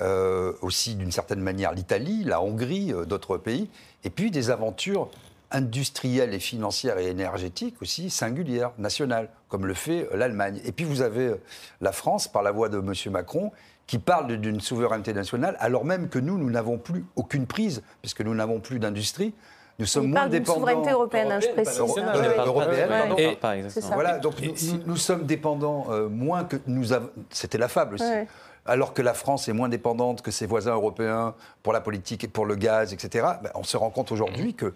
euh, 0.00 0.52
aussi 0.62 0.94
d'une 0.96 1.10
certaine 1.12 1.40
manière 1.40 1.72
l'Italie, 1.72 2.24
la 2.24 2.42
Hongrie, 2.42 2.92
euh, 2.92 3.04
d'autres 3.06 3.38
pays, 3.38 3.68
et 4.04 4.10
puis 4.10 4.30
des 4.30 4.50
aventures 4.50 5.10
industrielles 5.50 6.34
et 6.34 6.38
financières 6.40 6.98
et 6.98 7.06
énergétiques 7.08 7.76
aussi 7.80 8.10
singulières, 8.10 8.72
nationales, 8.78 9.28
comme 9.48 9.66
le 9.66 9.74
fait 9.74 10.08
euh, 10.12 10.16
l'Allemagne. 10.16 10.60
Et 10.64 10.72
puis 10.72 10.84
vous 10.84 11.00
avez 11.02 11.26
euh, 11.28 11.40
la 11.80 11.92
France, 11.92 12.26
par 12.28 12.42
la 12.42 12.50
voix 12.50 12.68
de 12.68 12.78
M. 12.78 12.92
Macron, 13.12 13.52
qui 13.86 13.98
parle 13.98 14.36
d'une 14.38 14.60
souveraineté 14.60 15.12
nationale, 15.12 15.56
alors 15.60 15.84
même 15.84 16.08
que 16.08 16.18
nous, 16.18 16.38
nous 16.38 16.50
n'avons 16.50 16.78
plus 16.78 17.04
aucune 17.16 17.46
prise, 17.46 17.82
puisque 18.02 18.22
nous 18.22 18.34
n'avons 18.34 18.58
plus 18.58 18.78
d'industrie. 18.78 19.34
Nous 19.78 19.86
sommes 19.86 20.04
Il 20.04 20.10
moins 20.10 20.20
parle 20.20 20.30
dépendants. 20.30 20.60
souveraineté 20.60 20.90
européenne, 20.90 21.32
hein, 21.32 21.40
je 21.40 21.46
Européenne, 21.46 21.64
précise. 21.64 21.78
Euro- 21.80 21.98
euh, 21.98 22.02
Oui, 22.14 22.26
oui. 22.28 22.44
européenne, 22.46 23.18
Et- 23.18 23.36
pas. 23.36 23.54
Voilà, 23.92 24.18
donc 24.18 24.40
nous, 24.40 24.56
si- 24.56 24.72
nous- 24.74 24.82
nous 24.86 24.96
sommes 24.96 25.24
dépendants 25.26 25.86
euh, 25.90 26.08
moins 26.08 26.44
que 26.44 26.56
nous 26.66 26.92
avons. 26.92 27.10
C'était 27.30 27.58
la 27.58 27.68
fable 27.68 27.94
aussi. 27.96 28.04
Ouais. 28.04 28.26
Alors 28.66 28.94
que 28.94 29.02
la 29.02 29.14
France 29.14 29.48
est 29.48 29.52
moins 29.52 29.68
dépendante 29.68 30.22
que 30.22 30.30
ses 30.30 30.46
voisins 30.46 30.74
européens 30.74 31.34
pour 31.62 31.72
la 31.72 31.80
politique 31.80 32.24
et 32.24 32.28
pour 32.28 32.46
le 32.46 32.56
gaz, 32.56 32.92
etc. 32.92 33.26
ben, 33.42 33.50
on 33.54 33.62
se 33.62 33.76
rend 33.76 33.90
compte 33.90 34.10
aujourd'hui 34.10 34.54
que 34.54 34.74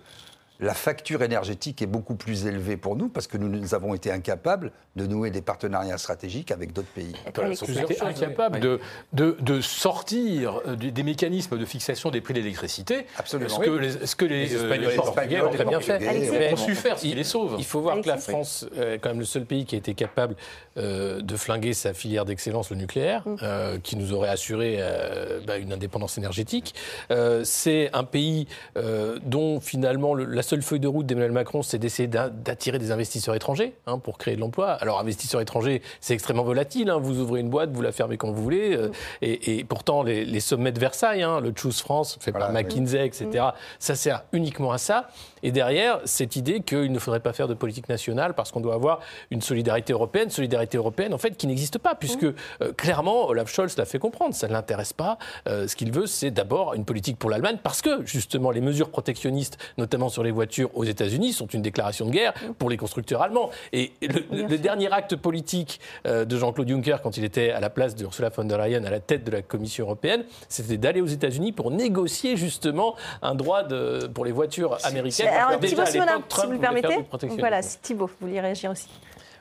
la 0.61 0.75
facture 0.75 1.23
énergétique 1.23 1.83
est 1.83 1.87
beaucoup 1.87 2.15
plus 2.17 2.47
élevée 2.47 2.77
pour 2.77 2.97
nous 2.97 3.09
parce 3.09 3.27
que 3.27 3.37
nous, 3.39 3.49
nous 3.49 3.75
avons 3.75 3.95
été 3.95 4.11
incapables 4.11 4.73
de 4.97 5.07
nouer 5.07 5.31
des 5.31 5.43
partenariats 5.43 5.99
stratégiques 5.99 6.51
avec 6.51 6.73
d'autres 6.73 6.89
pays. 6.89 7.13
Voilà, 7.35 7.55
ils 7.69 7.79
étaient 7.79 8.03
incapables 8.03 8.59
de, 8.59 8.81
de, 9.13 9.37
de 9.41 9.61
sortir 9.61 10.61
des 10.77 11.03
mécanismes 11.05 11.57
de 11.59 11.65
fixation 11.65 12.11
des 12.11 12.21
prix 12.21 12.35
de 12.35 12.41
l'électricité. 12.41 13.07
Absolument. 13.17 13.49
Ce 13.49 13.61
que 13.61 13.71
les, 13.71 14.07
ce 14.07 14.17
que 14.17 14.25
les, 14.25 14.47
Les 14.47 14.55
euh, 14.57 14.63
Espagnols 14.65 14.85
et 14.85 14.91
les 14.91 14.97
Portugais 14.97 15.41
ont 15.43 15.51
très 15.51 15.65
bien 15.65 15.81
fait. 15.81 16.09
Alexis. 16.09 16.53
ont 16.53 16.57
su 16.57 16.75
faire, 16.75 16.99
ce 16.99 17.03
qui 17.03 17.15
les 17.15 17.25
sauve. 17.25 17.55
Il 17.59 17.65
faut 17.65 17.81
voir 17.81 18.01
que 18.01 18.09
la. 18.09 18.17
France 18.19 18.67
euh, 18.77 18.95
est 18.95 18.99
quand 18.99 19.11
même 19.11 19.21
le 19.21 19.25
seul 19.25 19.45
pays 19.45 19.65
qui 19.65 19.77
a 19.77 19.79
été 19.79 19.95
capable 19.95 20.35
euh, 20.77 21.21
de 21.23 21.37
flinguer 21.37 21.73
sa 21.73 21.95
filière 21.95 22.25
d'excellence, 22.25 22.71
le 22.71 22.77
nucléaire, 22.77 23.23
euh, 23.43 23.79
qui 23.79 23.95
nous 23.97 24.13
aurait 24.13 24.29
assuré 24.29 24.79
euh, 24.81 25.41
bah, 25.47 25.57
une 25.57 25.73
indépendance 25.73 26.19
énergétique. 26.19 26.75
Euh, 27.13 27.43
c'est 27.45 27.91
un 27.93 28.03
pays 28.05 28.49
euh, 28.77 29.19
dont 29.25 29.61
finalement 29.61 30.15
le- 30.15 30.25
la 30.25 30.43
seule 30.49 30.63
feuille 30.63 30.81
de 30.81 30.89
route 30.89 31.07
d'Emmanuel 31.07 31.33
Macron, 31.33 31.63
c'est 31.63 31.79
d'essayer 31.79 32.07
d'a- 32.09 32.31
d'attirer 32.31 32.79
des 32.79 32.91
investisseurs 32.91 33.35
étrangers 33.35 33.75
hein, 33.87 33.99
pour 33.99 34.17
créer 34.19 34.35
de 34.35 34.41
l'emploi. 34.41 34.71
Alors 34.73 34.99
investisseurs 34.99 35.41
étrangers, 35.41 35.83
c'est 36.01 36.15
extrêmement 36.15 36.43
volatile. 36.45 36.89
hein. 36.91 36.99
Vous 36.99 37.19
ouvrez 37.21 37.41
une 37.41 37.51
boîte, 37.51 37.71
vous 37.71 37.83
la 37.83 37.93
fermez 37.93 38.17
quand 38.17 38.31
vous 38.33 38.43
voulez. 38.43 38.75
euh, 38.77 38.91
et, 39.23 39.59
et 39.59 39.65
pourtant, 39.65 40.03
les, 40.03 40.25
les 40.25 40.41
sommets 40.41 40.73
de 40.73 40.81
Versailles, 40.81 41.23
hein, 41.23 41.41
le 41.41 41.53
Choose 41.55 41.81
France, 41.81 42.17
fait 42.21 42.33
par 42.33 42.49
oui. 42.51 42.55
McKinsey, 42.55 43.05
etc., 43.05 43.45
ça 43.79 43.95
sert 43.95 44.25
uniquement 44.33 44.73
à 44.73 44.79
ça. 44.79 45.09
Et 45.43 45.53
derrière, 45.53 46.01
cette 46.05 46.35
idée 46.35 46.61
qu'il 46.61 46.91
ne 46.91 46.99
faudrait 46.99 47.21
pas 47.21 47.33
faire 47.33 47.47
de 47.47 47.55
politique 47.55 47.89
nationale 47.89 48.35
parce 48.35 48.51
qu'on 48.51 48.61
doit 48.61 48.75
avoir 48.75 49.01
une 49.31 49.41
solidarité 49.43 49.93
européenne, 49.93 50.31
solidarité 50.31 50.79
européenne 50.79 51.15
en 51.15 51.19
fait 51.19 51.37
qui 51.37 51.47
n'existe 51.47 51.79
pas, 51.79 51.95
puisque 51.95 52.25
euh, 52.25 52.73
clairement, 52.77 53.27
Olaf 53.29 53.49
Scholz 53.53 53.77
l'a 53.77 53.85
fait 53.85 53.99
comprendre, 54.01 54.35
ça 54.35 54.49
ne 54.49 54.53
l'intéresse 54.53 54.93
pas. 54.93 55.19
Euh, 55.47 55.69
ce 55.69 55.77
qu'il 55.77 55.93
veut, 55.93 56.07
c'est 56.07 56.31
d'abord 56.33 56.75
une 56.75 56.85
politique 56.85 57.19
pour 57.19 57.31
l'Allemagne, 57.31 57.59
parce 57.63 57.83
que 57.83 58.05
justement 58.05 58.51
les 58.51 58.61
mesures 58.61 58.91
protectionnistes, 58.91 59.59
notamment 59.79 60.09
sur 60.09 60.23
les 60.23 60.33
voitures 60.39 60.71
aux 60.75 60.85
États-Unis 60.85 61.33
sont 61.33 61.49
une 61.49 61.63
déclaration 61.63 62.07
de 62.07 62.13
guerre 62.13 62.33
pour 62.59 62.71
les 62.71 62.77
constructeurs 62.77 63.23
allemands. 63.23 63.51
Et 63.73 63.91
le, 64.01 64.57
dernier 64.57 64.93
acte 64.93 65.17
politique 65.17 65.81
euh, 66.07 66.25
de 66.25 66.37
Jean-Claude 66.37 66.69
Juncker, 66.69 66.99
quand 67.03 67.17
il 67.17 67.25
était 67.25 67.51
à 67.51 67.59
la 67.59 67.71
place 67.71 67.97
de 67.97 68.05
Ursula 68.05 68.29
von 68.29 68.45
der 68.45 68.59
Leyen 68.59 68.85
à 68.85 68.91
la 68.91 69.01
tête 69.01 69.25
de 69.25 69.33
la 69.33 69.43
Commission 69.43 69.85
européenne, 69.87 70.25
c'était 70.49 70.77
d'aller 70.77 71.01
aux 71.01 71.07
États-Unis 71.07 71.51
pour 71.51 71.73
négocier 71.73 72.37
justement 72.37 72.95
un 73.21 73.35
droit 73.35 73.65
de, 73.65 74.07
pour 74.15 74.25
les 74.25 74.31
voitures 74.31 74.79
américaines. 74.85 75.27
Alors, 75.27 75.59
Thibault 75.59 75.87
Simonin, 75.87 76.23
si 76.29 76.47
vous 76.47 76.53
le 76.53 76.59
permettez, 76.59 76.97
voilà, 77.39 77.61
Thibault, 77.63 78.07
vous 78.07 78.27
vouliez 78.27 78.41
réagir 78.41 78.71
aussi. 78.71 78.89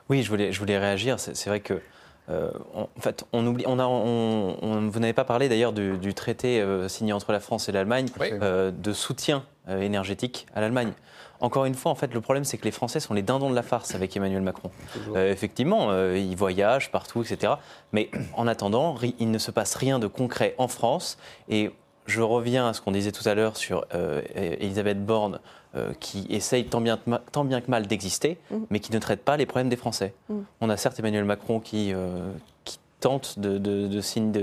Oui, 0.10 0.24
je 0.24 0.30
voulais, 0.30 0.52
je 0.52 0.60
voulais 0.60 0.80
réagir. 0.80 1.20
C'est 1.20 1.48
vrai 1.48 1.60
que 1.60 1.80
euh, 2.30 2.52
en 2.74 2.88
fait, 3.00 3.24
on 3.32 3.46
oublie, 3.48 3.64
on 3.68 3.80
a, 3.80 3.86
on, 3.86 4.90
vous 4.90 5.00
n'avez 5.00 5.14
pas 5.14 5.24
parlé 5.24 5.48
d'ailleurs 5.48 5.72
du, 5.72 6.14
traité 6.14 6.62
euh, 6.62 6.88
signé 6.88 7.14
entre 7.14 7.32
la 7.32 7.40
France 7.40 7.70
et 7.70 7.72
l'Allemagne 7.72 8.08
euh, 8.22 8.72
de 8.72 8.94
soutien 8.94 9.44
énergétique 9.70 10.48
à 10.56 10.62
l'Allemagne. 10.62 10.94
Encore 11.42 11.66
une 11.66 11.76
fois, 11.76 11.92
en 11.92 11.96
fait, 11.96 12.14
le 12.14 12.22
problème, 12.22 12.46
c'est 12.46 12.58
que 12.58 12.64
les 12.64 12.72
Français 12.72 13.00
sont 13.02 13.14
les 13.14 13.22
dindons 13.22 13.50
de 13.50 13.56
la 13.56 13.64
farce 13.64 13.96
avec 13.96 14.16
Emmanuel 14.16 14.42
Macron. 14.42 14.72
effectivement, 15.16 15.92
ils 16.14 16.36
voyagent 16.36 16.90
partout, 16.90 17.22
etc. 17.22 17.54
Mais 17.92 18.10
en 18.34 18.48
attendant, 18.48 18.96
il 19.20 19.30
ne 19.30 19.38
se 19.38 19.52
passe 19.52 19.76
rien 19.76 20.00
de 20.00 20.08
concret 20.08 20.56
en 20.58 20.70
France. 20.70 21.18
Et 21.50 21.72
je 22.08 22.22
reviens 22.22 22.70
à 22.70 22.74
ce 22.74 22.82
qu'on 22.82 22.92
disait 22.92 23.12
tout 23.12 23.28
à 23.28 23.36
l'heure 23.36 23.58
sur 23.58 23.86
Elisabeth 24.36 25.06
Borne 25.06 25.40
euh, 25.78 25.92
qui 26.00 26.26
essaye 26.30 26.66
tant 26.66 26.80
bien, 26.80 26.98
tant 27.34 27.44
bien 27.44 27.60
que 27.60 27.70
mal 27.70 27.88
d'exister, 27.88 28.38
mm. 28.50 28.56
mais 28.70 28.80
qui 28.80 28.94
ne 28.94 29.00
traite 29.00 29.22
pas 29.22 29.36
les 29.36 29.46
problèmes 29.46 29.68
des 29.68 29.76
Français. 29.76 30.14
Mm. 30.30 30.36
On 30.62 30.70
a 30.70 30.78
certes 30.78 30.98
Emmanuel 30.98 31.26
Macron 31.26 31.60
qui, 31.60 31.94
euh, 31.94 32.32
qui 32.64 32.80
tente 33.02 33.38
de, 33.38 33.58
de, 33.58 33.88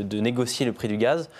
de, 0.02 0.20
négocier 0.20 0.66
le 0.66 0.72
prix 0.72 0.86
du 0.86 0.98
gaz, 0.98 1.30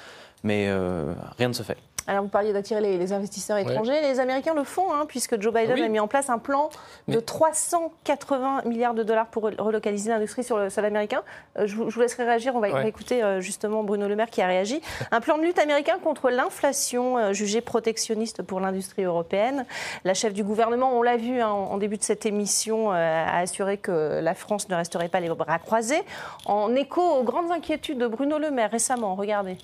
mais 0.43 0.69
euh, 0.69 1.13
rien 1.37 1.49
ne 1.49 1.53
se 1.53 1.63
fait. 1.63 1.77
Alors, 2.07 2.23
vous 2.23 2.29
parliez 2.29 2.53
d'attirer 2.53 2.81
les, 2.81 3.13
investisseurs 3.13 3.57
étrangers. 3.57 4.01
Les 4.03 4.21
Américains 4.21 4.55
le 4.55 4.65
font, 4.65 4.93
hein, 4.93 5.07
puisque 5.09 5.41
Joe 5.41 5.53
Biden 5.55 5.77
ah 5.81 5.85
a 5.85 5.89
mis 5.89 6.01
en 6.01 6.09
place 6.09 6.29
un 6.29 6.39
plan 6.39 6.69
de 7.09 7.19
380 7.19 8.63
milliards 8.67 8.95
de 8.95 9.03
dollars 9.03 9.27
pour 9.27 9.45
relocaliser 9.45 10.11
l'industrie 10.11 10.45
sur 10.45 10.59
le 10.59 10.69
sol 10.69 10.85
américain. 10.85 11.23
Euh, 11.59 11.67
je, 11.67 11.77
vous, 11.77 12.01
laisserai 12.01 12.25
réagir. 12.25 12.55
On 12.55 12.61
va, 12.61 12.87
écouter 12.87 13.23
euh, 13.23 13.41
justement 13.41 13.85
Bruno 13.85 14.07
Le 14.07 14.17
Maire 14.17 14.29
qui 14.29 14.43
a 14.43 14.47
réagi. 14.47 14.83
Un 15.13 15.21
plan 15.21 15.39
de 15.39 15.43
lutte 15.43 15.59
américain 15.59 15.99
contre 16.03 16.31
l'inflation 16.31 17.17
euh, 17.17 17.33
jugée 17.33 17.61
protectionniste 17.61 18.43
pour 18.43 18.61
l'industrie 18.61 19.05
européenne. 19.05 19.65
La 20.05 20.15
chef 20.15 20.35
du 20.35 20.45
gouvernement, 20.45 20.99
on 20.99 21.03
l'a 21.03 21.17
vu 21.17 21.41
hein, 21.41 21.49
en, 21.49 21.79
début 21.79 21.97
de 21.97 22.03
cette 22.03 22.27
émission, 22.27 22.91
a 22.91 23.39
assuré 23.39 23.79
que 23.79 24.21
la 24.21 24.35
France 24.35 24.69
ne 24.69 24.75
resterait 24.75 25.09
pas 25.09 25.21
les 25.21 25.29
bras 25.29 25.59
croisés. 25.59 26.03
En 26.47 26.75
écho 26.75 27.01
aux 27.01 27.23
grandes 27.23 27.51
inquiétudes 27.51 27.99
de 27.99 28.07
Bruno 28.07 28.39
Le 28.39 28.51
Maire 28.51 28.71
récemment, 28.71 29.15
regardez. 29.15 29.57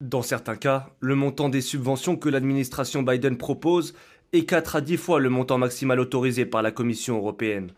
Dans 0.00 0.22
certains 0.22 0.54
cas, 0.54 0.90
le 1.00 1.16
montant 1.16 1.48
des 1.48 1.60
subventions 1.60 2.14
que 2.14 2.28
l'administration 2.28 3.02
Biden 3.02 3.36
propose 3.36 3.94
est 4.32 4.44
4 4.44 4.76
à 4.76 4.80
10 4.80 4.96
fois 4.96 5.18
le 5.18 5.28
montant 5.28 5.58
maximal 5.58 5.98
autorisé 5.98 6.46
par 6.46 6.62
la 6.62 6.70
Commission 6.70 7.16
européenne. 7.16 7.72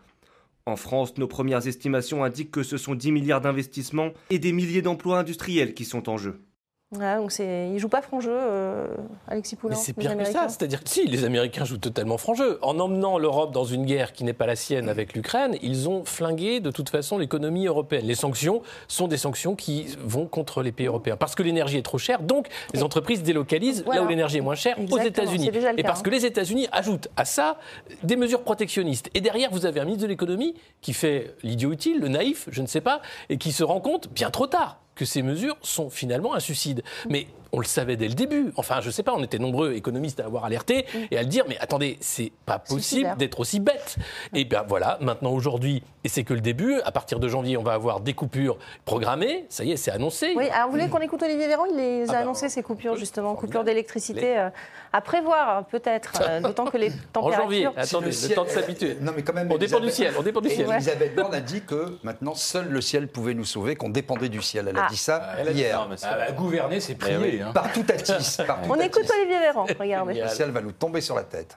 En 0.67 0.77
France, 0.77 1.17
nos 1.17 1.27
premières 1.27 1.67
estimations 1.67 2.23
indiquent 2.23 2.51
que 2.51 2.63
ce 2.63 2.77
sont 2.77 2.95
10 2.95 3.13
milliards 3.13 3.41
d'investissements 3.41 4.11
et 4.29 4.39
des 4.39 4.53
milliers 4.53 4.83
d'emplois 4.83 5.19
industriels 5.19 5.73
qui 5.73 5.87
sont 5.87 6.11
en 6.11 6.19
jeu. 6.19 6.43
Donc 6.93 7.31
c'est, 7.31 7.71
il 7.73 7.79
joue 7.79 7.89
pas 7.89 8.03
franc 8.03 8.19
jeu, 8.19 8.33
euh, 8.35 8.89
Alexis 9.29 9.55
Poulain. 9.55 9.77
C'est 9.77 9.93
pire 9.93 10.17
que 10.17 10.25
ça, 10.25 10.49
c'est-à-dire 10.49 10.83
que 10.83 10.91
si 10.91 11.07
les 11.07 11.23
Américains 11.23 11.65
jouent 11.65 11.79
totalement 11.79 12.19
franc 12.19 12.35
jeu, 12.35 12.59
en 12.63 12.81
emmenant 12.81 13.17
l'Europe 13.17 13.53
dans 13.53 13.65
une 13.65 13.87
guerre 13.87 14.13
qui 14.13 14.25
n'est 14.25 14.33
pas 14.33 14.47
la 14.47 14.57
sienne 14.57 14.89
avec 14.89 15.15
l'Ukraine, 15.15 15.57
ils 15.63 15.89
ont 15.89 16.05
flingué 16.05 16.59
de 16.59 16.73
toute 16.73 16.89
façon 16.89 17.17
l'économie 17.17 17.67
européenne. 17.67 18.07
Les 18.07 18.17
sanctions 18.17 18.63
sont 18.89 19.07
des 19.07 19.19
sanctions 19.19 19.55
qui 19.55 19.97
vont 20.03 20.27
contre 20.27 20.65
les 20.65 20.73
pays 20.73 20.89
européens 20.89 21.17
parce 21.17 21.37
que 21.37 21.45
l'énergie 21.45 21.79
est 21.79 21.83
trop 21.83 21.99
chère, 21.99 22.23
donc 22.23 22.49
les 22.75 22.83
entreprises 22.83 23.23
délocalisent 23.23 23.85
là 23.87 24.03
où 24.03 24.09
l'énergie 24.09 24.39
est 24.39 24.43
moins 24.43 24.57
chère 24.57 24.77
aux 24.81 24.99
États-Unis. 24.99 25.49
Et 25.77 25.85
parce 25.85 26.01
hein. 26.01 26.03
que 26.03 26.11
les 26.11 26.27
États-Unis 26.27 26.67
ajoutent 26.73 27.07
à 27.17 27.25
ça 27.25 27.59
des 28.03 28.17
mesures 28.17 28.43
protectionnistes. 28.43 29.11
Et 29.15 29.21
derrière, 29.21 29.53
vous 29.53 29.65
avez 29.65 29.79
un 29.79 29.85
ministre 29.85 30.03
de 30.03 30.09
l'économie 30.09 30.57
qui 30.81 30.93
fait 30.93 31.37
l'idiot 31.45 31.71
utile, 31.71 32.01
le 32.01 32.09
naïf, 32.09 32.49
je 32.51 32.63
ne 32.63 32.67
sais 32.67 32.81
pas, 32.81 33.01
et 33.29 33.39
qui 33.39 33.53
se 33.53 33.63
rend 33.63 33.81
compte 33.81 34.09
bien 34.13 34.31
trop 34.31 34.49
tard 34.49 34.81
que 35.01 35.07
ces 35.07 35.23
mesures 35.23 35.57
sont 35.63 35.89
finalement 35.89 36.35
un 36.35 36.41
suicide. 36.41 36.83
Mais 37.09 37.27
on 37.53 37.59
le 37.59 37.65
savait 37.65 37.97
dès 37.97 38.09
le 38.09 38.15
début. 38.15 38.53
Enfin, 38.57 38.81
je 38.81 38.87
ne 38.87 38.93
sais 38.93 39.03
pas, 39.03 39.13
on 39.15 39.23
était 39.23 39.39
nombreux 39.39 39.73
économistes 39.73 40.21
à 40.21 40.27
avoir 40.27 40.45
alerté 40.45 40.87
et 41.11 41.19
à 41.19 41.23
le 41.23 41.29
dire, 41.29 41.45
mais 41.49 41.59
attendez, 41.59 41.99
c'est 42.01 42.33
pas 42.47 42.59
possible 42.59 43.17
d'être 43.17 43.41
aussi 43.41 43.61
bête. 43.61 43.97
Et 44.35 44.45
bien 44.45 44.65
voilà, 44.67 44.99
maintenant 45.01 45.33
aujourd'hui, 45.33 45.83
et 46.05 46.09
c'est 46.09 46.25
que 46.25 46.35
le 46.35 46.41
début, 46.41 46.81
à 46.83 46.93
partir 46.93 47.19
de 47.19 47.29
janvier, 47.29 47.57
on 47.57 47.63
va 47.63 47.73
avoir 47.73 48.01
des 48.01 48.15
coupures 48.15 48.59
programmées, 48.85 49.47
ça 49.49 49.65
y 49.65 49.73
est, 49.73 49.77
c'est 49.77 49.91
annoncé. 49.91 50.33
Oui, 50.37 50.49
alors 50.49 50.67
vous 50.67 50.73
voulez 50.73 50.89
qu'on 50.89 50.99
écoute 50.99 51.23
Olivier 51.23 51.49
Véran? 51.49 51.65
Il 51.67 51.77
les 51.77 52.03
a 52.03 52.05
ah 52.09 52.13
bah, 52.13 52.19
annoncé, 52.21 52.49
ces 52.49 52.63
coupures, 52.63 52.97
justement, 52.97 53.35
coupures 53.35 53.65
d'électricité, 53.65 54.39
euh, 54.39 54.51
à 54.93 55.01
prévoir 55.01 55.67
peut-être, 55.67 56.23
euh, 56.23 56.41
d'autant 56.43 56.67
que 56.67 56.77
les 56.77 56.91
températures... 57.13 57.41
En 57.41 57.43
janvier, 57.43 57.67
attendez, 57.77 58.11
le, 58.11 58.35
temps 58.35 58.45
de 58.45 58.51
s'habituer. 58.51 58.97
Non, 59.01 59.13
mais 59.15 59.23
quand 59.23 59.35
même, 59.35 59.51
on 59.51 59.59
dépend 59.59 59.81
du 59.81 59.91
ciel, 59.91 60.15
on 60.19 60.23
dépend 60.23 60.41
du 60.41 60.51
ciel. 60.51 60.71
Elisabeth 60.71 61.15
Borne 61.15 61.35
a 61.35 61.41
dit 61.41 61.63
que 61.63 61.99
maintenant, 62.03 62.35
seul 62.35 62.69
le 62.69 62.81
ciel 62.81 63.09
pouvait 63.09 63.35
nous 63.35 63.45
sauver, 63.45 63.77
qu'on 63.77 63.91
dépendait 63.91 64.29
du 64.29 64.41
ciel. 64.41 64.69
Elle 64.69 64.79
a 64.79 64.85
ah. 64.87 64.91
dit 64.91 64.97
ça 64.97 65.35
ah, 65.37 65.51
hier. 65.51 65.89
Ah, 66.03 66.33
gouverner, 66.33 66.81
c'est 66.81 66.95
prier. 66.95 67.40
Hein. 67.41 67.53
Partout 67.53 67.85
à 67.89 67.93
tisse. 67.95 68.41
On 68.69 68.75
écoute 68.77 69.11
Olivier 69.19 69.39
Véran, 69.39 69.67
regardez. 69.79 70.21
Le 70.21 70.29
ciel 70.29 70.51
va 70.51 70.61
nous 70.61 70.73
tomber 70.73 71.01
sur 71.01 71.15
la 71.15 71.25
tête. 71.25 71.57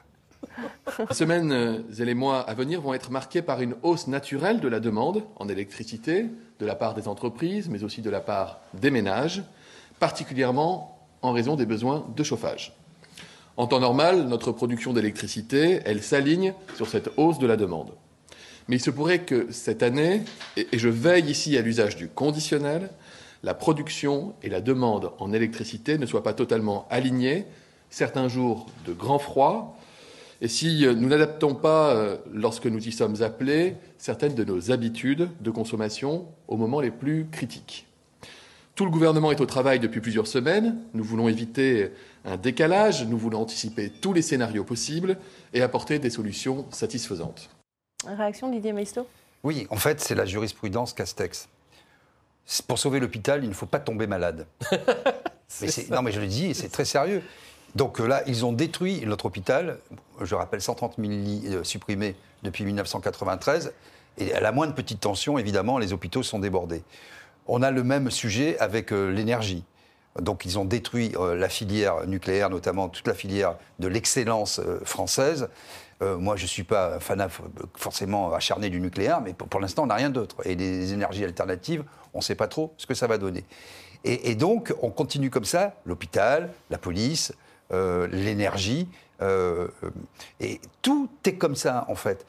Les 1.09 1.15
semaines 1.15 1.51
euh, 1.51 1.79
et 1.97 2.05
les 2.05 2.13
mois 2.13 2.41
à 2.41 2.53
venir 2.53 2.81
vont 2.81 2.93
être 2.93 3.11
marqués 3.11 3.41
par 3.41 3.61
une 3.61 3.75
hausse 3.81 4.07
naturelle 4.07 4.59
de 4.59 4.67
la 4.67 4.79
demande 4.79 5.23
en 5.37 5.47
électricité 5.47 6.27
de 6.59 6.65
la 6.65 6.75
part 6.75 6.93
des 6.93 7.07
entreprises, 7.07 7.69
mais 7.69 7.83
aussi 7.83 8.01
de 8.01 8.09
la 8.09 8.19
part 8.19 8.59
des 8.73 8.91
ménages, 8.91 9.43
particulièrement 9.99 10.99
en 11.21 11.31
raison 11.31 11.55
des 11.55 11.65
besoins 11.65 12.05
de 12.15 12.23
chauffage. 12.23 12.73
En 13.55 13.67
temps 13.67 13.79
normal, 13.79 14.23
notre 14.23 14.51
production 14.51 14.93
d'électricité, 14.93 15.81
elle 15.85 16.01
s'aligne 16.01 16.53
sur 16.75 16.87
cette 16.87 17.09
hausse 17.17 17.39
de 17.39 17.47
la 17.47 17.55
demande. 17.55 17.91
Mais 18.67 18.77
il 18.77 18.81
se 18.81 18.89
pourrait 18.89 19.19
que 19.19 19.47
cette 19.51 19.83
année, 19.83 20.23
et 20.57 20.67
je 20.77 20.89
veille 20.89 21.29
ici 21.29 21.57
à 21.57 21.61
l'usage 21.61 21.95
du 21.95 22.07
conditionnel, 22.07 22.89
la 23.43 23.53
production 23.53 24.33
et 24.41 24.49
la 24.49 24.61
demande 24.61 25.11
en 25.19 25.33
électricité 25.33 25.97
ne 25.97 26.05
soient 26.05 26.23
pas 26.23 26.33
totalement 26.33 26.87
alignées, 26.89 27.45
certains 27.89 28.27
jours 28.27 28.67
de 28.87 28.93
grand 28.93 29.19
froid, 29.19 29.77
et 30.41 30.49
si 30.49 30.85
nous 30.85 31.07
n'adaptons 31.07 31.55
pas, 31.55 31.93
euh, 31.93 32.17
lorsque 32.33 32.65
nous 32.65 32.85
y 32.85 32.91
sommes 32.91 33.21
appelés, 33.21 33.75
certaines 33.97 34.35
de 34.35 34.43
nos 34.43 34.71
habitudes 34.71 35.29
de 35.39 35.51
consommation 35.51 36.25
au 36.49 36.57
moment 36.57 36.81
les 36.81 36.91
plus 36.91 37.27
critiques. 37.31 37.85
Tout 38.75 38.83
le 38.83 38.91
gouvernement 38.91 39.31
est 39.31 39.39
au 39.39 39.45
travail 39.45 39.79
depuis 39.79 40.01
plusieurs 40.01 40.27
semaines. 40.27 40.77
Nous 40.93 41.03
voulons 41.03 41.29
éviter 41.29 41.91
un 42.25 42.37
décalage, 42.37 43.05
nous 43.05 43.17
voulons 43.17 43.41
anticiper 43.41 43.89
tous 43.89 44.11
les 44.11 44.21
scénarios 44.21 44.65
possibles 44.65 45.17
et 45.53 45.61
apporter 45.61 45.99
des 45.99 46.09
solutions 46.09 46.65
satisfaisantes. 46.71 47.49
Réaction 48.05 48.49
Didier 48.49 48.73
Maisto 48.73 49.07
Oui, 49.43 49.67
en 49.69 49.77
fait, 49.77 50.01
c'est 50.01 50.15
la 50.15 50.25
jurisprudence 50.25 50.91
Castex 50.93 51.47
pour 52.67 52.79
sauver 52.79 52.99
l'hôpital, 52.99 53.43
il 53.43 53.49
ne 53.49 53.53
faut 53.53 53.65
pas 53.65 53.79
tomber 53.79 54.07
malade. 54.07 54.45
non, 55.89 56.01
mais 56.01 56.11
je 56.11 56.19
le 56.19 56.27
dis, 56.27 56.53
c'est 56.53 56.69
très 56.69 56.85
sérieux. 56.85 57.21
Donc 57.75 57.99
euh, 57.99 58.07
là, 58.07 58.23
ils 58.27 58.45
ont 58.45 58.53
détruit 58.53 59.03
notre 59.05 59.25
hôpital. 59.25 59.79
Je 60.21 60.35
rappelle 60.35 60.61
130 60.61 60.95
000 60.97 61.09
lits 61.09 61.43
euh, 61.47 61.63
supprimés 61.63 62.15
depuis 62.43 62.65
1993. 62.65 63.73
Et 64.19 64.33
à 64.33 64.39
la 64.39 64.51
moindre 64.51 64.75
petite 64.75 64.99
tension, 64.99 65.37
évidemment, 65.37 65.79
les 65.79 65.91
hôpitaux 65.91 66.21
sont 66.21 66.39
débordés. 66.39 66.83
On 67.47 67.63
a 67.63 67.71
le 67.71 67.83
même 67.83 68.11
sujet 68.11 68.57
avec 68.59 68.93
euh, 68.93 69.09
l'énergie. 69.09 69.63
Donc 70.21 70.45
ils 70.45 70.59
ont 70.59 70.65
détruit 70.65 71.11
la 71.19 71.49
filière 71.49 72.05
nucléaire, 72.05 72.51
notamment 72.51 72.87
toute 72.87 73.07
la 73.07 73.15
filière 73.15 73.55
de 73.79 73.87
l'excellence 73.87 74.61
française. 74.83 75.49
moi, 76.01 76.35
je 76.35 76.43
ne 76.43 76.47
suis 76.47 76.63
pas 76.63 76.99
fan 76.99 77.27
forcément 77.73 78.31
acharné 78.31 78.69
du 78.69 78.79
nucléaire, 78.79 79.21
mais 79.21 79.33
pour, 79.33 79.47
pour 79.47 79.59
l'instant, 79.59 79.81
on 79.81 79.87
n'a 79.87 79.95
rien 79.95 80.11
d'autre. 80.11 80.35
Et 80.45 80.53
les 80.53 80.93
énergies 80.93 81.23
alternatives, 81.23 81.83
on 82.13 82.19
ne 82.19 82.23
sait 82.23 82.35
pas 82.35 82.47
trop 82.47 82.73
ce 82.77 82.85
que 82.85 82.93
ça 82.93 83.07
va 83.07 83.17
donner. 83.17 83.43
Et, 84.05 84.35
donc, 84.35 84.73
on 84.81 84.89
continue 84.89 85.29
comme 85.29 85.45
ça, 85.45 85.75
l'hôpital, 85.85 86.51
la 86.69 86.77
police, 86.77 87.33
euh, 87.71 88.05
l'énergie, 88.07 88.89
euh, 89.21 89.69
et 90.41 90.59
tout 90.81 91.09
est 91.23 91.35
comme 91.35 91.55
ça, 91.55 91.85
en 91.87 91.95
fait. 91.95 92.25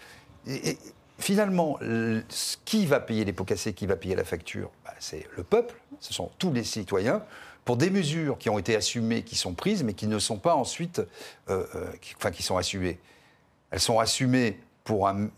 Et, 0.47 0.79
finalement, 1.19 1.79
qui 2.65 2.87
va 2.87 3.01
payer 3.01 3.25
les 3.25 3.33
pots 3.33 3.45
cassés, 3.45 3.73
qui 3.73 3.87
va 3.87 3.97
payer 3.97 4.15
la 4.15 4.25
facture? 4.25 4.71
Bah, 4.85 4.95
C'est 5.01 5.27
le 5.37 5.43
peuple, 5.43 5.75
ce 5.99 6.15
sont 6.15 6.31
tous 6.39 6.53
les 6.53 6.63
citoyens, 6.63 7.25
pour 7.65 7.77
des 7.77 7.91
mesures 7.91 8.39
qui 8.39 8.51
ont 8.51 8.59
été 8.59 8.77
assumées, 8.77 9.23
qui 9.23 9.35
sont 9.35 9.55
prises, 9.55 9.83
mais 9.83 9.95
qui 9.95 10.07
ne 10.07 10.21
sont 10.21 10.39
pas 10.39 10.55
ensuite, 10.55 11.03
euh, 11.49 11.67
enfin, 12.19 12.31
qui 12.31 12.45
sont 12.45 12.57
assumées. 12.57 13.01
Elles 13.73 13.81
sont 13.81 13.99
assumées 13.99 14.61
pour 14.85 15.09
un, 15.09 15.31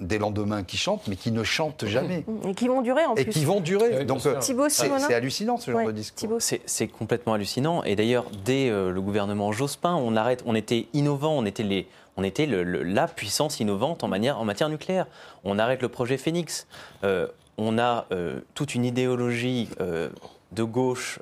des 0.00 0.18
lendemains 0.18 0.64
qui 0.64 0.76
chantent, 0.76 1.06
mais 1.06 1.14
qui 1.14 1.30
ne 1.30 1.44
chantent 1.44 1.86
jamais. 1.86 2.24
Et 2.44 2.54
qui 2.54 2.66
vont 2.66 2.82
durer 2.82 3.04
en 3.06 3.14
plus. 3.14 3.22
Et 3.22 3.26
qui 3.26 3.44
vont 3.44 3.60
durer. 3.60 4.04
Donc, 4.04 4.20
c'est 4.20 5.14
hallucinant 5.14 5.56
ce 5.56 5.70
genre 5.70 5.86
de 5.86 5.92
discours. 5.92 6.38
C'est 6.40 6.88
complètement 6.88 7.34
hallucinant. 7.34 7.84
Et 7.84 7.94
d'ailleurs, 7.94 8.26
dès 8.44 8.68
euh, 8.68 8.90
le 8.90 9.00
gouvernement 9.00 9.52
Jospin, 9.52 9.94
on, 9.94 10.16
arrête, 10.16 10.42
on 10.46 10.56
était 10.56 10.88
innovant, 10.92 11.34
on 11.38 11.46
était, 11.46 11.62
les, 11.62 11.86
on 12.16 12.24
était 12.24 12.46
le, 12.46 12.64
la 12.82 13.06
puissance 13.06 13.60
innovante 13.60 14.02
en, 14.02 14.08
manière, 14.08 14.40
en 14.40 14.44
matière 14.44 14.68
nucléaire. 14.68 15.06
On 15.44 15.60
arrête 15.60 15.80
le 15.80 15.88
projet 15.88 16.18
Phoenix. 16.18 16.66
Euh, 17.04 17.28
on 17.58 17.78
a 17.78 18.06
euh, 18.10 18.40
toute 18.54 18.74
une 18.74 18.84
idéologie 18.84 19.68
de 19.78 20.62
gauche, 20.62 21.20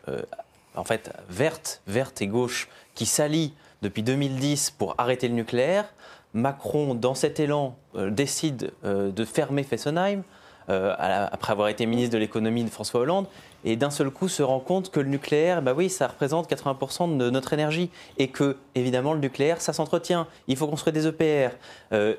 en 0.77 0.85
fait 0.85 1.11
verte, 1.29 1.83
verte 1.87 2.23
et 2.23 2.27
gauche, 2.27 2.69
qui 2.95 3.05
s'allie 3.05 3.53
depuis 3.83 4.03
2010 4.03 4.71
pour 4.71 4.95
arrêter 4.97 5.29
le 5.29 5.35
nucléaire. 5.35 5.93
Macron, 6.35 6.97
dans 6.97 7.15
cet 7.15 7.39
élan, 7.39 7.77
euh, 7.95 8.11
décide 8.11 8.73
euh, 8.85 9.11
de 9.13 9.25
fermer 9.25 9.63
Fessenheim, 9.63 10.25
euh, 10.71 10.95
après 10.99 11.53
avoir 11.53 11.69
été 11.69 11.85
ministre 11.85 12.15
de 12.15 12.19
l'économie 12.19 12.65
de 12.65 12.71
François 12.71 13.01
Hollande, 13.01 13.27
et 13.65 13.77
d'un 13.77 13.91
seul 13.91 14.11
coup 14.11 14.29
se 14.29 14.43
rend 14.43 14.61
compte 14.61 14.91
que 14.91 14.99
le 14.99 15.09
nucléaire, 15.09 15.63
bah 15.63 15.75
oui, 15.77 15.91
ça 15.91 16.09
représente 16.09 16.51
80% 16.51 17.19
de 17.19 17.31
notre 17.31 17.53
énergie, 17.53 17.91
et 18.19 18.29
que, 18.29 18.57
évidemment, 18.75 19.13
le 19.13 19.21
nucléaire, 19.21 19.61
ça 19.61 19.73
s'entretient. 19.75 20.27
Il 20.49 20.57
faut 20.57 20.67
construire 20.67 20.95
des 20.95 21.07
EPR. 21.07 21.55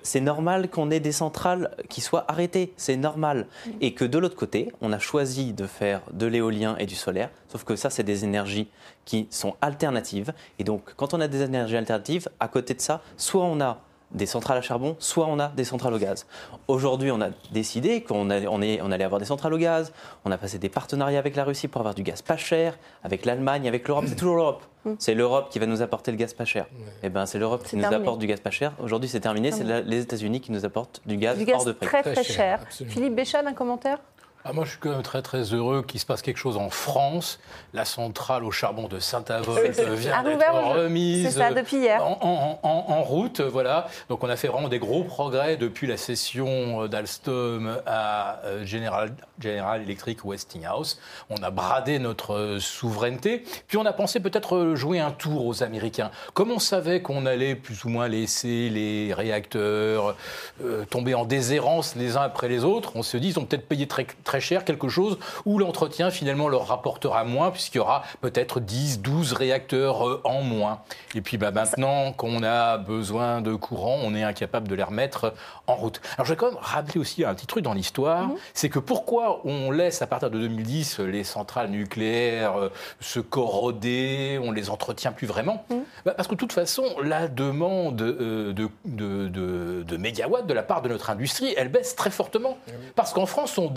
C'est 0.03 0.21
normal 0.21 0.69
qu'on 0.69 0.91
ait 0.91 0.99
des 0.99 1.11
centrales 1.11 1.75
qui 1.89 2.01
soient 2.01 2.25
arrêtées, 2.27 2.71
c'est 2.77 2.97
normal. 2.97 3.47
Et 3.81 3.93
que 3.93 4.05
de 4.05 4.17
l'autre 4.19 4.35
côté, 4.35 4.71
on 4.81 4.93
a 4.93 4.99
choisi 4.99 5.53
de 5.53 5.65
faire 5.65 6.01
de 6.13 6.27
l'éolien 6.27 6.75
et 6.77 6.85
du 6.85 6.95
solaire, 6.95 7.29
sauf 7.47 7.63
que 7.63 7.75
ça, 7.75 7.89
c'est 7.89 8.03
des 8.03 8.25
énergies 8.25 8.67
qui 9.05 9.27
sont 9.31 9.55
alternatives. 9.61 10.33
Et 10.59 10.63
donc, 10.63 10.93
quand 10.95 11.15
on 11.15 11.21
a 11.21 11.27
des 11.27 11.41
énergies 11.41 11.77
alternatives, 11.77 12.29
à 12.39 12.47
côté 12.47 12.75
de 12.75 12.81
ça, 12.81 13.01
soit 13.17 13.43
on 13.43 13.59
a 13.59 13.79
des 14.11 14.25
centrales 14.25 14.57
à 14.57 14.61
charbon, 14.61 14.95
soit 14.99 15.25
on 15.27 15.39
a 15.39 15.47
des 15.49 15.63
centrales 15.63 15.93
au 15.93 15.97
gaz. 15.97 16.25
Aujourd'hui, 16.67 17.11
on 17.11 17.19
a 17.21 17.29
décidé 17.51 18.01
qu'on 18.01 18.29
allait, 18.29 18.47
on 18.47 18.61
est- 18.61 18.79
on 18.81 18.91
allait 18.91 19.03
avoir 19.03 19.19
des 19.19 19.25
centrales 19.25 19.53
au 19.53 19.57
gaz. 19.57 19.91
On 20.23 20.31
a 20.31 20.37
passé 20.37 20.57
des 20.57 20.69
partenariats 20.69 21.19
avec 21.19 21.35
la 21.35 21.43
Russie 21.43 21.67
pour 21.67 21.81
avoir 21.81 21.95
du 21.95 22.03
gaz 22.03 22.21
pas 22.21 22.37
cher, 22.37 22.77
avec 23.03 23.25
l'Allemagne, 23.25 23.67
avec 23.67 23.87
l'Europe. 23.87 24.05
C'est 24.07 24.15
toujours 24.15 24.35
l'Europe. 24.35 24.63
C'est 24.99 25.15
l'Europe 25.15 25.49
qui 25.49 25.57
va 25.57 25.65
nous 25.65 25.81
apporter 25.81 26.11
le 26.11 26.17
gaz 26.17 26.33
pas 26.33 26.45
cher. 26.45 26.67
Et 27.01 27.09
ben, 27.09 27.25
c'est 27.25 27.39
l'Europe 27.39 27.63
qui 27.63 27.75
nous 27.75 27.81
terminé. 27.81 28.01
apporte 28.03 28.19
du 28.19 28.27
gaz 28.27 28.39
pas 28.39 28.51
cher. 28.51 28.73
Aujourd'hui, 28.79 29.09
c'est 29.09 29.19
terminé. 29.19 29.51
C'est 29.51 29.63
les 29.63 30.01
États-Unis 30.01 30.41
qui 30.41 30.51
nous 30.51 30.63
apportent 30.63 31.01
du 31.07 31.17
gaz, 31.17 31.37
Du 31.39 31.45
gaz 31.45 31.55
hors 31.57 31.65
de 31.65 31.71
prix. 31.71 31.87
très 31.87 32.01
très 32.03 32.13
Très 32.13 32.23
cher. 32.23 32.35
cher, 32.35 32.59
absolument. 32.61 32.93
Philippe 32.93 33.15
Béchal, 33.15 33.47
un 33.47 33.53
commentaire? 33.53 33.97
Ah, 34.47 34.53
moi, 34.53 34.63
je 34.63 34.69
suis 34.69 34.79
quand 34.79 34.91
même 34.91 35.01
très 35.01 35.23
très 35.23 35.41
heureux 35.55 35.81
qu'il 35.81 35.99
se 35.99 36.05
passe 36.05 36.21
quelque 36.21 36.37
chose 36.37 36.55
en 36.55 36.69
France. 36.69 37.39
La 37.73 37.83
centrale 37.83 38.43
au 38.43 38.51
charbon 38.51 38.87
de 38.87 38.99
Saint-Avold 38.99 39.71
vient 39.95 40.21
d'être 40.23 40.37
remise. 40.83 41.29
ça, 41.35 41.51
depuis 41.51 41.77
hier. 41.77 42.05
En, 42.05 42.19
en- 42.21 42.59
en- 42.61 42.85
en 42.93 43.01
route, 43.01 43.41
voilà. 43.41 43.87
Donc, 44.07 44.23
on 44.23 44.29
a 44.29 44.35
fait 44.35 44.47
vraiment 44.47 44.67
des 44.69 44.77
gros 44.77 45.03
progrès 45.03 45.57
depuis 45.57 45.87
la 45.87 45.97
cession 45.97 46.83
euh, 46.83 46.87
d'Alstom 46.87 47.79
à 47.87 48.39
euh, 48.45 48.63
General, 48.67 49.11
General 49.39 49.81
Electric 49.81 50.23
Westinghouse. 50.23 50.99
On 51.31 51.41
a 51.41 51.49
bradé 51.49 51.97
notre 51.97 52.35
euh, 52.35 52.59
souveraineté. 52.59 53.43
Puis, 53.67 53.79
on 53.79 53.85
a 53.87 53.93
pensé 53.93 54.19
peut-être 54.19 54.73
jouer 54.75 54.99
un 54.99 55.09
tour 55.11 55.47
aux 55.47 55.63
Américains. 55.63 56.11
Comme 56.35 56.51
on 56.51 56.59
savait 56.59 57.01
qu'on 57.01 57.25
allait 57.25 57.55
plus 57.55 57.83
ou 57.83 57.89
moins 57.89 58.07
laisser 58.07 58.69
les 58.69 59.11
réacteurs 59.11 60.15
euh, 60.63 60.85
tomber 60.85 61.15
en 61.15 61.25
déshérence 61.25 61.95
les 61.95 62.15
uns 62.15 62.21
après 62.21 62.47
les 62.47 62.63
autres, 62.63 62.91
on 62.93 63.01
se 63.01 63.17
dit 63.17 63.29
ils 63.29 63.39
ont 63.39 63.45
peut-être 63.45 63.67
payé 63.67 63.87
très, 63.87 64.05
très 64.23 64.34
cher 64.39 64.65
quelque 64.65 64.89
chose 64.89 65.17
où 65.45 65.57
l'entretien 65.59 66.09
finalement 66.11 66.47
leur 66.49 66.67
rapportera 66.67 67.23
moins 67.23 67.51
puisqu'il 67.51 67.77
y 67.77 67.81
aura 67.81 68.03
peut-être 68.21 68.59
10, 68.59 69.01
12 69.01 69.33
réacteurs 69.33 70.07
euh, 70.07 70.21
en 70.23 70.41
moins. 70.41 70.81
Et 71.15 71.21
puis 71.21 71.37
bah, 71.37 71.51
maintenant 71.51 72.11
qu'on 72.13 72.43
a 72.43 72.77
besoin 72.77 73.41
de 73.41 73.53
courant, 73.55 73.97
on 74.03 74.13
est 74.15 74.23
incapable 74.23 74.67
de 74.67 74.75
les 74.75 74.83
remettre 74.83 75.33
en 75.67 75.75
route. 75.75 76.01
Alors 76.17 76.25
je 76.25 76.33
vais 76.33 76.37
quand 76.37 76.47
même 76.51 76.59
rappeler 76.61 76.99
aussi 76.99 77.23
un 77.25 77.33
petit 77.33 77.47
truc 77.47 77.63
dans 77.63 77.73
l'histoire, 77.73 78.29
c'est 78.53 78.69
que 78.69 78.79
pourquoi 78.79 79.41
on 79.45 79.71
laisse 79.71 80.01
à 80.01 80.07
partir 80.07 80.29
de 80.29 80.39
2010 80.39 80.99
les 80.99 81.23
centrales 81.23 81.69
nucléaires 81.69 82.57
euh, 82.59 82.71
se 82.99 83.19
corroder, 83.19 84.39
on 84.43 84.51
les 84.51 84.69
entretient 84.69 85.11
plus 85.11 85.27
vraiment 85.27 85.65
Bah, 86.05 86.13
Parce 86.15 86.27
que 86.27 86.33
de 86.35 86.39
toute 86.39 86.53
façon, 86.53 86.83
la 87.03 87.27
demande 87.27 88.01
euh, 88.01 88.53
de, 88.53 88.69
de, 88.85 89.27
de- 89.27 89.83
de 89.83 89.97
mégawatts 89.97 90.45
de 90.47 90.53
la 90.53 90.63
part 90.63 90.81
de 90.81 90.89
notre 90.89 91.09
industrie, 91.09 91.53
elle 91.57 91.69
baisse 91.69 91.95
très 91.95 92.09
fortement. 92.11 92.57
Parce 92.95 93.13
qu'en 93.13 93.25
France, 93.25 93.57
on 93.57 93.69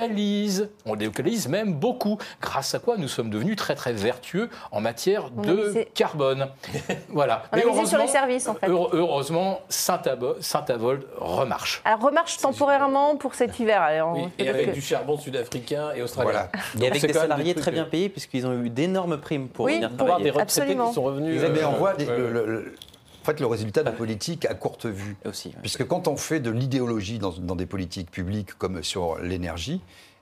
délocalise. 0.00 0.68
On 0.84 0.96
délocalise 0.96 1.48
même 1.48 1.74
beaucoup. 1.74 2.18
Grâce 2.40 2.74
à 2.74 2.78
quoi 2.78 2.96
nous 2.96 3.08
sommes 3.08 3.30
devenus 3.30 3.56
très 3.56 3.74
très 3.74 3.92
vertueux 3.92 4.48
en 4.70 4.80
matière 4.80 5.30
On 5.36 5.42
de 5.42 5.86
carbone. 5.94 6.48
voilà. 7.08 7.44
On 7.52 7.56
a 7.56 7.60
Mais 7.60 7.64
misé 7.70 7.86
sur 7.86 7.98
les 7.98 8.04
heureusement- 8.04 8.12
services, 8.12 8.48
en 8.48 8.54
fait. 8.54 8.68
heure- 8.68 8.88
Heureusement, 8.94 9.60
Saint-Avo- 9.68 10.36
Saint-Avold 10.40 11.04
remarche. 11.18 11.82
Alors 11.84 12.00
remarche 12.00 12.36
temporairement 12.38 13.16
pour 13.16 13.34
cet 13.34 13.58
hiver. 13.58 13.80
Alors, 13.82 14.16
Oui, 14.16 14.28
et 14.38 14.48
avec 14.48 14.66
que- 14.66 14.70
du 14.72 14.80
charbon 14.80 15.16
sud-africain 15.18 15.90
et 15.94 16.02
australien. 16.02 16.30
Voilà. 16.30 16.48
Et 16.80 16.88
avec 16.88 17.02
des 17.06 17.12
salariés 17.12 17.54
très 17.54 17.70
bien 17.70 17.82
euh, 17.84 17.90
payés 17.90 18.08
puisqu'ils 18.08 18.46
ont 18.46 18.52
eu 18.62 18.70
d'énormes 18.70 19.18
primes 19.18 19.48
pour 19.48 19.64
Oui, 19.66 19.74
venir 19.76 19.90
pour- 19.90 20.02
Avoir 20.02 20.18
des 20.20 20.30
travailler. 20.30 20.44
retraités 20.50 20.76
qui 20.88 20.94
sont 20.94 21.02
revenus. 21.02 21.40
Mais 21.52 21.62
euh, 21.62 21.68
on 21.68 21.72
voit 21.72 21.94
des- 21.94 22.06
ouais, 22.06 22.16
le- 22.16 22.32
le- 22.32 22.46
le- 22.46 22.74
en 22.94 22.95
fait, 23.26 23.40
le 23.40 23.46
résultat 23.46 23.80
de 23.80 23.86
la 23.86 23.92
politique 23.92 24.44
à 24.46 24.54
courte 24.54 24.86
vue. 24.86 25.16
Aussi. 25.24 25.54
Puisque 25.60 25.86
quand 25.86 26.08
on 26.08 26.16
fait 26.16 26.40
de 26.40 26.50
l'idéologie 26.50 27.18
dans, 27.18 27.32
dans 27.32 27.56
des 27.56 27.66
politiques 27.66 28.10
publiques 28.10 28.54
comme 28.54 28.82
sur 28.82 29.18
l'énergie, 29.18 29.80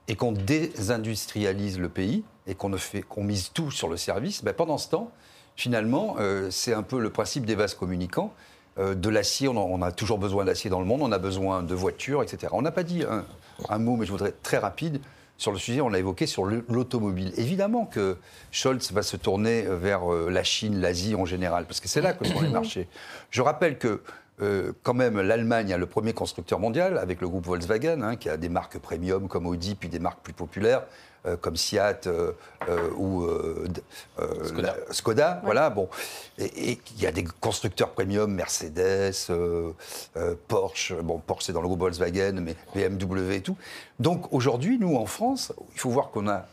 et 0.08 0.16
qu'on 0.16 0.32
désindustrialise 0.32 1.78
le 1.78 1.88
pays, 1.88 2.24
et 2.46 2.54
qu'on 2.54 3.24
mise 3.24 3.50
tout 3.52 3.70
sur 3.70 3.88
le 3.88 3.96
service, 3.96 4.44
ben 4.44 4.52
pendant 4.52 4.78
ce 4.78 4.90
temps, 4.90 5.10
finalement, 5.56 6.16
euh, 6.18 6.50
c'est 6.50 6.74
un 6.74 6.82
peu 6.82 7.00
le 7.00 7.10
principe 7.10 7.46
des 7.46 7.54
vases 7.54 7.74
communicants. 7.74 8.32
Euh, 8.78 8.94
de 8.94 9.08
l'acier, 9.08 9.48
on, 9.48 9.82
a 9.82 9.92
toujours 9.92 10.18
besoin 10.18 10.44
d'acier 10.44 10.68
dans 10.68 10.80
le 10.80 10.86
monde, 10.86 11.00
on 11.02 11.12
a 11.12 11.18
besoin 11.18 11.62
de 11.62 11.74
voitures, 11.74 12.22
etc. 12.22 12.52
On 12.52 12.62
n'a 12.62 12.72
pas 12.72 12.82
dit 12.82 13.02
un, 13.04 13.24
un 13.68 13.78
mot, 13.78 13.96
mais 13.96 14.04
je 14.04 14.10
voudrais 14.10 14.30
être 14.30 14.42
très 14.42 14.58
rapide 14.58 15.00
sur 15.36 15.52
le 15.52 15.58
sujet, 15.58 15.80
on 15.80 15.88
l'a 15.88 15.98
évoqué 15.98 16.26
sur 16.26 16.44
le- 16.44 16.64
l'automobile. 16.68 17.32
Évidemment 17.36 17.86
que 17.86 18.16
Scholz 18.52 18.92
va 18.92 19.02
se 19.02 19.16
tourner 19.16 19.62
vers 19.62 20.12
euh, 20.12 20.30
la 20.30 20.44
Chine, 20.44 20.80
l'Asie 20.80 21.14
en 21.14 21.24
général, 21.24 21.66
parce 21.66 21.80
que 21.80 21.88
c'est 21.88 22.00
là 22.00 22.12
que 22.12 22.24
sont 22.26 22.40
les 22.40 22.48
marchés. 22.60 22.88
Je 23.30 23.42
rappelle 23.42 23.78
que 23.78 24.00
euh, 24.42 24.72
quand 24.82 24.94
même, 24.94 25.20
l'Allemagne 25.20 25.72
a 25.72 25.78
le 25.78 25.86
premier 25.86 26.12
constructeur 26.12 26.58
mondial 26.58 26.98
avec 26.98 27.20
le 27.20 27.28
groupe 27.28 27.46
Volkswagen, 27.46 28.02
hein, 28.02 28.16
qui 28.16 28.28
a 28.28 28.36
des 28.36 28.48
marques 28.48 28.78
premium 28.78 29.28
comme 29.28 29.46
Audi, 29.46 29.74
puis 29.74 29.88
des 29.88 30.00
marques 30.00 30.20
plus 30.22 30.32
populaires 30.32 30.82
euh, 30.82 30.86
comme 31.40 31.56
Seat 31.56 32.06
euh, 32.06 32.32
euh, 32.68 32.90
ou 32.96 33.22
euh, 33.24 33.66
euh, 34.18 34.44
Skoda. 34.44 34.62
la- 34.88 34.92
Skoda, 34.94 35.40
voilà, 35.44 35.70
bon. 35.70 35.88
Et 36.38 36.72
et 36.72 36.80
il 36.96 37.02
y 37.02 37.06
a 37.06 37.12
des 37.12 37.24
constructeurs 37.40 37.90
premium, 37.90 38.32
Mercedes, 38.32 39.14
euh, 39.30 39.72
euh, 40.16 40.34
Porsche, 40.48 40.92
bon, 41.02 41.18
Porsche 41.18 41.46
c'est 41.46 41.52
dans 41.52 41.62
le 41.62 41.68
groupe 41.68 41.80
Volkswagen, 41.80 42.40
mais 42.40 42.56
BMW 42.74 43.34
et 43.36 43.40
tout. 43.42 43.56
Donc 44.00 44.32
aujourd'hui, 44.32 44.78
nous 44.78 44.96
en 44.96 45.06
France, 45.06 45.52
il 45.74 45.80
faut 45.80 45.90
voir 45.90 46.10
qu'on 46.10 46.28
a 46.28 46.46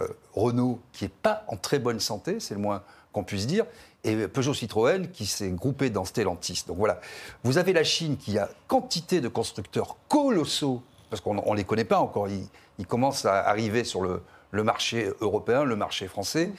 euh, 0.00 0.08
Renault 0.34 0.78
qui 0.92 1.04
n'est 1.04 1.10
pas 1.10 1.44
en 1.48 1.56
très 1.56 1.78
bonne 1.78 2.00
santé, 2.00 2.40
c'est 2.40 2.54
le 2.54 2.60
moins 2.60 2.82
qu'on 3.12 3.24
puisse 3.24 3.46
dire, 3.46 3.64
et 4.04 4.28
Peugeot 4.28 4.52
Citroën 4.54 5.08
qui 5.10 5.24
s'est 5.26 5.48
groupé 5.50 5.88
dans 5.90 6.04
Stellantis. 6.04 6.64
Donc 6.68 6.76
voilà, 6.76 7.00
vous 7.44 7.56
avez 7.58 7.72
la 7.72 7.82
Chine 7.82 8.16
qui 8.18 8.38
a 8.38 8.48
quantité 8.68 9.20
de 9.22 9.28
constructeurs 9.28 9.96
colossaux, 10.08 10.82
parce 11.10 11.22
qu'on 11.22 11.34
ne 11.34 11.56
les 11.56 11.64
connaît 11.64 11.84
pas 11.84 11.98
encore, 11.98 12.28
ils, 12.28 12.46
ils 12.78 12.86
commencent 12.86 13.24
à 13.24 13.40
arriver 13.48 13.84
sur 13.84 14.02
le 14.02 14.64
marché 14.64 15.10
européen, 15.20 15.64
le 15.64 15.76
marché 15.76 16.08
français. 16.08 16.52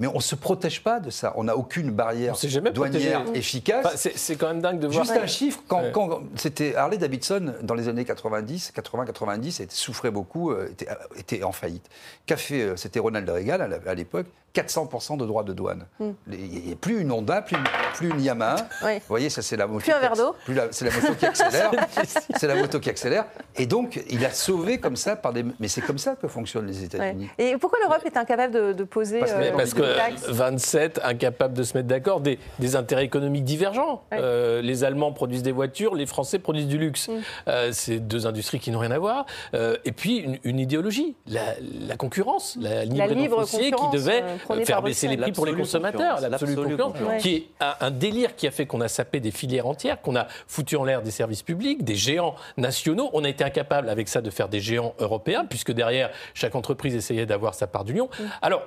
Mais 0.00 0.06
on 0.08 0.14
ne 0.16 0.20
se 0.20 0.34
protège 0.34 0.82
pas 0.82 0.98
de 0.98 1.10
ça. 1.10 1.32
On 1.36 1.44
n'a 1.44 1.56
aucune 1.56 1.90
barrière 1.92 2.34
douanière 2.74 3.22
protégé. 3.22 3.38
efficace. 3.38 3.84
Enfin, 3.86 4.10
c'est 4.16 4.34
quand 4.36 4.48
même 4.48 4.60
dingue 4.60 4.80
de 4.80 4.88
voir. 4.88 5.04
Juste 5.04 5.16
un 5.16 5.26
chiffre, 5.28 5.60
quand, 5.68 5.82
Ouais. 5.82 5.92
quand- 5.92 6.20
c'était 6.34 6.74
Harley 6.74 6.98
Davidson 6.98 7.54
dans 7.62 7.74
les 7.74 7.88
années 7.88 8.04
90, 8.04 8.72
80-90, 8.74 9.60
était- 9.60 9.74
souffrait 9.74 10.10
beaucoup, 10.10 10.50
euh, 10.50 10.68
était, 10.72 10.88
euh, 10.90 10.94
était 11.18 11.42
en 11.44 11.52
faillite. 11.52 11.88
Qu'a 12.26 12.36
fait, 12.36 12.62
euh, 12.62 12.76
c'était 12.76 12.98
Ronald 12.98 13.28
Reagan 13.30 13.58
à 13.86 13.94
l'époque, 13.94 14.26
400% 14.52 15.16
de 15.16 15.26
droits 15.26 15.42
de 15.42 15.52
douane. 15.52 15.84
Les- 16.28 16.38
Il 16.38 16.64
n'y 16.66 16.72
a 16.72 16.76
plus 16.76 17.00
une 17.00 17.10
Honda, 17.10 17.42
plus 17.42 17.56
une, 17.56 17.64
plus 17.94 18.08
une 18.10 18.20
Yamaha. 18.20 18.56
Oui. 18.84 18.94
Vous 18.96 19.00
voyez, 19.08 19.28
ça 19.28 19.42
c'est 19.42 19.56
la 19.56 19.66
moto. 19.66 19.80
Plus 19.80 19.92
un 19.92 19.98
verre 19.98 20.14
d'eau. 20.16 20.34
C'est 20.70 20.84
la 20.84 20.90
moto 20.92 21.14
qui 21.18 21.26
accélère. 21.26 21.70
c'est 22.36 22.46
la 22.46 22.54
moto 22.54 22.78
qui 22.78 22.88
accélère. 22.90 23.26
Et 23.56 23.66
donc, 23.66 24.00
il 24.08 24.24
a 24.24 24.30
sauvé 24.30 24.78
comme 24.78 24.94
ça 24.96 25.16
par 25.16 25.32
des. 25.32 25.44
Mais 25.58 25.66
c'est 25.66 25.80
comme 25.80 25.98
ça 25.98 26.14
que 26.14 26.28
fonctionnent 26.28 26.66
les 26.68 26.78
Ouais. 26.78 26.84
États-Unis. 26.84 27.28
Et 27.38 27.56
pourquoi 27.58 27.80
l'Europe 27.82 28.02
est 28.06 28.16
incapable 28.16 28.52
de, 28.54 28.72
de 28.72 28.84
poser 28.84 29.18
Parce 29.18 29.32
euh, 29.34 29.52
parce 29.56 29.74
que 29.74 29.82
27 30.28 31.00
incapables 31.02 31.54
de 31.54 31.62
se 31.62 31.76
mettre 31.76 31.88
d'accord, 31.88 32.20
des, 32.20 32.38
des 32.58 32.76
intérêts 32.76 33.04
économiques 33.04 33.44
divergents. 33.44 34.02
Ouais. 34.12 34.18
Euh, 34.20 34.62
les 34.62 34.84
Allemands 34.84 35.12
produisent 35.12 35.42
des 35.42 35.52
voitures, 35.52 35.94
les 35.94 36.06
Français 36.06 36.38
produisent 36.38 36.68
du 36.68 36.78
luxe. 36.78 37.08
Mm. 37.08 37.12
Euh, 37.48 37.68
c'est 37.72 38.00
deux 38.00 38.26
industries 38.26 38.60
qui 38.60 38.70
n'ont 38.70 38.78
rien 38.78 38.90
à 38.90 38.98
voir. 38.98 39.26
Euh, 39.54 39.76
et 39.84 39.92
puis 39.92 40.18
une, 40.18 40.38
une 40.44 40.58
idéologie, 40.58 41.16
la, 41.26 41.42
la 41.86 41.96
concurrence, 41.96 42.56
la 42.60 42.84
libre, 42.84 43.04
et 43.04 43.14
non 43.14 43.20
libre 43.20 43.40
foncier 43.40 43.64
qui 43.66 43.70
concurrence, 43.72 43.94
devait 43.94 44.22
euh, 44.50 44.64
faire 44.64 44.82
baisser 44.82 45.08
les 45.08 45.16
prix 45.16 45.32
pour 45.32 45.46
les 45.46 45.54
consommateurs, 45.54 46.16
concurrence, 46.16 46.30
l'absolue 46.30 46.54
concurrence, 46.54 46.92
concurrence. 46.92 47.22
qui 47.22 47.34
est 47.34 47.46
un, 47.60 47.74
un 47.80 47.90
délire 47.90 48.36
qui 48.36 48.46
a 48.46 48.50
fait 48.50 48.66
qu'on 48.66 48.80
a 48.80 48.88
sapé 48.88 49.20
des 49.20 49.30
filières 49.30 49.66
entières, 49.66 50.00
qu'on 50.00 50.16
a 50.16 50.26
foutu 50.46 50.76
en 50.76 50.84
l'air 50.84 51.02
des 51.02 51.10
services 51.10 51.42
publics, 51.42 51.84
des 51.84 51.96
géants 51.96 52.34
nationaux. 52.56 53.10
On 53.12 53.24
a 53.24 53.28
été 53.28 53.44
incapable 53.44 53.88
avec 53.88 54.08
ça 54.08 54.20
de 54.20 54.30
faire 54.30 54.48
des 54.48 54.60
géants 54.60 54.94
européens, 54.98 55.44
puisque 55.48 55.72
derrière, 55.72 56.10
chaque 56.34 56.54
entreprise 56.54 56.94
essayait 56.94 57.26
d'avoir 57.26 57.54
sa 57.54 57.66
part 57.66 57.84
du 57.84 57.92
lion. 57.92 58.08
Alors, 58.42 58.62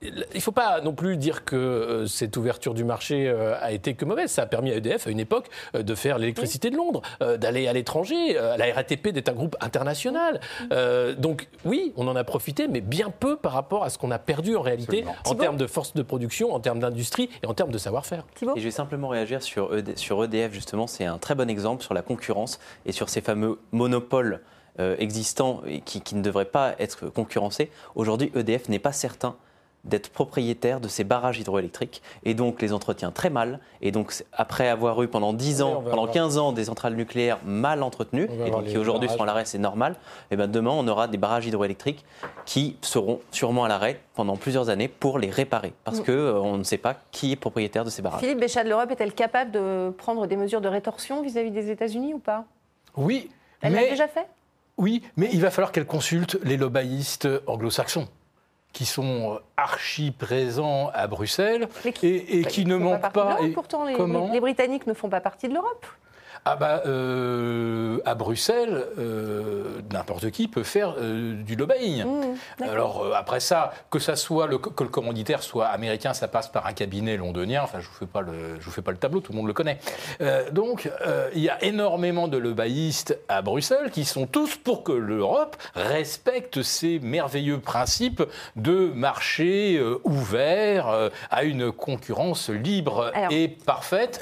il 0.00 0.26
ne 0.34 0.40
faut 0.40 0.52
pas 0.52 0.80
non 0.80 0.92
plus 0.92 1.16
dire 1.16 1.44
que 1.44 1.56
euh, 1.56 2.06
cette 2.06 2.36
ouverture 2.36 2.72
du 2.72 2.84
marché 2.84 3.28
euh, 3.28 3.56
a 3.60 3.72
été 3.72 3.94
que 3.94 4.04
mauvaise. 4.04 4.30
Ça 4.30 4.42
a 4.42 4.46
permis 4.46 4.70
à 4.70 4.76
EDF, 4.76 5.08
à 5.08 5.10
une 5.10 5.18
époque, 5.18 5.46
euh, 5.74 5.82
de 5.82 5.94
faire 5.96 6.18
l'électricité 6.18 6.70
de 6.70 6.76
Londres, 6.76 7.02
d'aller 7.20 7.66
à 7.66 7.72
l'étranger, 7.72 8.36
euh, 8.36 8.56
la 8.56 8.72
RATP 8.72 9.08
d'être 9.08 9.28
un 9.28 9.32
groupe 9.32 9.56
international. 9.60 10.40
Donc 11.18 11.48
oui, 11.64 11.92
on 11.96 12.06
en 12.06 12.16
a 12.16 12.24
profité, 12.24 12.68
mais 12.68 12.80
bien 12.80 13.10
peu 13.10 13.36
par 13.36 13.52
rapport 13.52 13.84
à 13.84 13.90
ce 13.90 13.98
qu'on 13.98 14.10
a 14.10 14.18
perdu 14.18 14.56
en 14.56 14.62
réalité 14.62 14.98
Absolument. 14.98 15.22
en 15.24 15.34
termes 15.34 15.56
de 15.56 15.66
force 15.66 15.94
de 15.94 16.02
production, 16.02 16.52
en 16.54 16.60
termes 16.60 16.78
d'industrie 16.78 17.28
et 17.42 17.46
en 17.46 17.54
termes 17.54 17.70
de 17.70 17.78
savoir-faire. 17.78 18.24
Et 18.56 18.60
je 18.60 18.64
vais 18.64 18.70
simplement 18.70 19.08
réagir 19.08 19.42
sur, 19.42 19.76
ED 19.76 19.96
sur 19.98 20.22
EDF, 20.22 20.52
justement. 20.52 20.86
C'est 20.86 21.04
un 21.04 21.18
très 21.18 21.34
bon 21.34 21.50
exemple 21.50 21.82
sur 21.82 21.94
la 21.94 22.02
concurrence 22.02 22.58
et 22.86 22.92
sur 22.92 23.08
ces 23.08 23.20
fameux 23.20 23.58
monopoles 23.72 24.40
existants 24.98 25.62
et 25.66 25.80
qui, 25.80 26.02
qui 26.02 26.14
ne 26.14 26.22
devraient 26.22 26.44
pas 26.44 26.76
être 26.78 27.08
concurrencés. 27.08 27.68
Aujourd'hui, 27.96 28.30
EDF 28.36 28.68
n'est 28.68 28.78
pas 28.78 28.92
certain 28.92 29.36
d'être 29.84 30.10
propriétaire 30.10 30.80
de 30.80 30.88
ces 30.88 31.04
barrages 31.04 31.38
hydroélectriques 31.38 32.02
et 32.24 32.34
donc 32.34 32.60
les 32.60 32.72
entretient 32.72 33.10
très 33.10 33.30
mal. 33.30 33.60
Et 33.80 33.90
donc, 33.92 34.12
après 34.32 34.68
avoir 34.68 35.00
eu 35.02 35.08
pendant 35.08 35.32
10 35.32 35.56
Oui, 35.56 35.62
ans, 35.62 35.74
pendant 35.82 35.90
avoir- 36.02 36.10
15 36.12 36.36
ans 36.38 36.52
des 36.52 36.64
centrales 36.64 36.94
nucléaires 36.94 37.38
mal 37.44 37.82
entretenues 37.82 38.28
et 38.46 38.50
donc 38.50 38.64
qui 38.64 38.76
aujourd'hui 38.76 39.08
sont 39.08 39.22
à 39.22 39.26
l'arrêt, 39.26 39.44
c'est 39.44 39.58
normal, 39.58 39.96
et 40.30 40.36
ben 40.36 40.46
demain 40.50 40.72
on 40.72 40.86
aura 40.88 41.06
des 41.08 41.16
barrages 41.16 41.46
hydroélectriques 41.46 42.04
qui 42.44 42.76
seront 42.82 43.20
sûrement 43.30 43.64
à 43.64 43.68
l'arrêt 43.68 44.00
pendant 44.14 44.36
plusieurs 44.36 44.68
années 44.68 44.88
pour 44.88 45.18
les 45.18 45.30
réparer 45.30 45.72
parce 45.84 46.00
Mm. 46.00 46.04
que 46.04 46.12
euh, 46.12 46.40
on 46.40 46.58
ne 46.58 46.64
sait 46.64 46.78
pas 46.78 46.96
qui 47.12 47.32
est 47.32 47.36
propriétaire 47.36 47.84
de 47.84 47.90
ces 47.90 48.02
barrages. 48.02 48.20
Philippe 48.20 48.40
Béchat 48.40 48.64
de 48.64 48.68
l'Europe 48.68 48.90
est-elle 48.90 49.12
capable 49.14 49.52
de 49.52 49.90
prendre 49.96 50.26
des 50.26 50.36
mesures 50.36 50.60
de 50.60 50.68
rétorsion 50.68 51.22
vis-à-vis 51.22 51.50
des 51.50 51.70
États-Unis 51.70 52.14
ou 52.14 52.18
pas? 52.18 52.44
Oui, 52.96 53.30
Elle 53.62 53.72
l'a 53.72 53.80
mais, 53.82 53.90
déjà 53.90 54.08
fait? 54.08 54.26
Oui, 54.76 55.02
mais 55.16 55.28
il 55.32 55.40
va 55.40 55.50
falloir 55.50 55.72
qu'elle 55.72 55.86
consulte 55.86 56.38
les 56.44 56.56
lobbyistes 56.56 57.28
anglo-saxons 57.46 58.08
qui 58.72 58.84
sont 58.84 59.34
euh, 59.34 59.38
archi 59.56 60.10
présents 60.10 60.90
à 60.94 61.06
Bruxelles 61.06 61.68
qui- 61.94 62.06
et, 62.06 62.38
et 62.38 62.42
Bah, 62.42 62.48
qui 62.50 62.64
ne 62.64 62.76
manquent 62.76 63.12
pas. 63.12 63.38
et- 63.42 63.48
pourtant, 63.50 63.84
les, 63.84 63.94
Comment 63.94 64.30
les 64.32 64.40
Britanniques 64.40 64.86
ne 64.86 64.94
font 64.94 65.08
pas 65.08 65.20
partie 65.20 65.48
de 65.48 65.54
l'Europe. 65.54 65.86
Ah 66.44 66.56
bah 66.56 66.82
euh, 66.86 67.98
à 68.04 68.14
Bruxelles, 68.14 68.84
euh, 68.98 69.64
n'importe 69.92 70.30
qui 70.30 70.48
peut 70.48 70.62
faire 70.62 70.94
euh, 70.98 71.42
du 71.42 71.56
lobbying. 71.56 72.04
Mmh. 72.04 72.62
Alors 72.62 73.14
après 73.14 73.40
ça, 73.40 73.72
que 73.90 73.98
ça 73.98 74.16
soit 74.16 74.46
le, 74.46 74.58
que 74.58 74.82
le 74.82 74.88
commanditaire 74.88 75.42
soit 75.42 75.66
américain, 75.66 76.14
ça 76.14 76.28
passe 76.28 76.48
par 76.48 76.66
un 76.66 76.72
cabinet 76.72 77.16
londonien. 77.16 77.62
Enfin, 77.62 77.80
je 77.80 77.86
vous 77.86 77.94
fais 77.94 78.06
pas 78.06 78.20
le, 78.20 78.58
je 78.60 78.64
vous 78.64 78.70
fais 78.70 78.82
pas 78.82 78.92
le 78.92 78.96
tableau, 78.98 79.20
tout 79.20 79.32
le 79.32 79.38
monde 79.38 79.46
le 79.46 79.52
connaît. 79.52 79.78
Donc 80.52 80.90
il 81.34 81.42
y 81.42 81.48
a 81.48 81.62
énormément 81.62 82.28
de 82.28 82.38
lobbyistes 82.38 83.18
à 83.28 83.42
Bruxelles 83.42 83.90
qui 83.90 84.04
sont 84.04 84.26
tous 84.26 84.56
pour 84.56 84.84
que 84.84 84.92
l'Europe 84.92 85.56
respecte 85.74 86.62
ces 86.62 86.98
merveilleux 87.00 87.60
principes 87.60 88.22
de 88.56 88.90
marché 88.94 89.80
ouvert 90.04 91.10
à 91.30 91.44
une 91.44 91.72
concurrence 91.72 92.48
libre 92.50 93.10
Alors- 93.14 93.32
et 93.32 93.48
parfaite. 93.48 94.20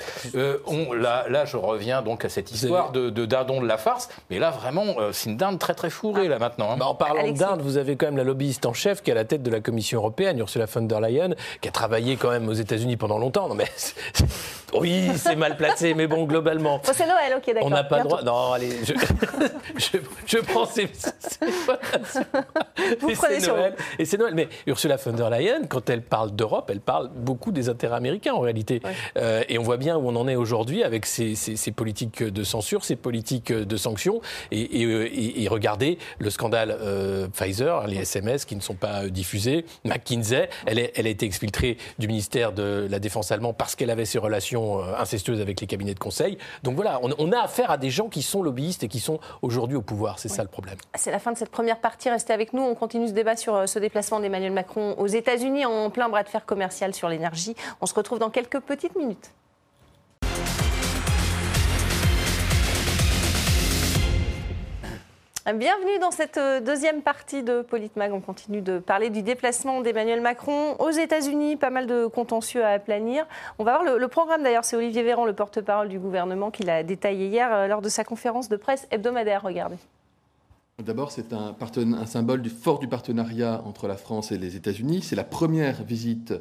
On, 0.67 0.93
là, 0.93 1.27
là, 1.29 1.45
je 1.45 1.57
reviens 1.57 2.03
donc 2.07 2.25
à 2.25 2.31
cette 2.31 2.51
histoire 2.51 2.93
de, 2.93 3.11
de 3.11 3.27
dindon 3.27 3.61
de 3.61 3.67
la 3.67 3.77
farce. 3.77 4.09
Mais 4.31 4.39
là, 4.39 4.51
vraiment, 4.51 4.85
euh, 4.99 5.11
c'est 5.13 5.29
une 5.29 5.37
dinde 5.37 5.59
très 5.59 5.75
très 5.75 5.91
fourrée 5.91 6.29
là 6.29 6.39
maintenant. 6.39 6.71
hein. 6.73 6.77
Bah, 6.79 6.87
en 6.87 6.95
parlant 6.95 7.21
Alexis. 7.21 7.41
d'Inde, 7.41 7.61
vous 7.61 7.77
avez 7.77 7.97
quand 7.97 8.07
même 8.07 8.17
la 8.17 8.25
lobbyiste 8.25 8.65
en 8.65 8.73
chef 8.73 9.03
qui 9.03 9.11
est 9.11 9.13
à 9.13 9.17
la 9.17 9.25
tête 9.25 9.43
de 9.43 9.51
la 9.51 9.61
Commission 9.61 9.99
européenne, 9.99 10.39
Ursula 10.39 10.65
von 10.67 10.83
der 10.83 11.01
Leyen, 11.03 11.31
qui 11.61 11.69
a 11.69 11.73
travaillé 11.73 12.17
quand 12.17 12.31
même 12.31 12.49
aux 12.49 12.53
États-Unis 12.55 12.97
pendant 12.97 13.19
longtemps. 13.19 13.49
Non, 13.49 13.55
mais 13.55 13.67
oui, 14.79 15.11
c'est 15.17 15.37
mal 15.37 15.57
placé, 15.57 15.95
mais 15.95 16.07
bon, 16.07 16.25
globalement. 16.25 16.81
C'est 16.85 17.07
Noël, 17.07 17.35
ok, 17.37 17.47
d'accord. 17.47 17.67
On 17.67 17.71
n'a 17.71 17.85
pas 17.85 17.99
le 17.99 18.03
Bientôt. 18.09 18.25
droit. 18.25 18.49
Non, 18.49 18.53
allez, 18.53 18.71
je, 18.85 18.95
je, 19.77 19.99
je 20.27 20.39
prends 20.39 20.67
ces. 20.67 20.85
Vous 23.01 23.11
prenez 23.15 23.41
sur 23.41 23.57
Noël. 23.57 23.75
Et 23.99 24.05
c'est 24.05 24.19
Noël. 24.19 24.35
Mais 24.35 24.49
Ursula 24.67 24.97
von 24.97 25.13
der 25.13 25.31
Leyen, 25.31 25.63
quand 25.69 25.89
elle 25.91 26.03
parle 26.03 26.33
d'Europe, 26.33 26.69
elle 26.71 26.81
parle 26.81 27.09
beaucoup 27.15 27.53
des 27.53 27.69
intérêts 27.69 27.97
américains 27.97 28.35
en 28.35 28.41
réalité. 28.41 28.81
Euh, 29.17 29.43
et 29.49 29.59
on 29.59 29.63
voit 29.63 29.77
bien 29.77 29.97
où 29.97 30.09
on 30.09 30.17
en 30.17 30.29
est 30.29 30.37
aujourd'hui 30.37 30.83
avec 30.83 31.07
ces, 31.07 31.35
ces- 31.35 31.57
ces 31.57 31.73
politiques 31.73 31.96
de 32.05 32.45
censure, 32.45 32.85
ces 32.85 32.97
politiques 32.97 33.53
de 33.53 33.77
sanctions. 33.77 34.21
Et, 34.51 34.83
et, 34.83 34.85
euh, 34.85 35.09
et- 35.13 35.49
regardez 35.49 35.99
le 36.19 36.31
scandale 36.31 36.77
euh, 36.81 37.29
Pfizer, 37.29 37.87
les 37.87 37.97
SMS 37.99 38.45
qui 38.45 38.57
ne 38.57 38.61
sont 38.61 38.75
pas 38.75 39.05
euh, 39.05 39.09
diffusés. 39.11 39.65
McKinsey, 39.85 40.49
elle, 40.67 40.79
est- 40.79 40.93
elle 40.97 41.07
a 41.07 41.11
été 41.11 41.25
exfiltrée 41.27 41.79
du 41.99 42.07
ministère 42.09 42.53
de 42.53 42.87
la 42.91 42.99
Défense 42.99 43.33
allemand 43.33 43.53
parce 43.55 43.75
qu'elle 43.77 43.91
avait 43.91 44.05
ses 44.05 44.19
relations 44.19 44.81
incestueuses 44.99 45.41
avec 45.41 45.61
les 45.61 45.67
cabinets 45.67 45.95
de 45.95 45.99
conseil. 45.99 46.39
Donc 46.63 46.75
voilà, 46.77 46.99
on, 47.03 47.11
on 47.19 47.33
a 47.33 47.41
affaire 47.41 47.71
à 47.71 47.79
des 47.79 47.91
gens 47.91 48.09
qui 48.09 48.23
sont 48.23 48.43
lobbyistes 48.43 48.83
et 48.85 48.89
qui 48.89 49.01
sont 49.01 49.19
aujourd'hui 49.43 49.77
au 49.77 49.83
pouvoir. 49.83 50.19
C'est 50.19 50.29
ça 50.29 50.43
le 50.43 50.49
problème. 50.49 50.77
C'est 50.97 51.11
la 51.11 51.19
fin 51.19 51.33
de 51.33 51.39
cette 51.39 51.51
première 51.51 51.79
partie. 51.81 52.11
Restez 52.11 52.33
avec 52.33 52.53
nous. 52.53 52.63
On 52.63 52.75
continue 52.75 53.09
ce 53.09 53.13
débat 53.13 53.37
sur 53.37 53.69
ce 53.69 53.79
déplacement 53.79 54.21
d'Emmanuel 54.21 54.53
Macron 54.53 54.95
aux 54.99 55.07
États-Unis 55.07 55.65
en 55.65 55.91
plein 55.91 56.09
bras 56.09 56.23
de 56.23 56.29
fer 56.29 56.45
commercial 56.45 56.95
sur 56.95 57.09
l'énergie. 57.09 57.55
On 57.81 57.87
se 57.87 57.95
retrouve 57.95 58.19
dans 58.19 58.31
quelques 58.31 58.61
petites 58.61 58.97
minutes. 58.97 59.31
Bienvenue 65.55 66.01
dans 66.01 66.11
cette 66.11 66.39
euh, 66.39 66.61
deuxième 66.61 67.03
partie 67.03 67.45
de 67.45 67.63
Politmag. 67.63 68.13
On 68.13 68.21
continue 68.21 68.63
de 68.63 68.81
parler 68.81 69.11
du 69.11 69.23
déplacement 69.23 69.81
d'Emmanuel 69.81 70.21
Macron 70.21 70.75
aux 70.81 70.91
États-Unis. 70.91 71.55
Pas 71.55 71.71
mal 71.71 71.87
de 71.87 72.09
contentieux 72.09 72.65
à 72.65 72.71
aplanir. 72.71 73.25
On 73.61 73.65
va 73.65 73.79
voir 73.79 73.97
le, 73.97 74.09
programme 74.09 74.43
d'ailleurs. 74.43 74.65
C'est 74.65 74.75
Olivier 74.75 75.05
Véran, 75.05 75.25
le 75.25 75.35
porte-parole 75.35 75.89
du 75.89 76.01
gouvernement, 76.01 76.51
qui 76.51 76.65
l'a 76.65 76.83
détaillé 76.83 77.29
hier 77.29 77.49
euh, 77.53 77.69
lors 77.69 77.81
de 77.81 77.89
sa 77.89 78.03
conférence 78.03 78.49
de 78.49 78.57
presse 78.57 78.89
hebdomadaire. 78.91 79.43
Regardez. 79.43 79.77
D'abord, 80.83 81.13
c'est 81.13 81.33
un, 81.33 81.55
un 81.61 82.07
symbole 82.07 82.43
du 82.43 82.51
fort 82.51 82.81
du 82.81 82.89
partenariat 82.89 83.63
entre 83.65 83.87
la 83.87 83.97
France 83.97 84.33
et 84.33 84.39
les 84.39 84.57
États-Unis. 84.57 85.03
C'est 85.03 85.17
la 85.17 85.25
première 85.25 85.85
visite 85.85 86.35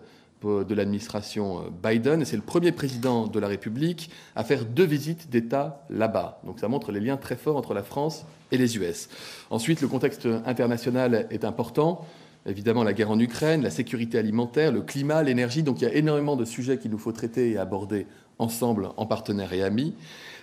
de 0.46 0.76
l'administration 0.76 1.60
euh, 1.60 1.90
Biden 1.90 2.24
c'est 2.26 2.36
le 2.36 2.42
premier 2.42 2.72
président 2.72 3.28
de 3.28 3.40
la 3.40 3.48
République 3.48 4.10
à 4.36 4.44
faire 4.44 4.66
deux 4.66 4.86
visites 4.86 5.30
d'État 5.30 5.86
là-bas. 5.90 6.40
Donc 6.46 6.60
ça 6.60 6.68
montre 6.68 6.92
les 6.92 7.00
liens 7.00 7.18
très 7.18 7.36
forts 7.36 7.58
entre 7.58 7.74
la 7.74 7.84
France 7.84 8.26
et 8.52 8.58
les 8.58 8.78
US. 8.78 9.10
Ensuite, 9.50 9.82
le 9.82 9.88
contexte 9.88 10.28
international 10.46 11.28
est 11.30 11.44
important. 11.44 12.06
Évidemment, 12.48 12.84
la 12.84 12.94
guerre 12.94 13.10
en 13.10 13.20
Ukraine, 13.20 13.64
la 13.64 13.72
sécurité 13.72 14.20
alimentaire, 14.20 14.72
le 14.72 14.82
climat, 14.82 15.24
l'énergie. 15.24 15.64
Donc 15.64 15.82
il 15.82 15.86
y 15.86 15.88
a 15.88 15.94
énormément 15.94 16.36
de 16.36 16.46
sujets 16.46 16.78
qu'il 16.78 16.92
nous 16.92 17.00
faut 17.00 17.12
traiter 17.12 17.52
et 17.52 17.58
aborder 17.58 18.06
ensemble 18.38 18.90
en 18.98 19.06
partenaires 19.06 19.54
et 19.54 19.64
amis. 19.64 19.96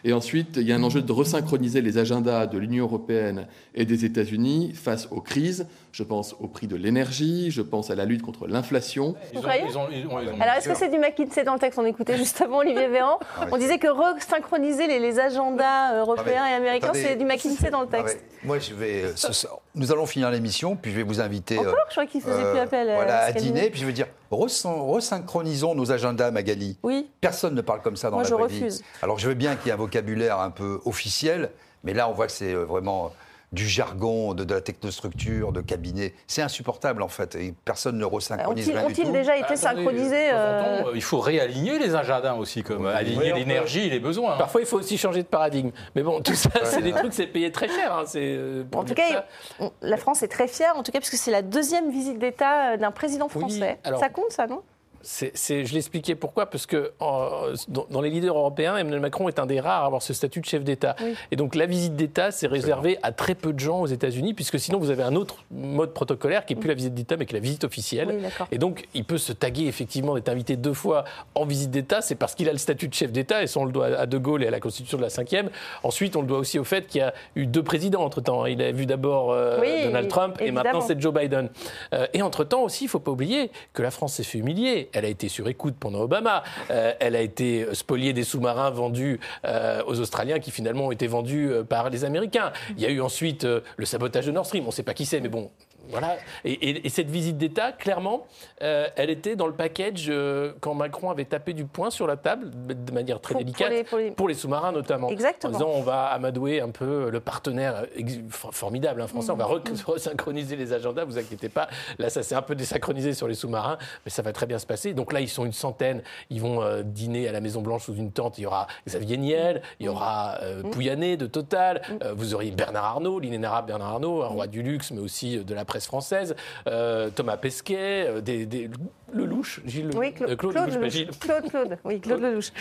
Et 0.04 0.12
ensuite, 0.12 0.56
il 0.56 0.66
y 0.66 0.72
a 0.72 0.76
un 0.76 0.82
enjeu 0.82 1.00
de 1.00 1.12
resynchroniser 1.12 1.80
les 1.80 1.98
agendas 1.98 2.46
de 2.46 2.58
l'Union 2.58 2.84
européenne 2.84 3.46
et 3.74 3.84
des 3.84 4.04
États-Unis 4.04 4.72
face 4.74 5.06
aux 5.12 5.20
crises. 5.20 5.66
Je 5.92 6.02
pense 6.02 6.34
au 6.40 6.48
prix 6.48 6.66
de 6.66 6.74
l'énergie, 6.74 7.50
je 7.50 7.60
pense 7.60 7.90
à 7.90 7.94
la 7.94 8.06
lutte 8.06 8.22
contre 8.22 8.46
l'inflation. 8.46 9.14
Alors, 9.36 10.54
est-ce 10.56 10.68
que 10.68 10.74
c'est 10.74 10.88
du 10.88 10.98
McKinsey 10.98 11.44
dans 11.44 11.52
le 11.52 11.58
texte? 11.58 11.78
On 11.78 11.84
écoutait 11.84 12.16
justement 12.16 12.58
Olivier 12.58 12.88
Véran. 12.88 13.18
Ah 13.38 13.46
On 13.52 13.58
disait 13.58 13.78
que 13.78 13.88
resynchroniser 13.88 14.86
les, 14.86 14.98
les 14.98 15.18
agendas 15.20 15.98
européens 15.98 16.44
Ah, 16.46 16.50
et 16.50 16.54
américains, 16.54 16.92
c'est 16.94 17.16
du 17.16 17.26
McKinsey 17.26 17.70
dans 17.70 17.82
le 17.82 17.88
Ah 17.92 17.96
texte. 17.98 18.24
Moi, 18.42 18.58
je 18.58 18.72
vais. 18.72 19.02
euh, 19.04 19.12
ce 19.16 19.46
nous 19.74 19.92
allons 19.92 20.06
finir 20.06 20.30
l'émission, 20.30 20.76
puis 20.76 20.90
je 20.92 20.96
vais 20.96 21.02
vous 21.02 21.20
inviter. 21.20 21.58
Encore? 21.58 21.74
euh, 21.74 21.76
Je 21.88 21.92
crois 21.94 22.06
qu'il 22.06 22.22
faisait 22.22 22.42
euh, 22.42 22.52
plus 22.52 22.60
appel 22.60 22.88
à 22.88 22.94
voilà, 22.94 23.18
à 23.24 23.30
Scalini. 23.30 23.52
dîner, 23.52 23.70
puis 23.70 23.80
je 23.80 23.86
veux 23.86 23.92
dire, 23.92 24.06
resyn- 24.30 24.90
resynchronisons 24.94 25.74
nos 25.74 25.92
agendas, 25.92 26.30
Magali. 26.30 26.78
Oui. 26.82 27.10
Personne 27.20 27.54
ne 27.54 27.60
parle 27.60 27.82
comme 27.82 27.96
ça 27.96 28.08
dans 28.08 28.16
Moi, 28.16 28.22
la 28.24 28.28
je 28.30 28.34
vraie 28.34 28.42
refuse. 28.44 28.78
vie. 28.80 28.84
Alors, 29.02 29.18
je 29.18 29.28
veux 29.28 29.34
bien 29.34 29.56
qu'il 29.56 29.66
y 29.66 29.68
ait 29.70 29.74
un 29.74 29.76
vocabulaire 29.76 30.40
un 30.40 30.50
peu 30.50 30.80
officiel, 30.86 31.50
mais 31.84 31.92
là, 31.92 32.08
on 32.08 32.12
voit 32.12 32.26
que 32.26 32.32
c'est 32.32 32.54
euh, 32.54 32.64
vraiment 32.64 33.12
du 33.52 33.68
jargon, 33.68 34.34
de, 34.34 34.44
de 34.44 34.54
la 34.54 34.60
technostructure, 34.60 35.52
de 35.52 35.60
cabinet. 35.60 36.14
C'est 36.26 36.42
insupportable, 36.42 37.02
en 37.02 37.08
fait. 37.08 37.34
Et 37.34 37.54
personne 37.64 37.98
ne 37.98 38.04
resynchronise 38.04 38.66
Ont-ils 38.68 38.76
rien 38.78 38.86
du 38.88 38.92
ont-ils 38.92 39.12
déjà 39.12 39.36
été 39.36 39.56
synchronisés 39.56 40.30
euh, 40.32 40.84
euh, 40.86 40.92
Il 40.94 41.02
faut 41.02 41.20
réaligner 41.20 41.78
les 41.78 41.94
agendas 41.94 42.34
aussi, 42.34 42.62
comme 42.62 42.86
euh, 42.86 42.94
aligner 42.96 43.18
Oui, 43.18 43.30
on 43.30 43.34
peut. 43.34 43.38
l'énergie 43.40 43.86
et 43.86 43.90
les 43.90 44.00
besoins. 44.00 44.34
hein. 44.34 44.38
Parfois, 44.38 44.60
il 44.62 44.66
faut 44.66 44.78
aussi 44.78 44.96
changer 44.98 45.22
de 45.22 45.28
paradigme. 45.28 45.70
Mais 45.94 46.02
bon, 46.02 46.20
tout 46.22 46.34
ça, 46.34 46.50
c'est 46.64 46.82
des 46.82 46.92
trucs, 46.92 47.12
c'est 47.12 47.26
payé 47.26 47.52
très 47.52 47.68
cher. 47.68 47.94
hein, 47.94 48.04
euh, 48.16 48.64
En 48.74 48.84
tout 48.84 48.94
cas, 48.94 49.26
ça. 49.58 49.70
la 49.82 49.96
France 49.98 50.22
est 50.22 50.28
très 50.28 50.48
fière, 50.48 50.76
en 50.76 50.82
tout 50.82 50.90
cas, 50.92 50.98
parce 51.00 51.10
que 51.10 51.16
c'est 51.18 51.30
la 51.30 51.42
deuxième 51.42 51.90
visite 51.90 52.18
d'État 52.18 52.72
euh, 52.72 52.76
d'un 52.78 52.90
président 52.90 53.28
Oui, 53.34 53.40
français. 53.40 53.78
alors- 53.84 54.00
Ça 54.00 54.08
compte, 54.08 54.30
ça, 54.32 54.46
non? 54.46 54.62
C'est- 55.02 55.64
je 55.64 55.74
l'expliquais 55.74 56.14
pourquoi, 56.14 56.46
parce 56.46 56.66
que 56.66 56.92
en- 57.00 57.30
dans, 57.68 57.86
dans 57.90 58.00
les 58.00 58.10
leaders 58.10 58.36
européens, 58.36 58.76
Emmanuel 58.76 59.00
Macron 59.00 59.28
est 59.28 59.38
un 59.38 59.46
des 59.46 59.60
rares 59.60 59.82
à 59.82 59.86
avoir 59.86 60.02
ce 60.02 60.12
statut 60.14 60.40
de 60.40 60.44
chef 60.46 60.64
d'État. 60.64 60.96
Oui. 61.02 61.14
Et 61.30 61.36
donc 61.36 61.54
la 61.54 61.66
visite 61.66 61.96
d'État, 61.96 62.30
c'est 62.30 62.46
réservé 62.46 62.98
à 63.02 63.12
très 63.12 63.34
peu 63.34 63.52
de 63.52 63.60
gens 63.60 63.80
aux 63.80 63.86
États-Unis, 63.86 64.34
puisque 64.34 64.58
sinon 64.58 64.78
vous 64.78 64.90
avez 64.90 65.02
un 65.02 65.14
autre 65.16 65.36
mode 65.50 65.92
protocolaire 65.92 66.44
qui 66.46 66.52
est 66.52 66.56
plus 66.56 66.68
la 66.68 66.74
visite 66.74 66.94
d'État, 66.94 67.16
mais 67.16 67.26
qui 67.26 67.34
est 67.34 67.38
la 67.38 67.42
visite 67.42 67.64
officielle. 67.64 68.08
Oui, 68.10 68.22
et 68.52 68.58
donc 68.58 68.86
il 68.94 69.04
peut 69.04 69.18
se 69.18 69.32
taguer 69.32 69.66
effectivement 69.66 70.14
d'être 70.14 70.28
invité 70.28 70.56
deux 70.56 70.74
fois 70.74 71.04
en 71.34 71.44
visite 71.44 71.70
d'État, 71.70 72.00
c'est 72.00 72.14
parce 72.14 72.34
qu'il 72.34 72.48
a 72.48 72.52
le 72.52 72.58
statut 72.58 72.88
de 72.88 72.94
chef 72.94 73.12
d'État, 73.12 73.42
et 73.42 73.46
ça 73.46 73.60
on 73.60 73.64
le 73.64 73.72
doit 73.72 73.86
à 73.86 74.06
De 74.06 74.18
Gaulle 74.18 74.42
et 74.44 74.46
à 74.48 74.50
la 74.50 74.60
Constitution 74.60 74.98
de 74.98 75.02
la 75.02 75.08
5e. 75.10 75.50
Ensuite, 75.82 76.16
on 76.16 76.20
le 76.22 76.26
doit 76.26 76.38
aussi 76.38 76.58
au 76.58 76.64
fait 76.64 76.86
qu'il 76.86 77.00
y 77.00 77.04
a 77.04 77.12
eu 77.34 77.46
deux 77.46 77.62
présidents 77.62 78.02
entre-temps. 78.04 78.46
Il 78.46 78.62
a 78.62 78.70
vu 78.72 78.86
d'abord 78.86 79.32
euh, 79.32 79.58
Oui, 79.60 79.84
Donald 79.84 80.08
Trump, 80.08 80.36
et 80.40 80.50
maintenant 80.52 80.80
c'est 80.86 81.00
Joe 81.00 81.12
Biden. 81.12 81.48
Euh, 81.94 82.06
et 82.14 82.22
entre-temps 82.22 82.62
aussi, 82.62 82.84
il 82.84 82.86
ne 82.86 82.90
faut 82.90 82.98
pas 83.00 83.10
oublier 83.10 83.50
que 83.72 83.82
la 83.82 83.90
France 83.90 84.14
s'est 84.14 84.22
fait 84.22 84.38
humilier. 84.38 84.88
Elle 84.92 85.04
a 85.04 85.08
été 85.08 85.28
sur 85.28 85.48
écoute 85.48 85.74
pendant 85.78 86.00
Obama. 86.00 86.42
Euh, 86.70 86.92
elle 87.00 87.16
a 87.16 87.20
été 87.20 87.66
spoliée 87.74 88.12
des 88.12 88.24
sous-marins 88.24 88.70
vendus 88.70 89.20
euh, 89.44 89.82
aux 89.86 89.98
Australiens 90.00 90.38
qui 90.38 90.50
finalement 90.50 90.86
ont 90.86 90.92
été 90.92 91.06
vendus 91.06 91.50
euh, 91.50 91.64
par 91.64 91.90
les 91.90 92.04
Américains. 92.04 92.52
Il 92.76 92.82
y 92.82 92.86
a 92.86 92.90
eu 92.90 93.00
ensuite 93.00 93.44
le 93.44 93.84
sabotage 93.84 94.26
de 94.26 94.32
Nord 94.32 94.46
Stream. 94.46 94.64
On 94.64 94.68
ne 94.68 94.72
sait 94.72 94.82
pas 94.82 94.94
qui 94.94 95.06
c'est, 95.06 95.20
mais 95.20 95.28
bon. 95.28 95.50
Voilà. 95.88 96.16
Et, 96.44 96.52
et- 96.52 96.86
et 96.86 96.88
cette 96.88 97.10
visite 97.10 97.36
d'État, 97.38 97.72
clairement, 97.72 98.26
euh, 98.62 98.86
elle 98.96 99.10
était 99.10 99.36
dans 99.36 99.46
le 99.46 99.52
package 99.52 100.06
euh, 100.08 100.52
quand 100.60 100.74
Macron 100.74 101.10
avait 101.10 101.24
tapé 101.24 101.52
du 101.52 101.64
poing 101.64 101.90
sur 101.90 102.06
la 102.06 102.16
table, 102.16 102.50
de 102.52 102.92
manière 102.92 103.20
très 103.20 103.34
Pour- 103.34 103.40
pour 103.42 103.44
délicate, 103.46 103.70
les- 103.70 103.84
pour 103.84 103.98
les- 103.98 104.10
pour 104.12 104.28
les 104.28 104.34
sous-marins 104.34 104.72
notamment. 104.72 105.08
Exactement. 105.08 105.52
En 105.52 105.58
disant 105.58 105.70
on 105.70 105.82
va 105.82 106.04
amadouer 106.06 106.60
un 106.60 106.70
peu 106.70 107.10
le 107.10 107.20
partenaire 107.20 107.84
ex- 107.96 108.18
for- 108.30 108.54
formidable 108.54 109.02
hein, 109.02 109.06
français, 109.06 109.30
on 109.32 109.36
va 109.36 109.46
Mm. 109.46 109.52
re- 109.52 109.84
resynchroniser 109.86 110.56
les 110.56 110.72
agendas, 110.72 111.04
vous 111.04 111.18
inquiétez 111.18 111.48
pas. 111.48 111.68
Là, 111.98 112.10
ça 112.10 112.22
s'est 112.22 112.34
un 112.34 112.42
peu 112.42 112.54
désynchronisé 112.54 113.12
sur 113.14 113.28
les 113.28 113.34
sous-marins, 113.34 113.78
mais 114.04 114.10
ça 114.10 114.22
va 114.22 114.32
très 114.32 114.46
bien 114.46 114.58
se 114.58 114.66
passer. 114.66 114.94
Donc 114.94 115.12
là, 115.12 115.20
ils 115.20 115.28
sont 115.28 115.44
une 115.44 115.52
centaine, 115.52 116.02
ils 116.30 116.40
vont 116.40 116.62
euh, 116.62 116.82
dîner 116.84 117.28
à 117.28 117.32
la 117.32 117.40
Maison-Blanche 117.40 117.84
sous 117.84 117.94
une 117.94 118.12
tente. 118.12 118.38
Il 118.38 118.42
y 118.42 118.46
aura 118.46 118.66
Xavier 118.86 119.16
Niel, 119.16 119.62
il 119.80 119.86
y 119.86 119.88
aura 119.88 120.38
euh, 120.42 120.62
Pouyanné 120.62 121.16
de 121.16 121.26
Total, 121.26 121.82
euh, 122.02 122.12
vous 122.16 122.34
auriez 122.34 122.50
Bernard 122.50 122.84
Arnault, 122.84 123.18
l'inénarrable 123.18 123.66
Bernard 123.68 123.88
Arnault, 123.94 124.22
un 124.22 124.28
roi 124.28 124.46
du 124.46 124.62
luxe, 124.62 124.90
mais 124.90 125.00
aussi 125.00 125.38
euh, 125.38 125.44
de 125.44 125.54
la 125.54 125.64
presse 125.72 125.86
française, 125.86 126.36
euh, 126.66 127.08
Thomas 127.08 127.38
Pesquet, 127.38 128.04
euh, 128.06 128.20
des, 128.20 128.44
des- 128.44 128.68
Lelouch, 129.14 129.60
Gilles 129.66 129.90
Oui, 129.94 130.12
Cla- 130.12 130.28
euh, 130.30 130.36
Claude, 130.36 130.54
Lelouch, 130.54 130.70
pas 130.70 130.76
Lelouch. 130.80 130.92
Gilles. 130.92 131.10
Claude, 131.20 131.48
Claude, 131.50 131.78
oui, 131.84 132.00
Claude 132.04 132.20
Lelouch. 132.20 132.52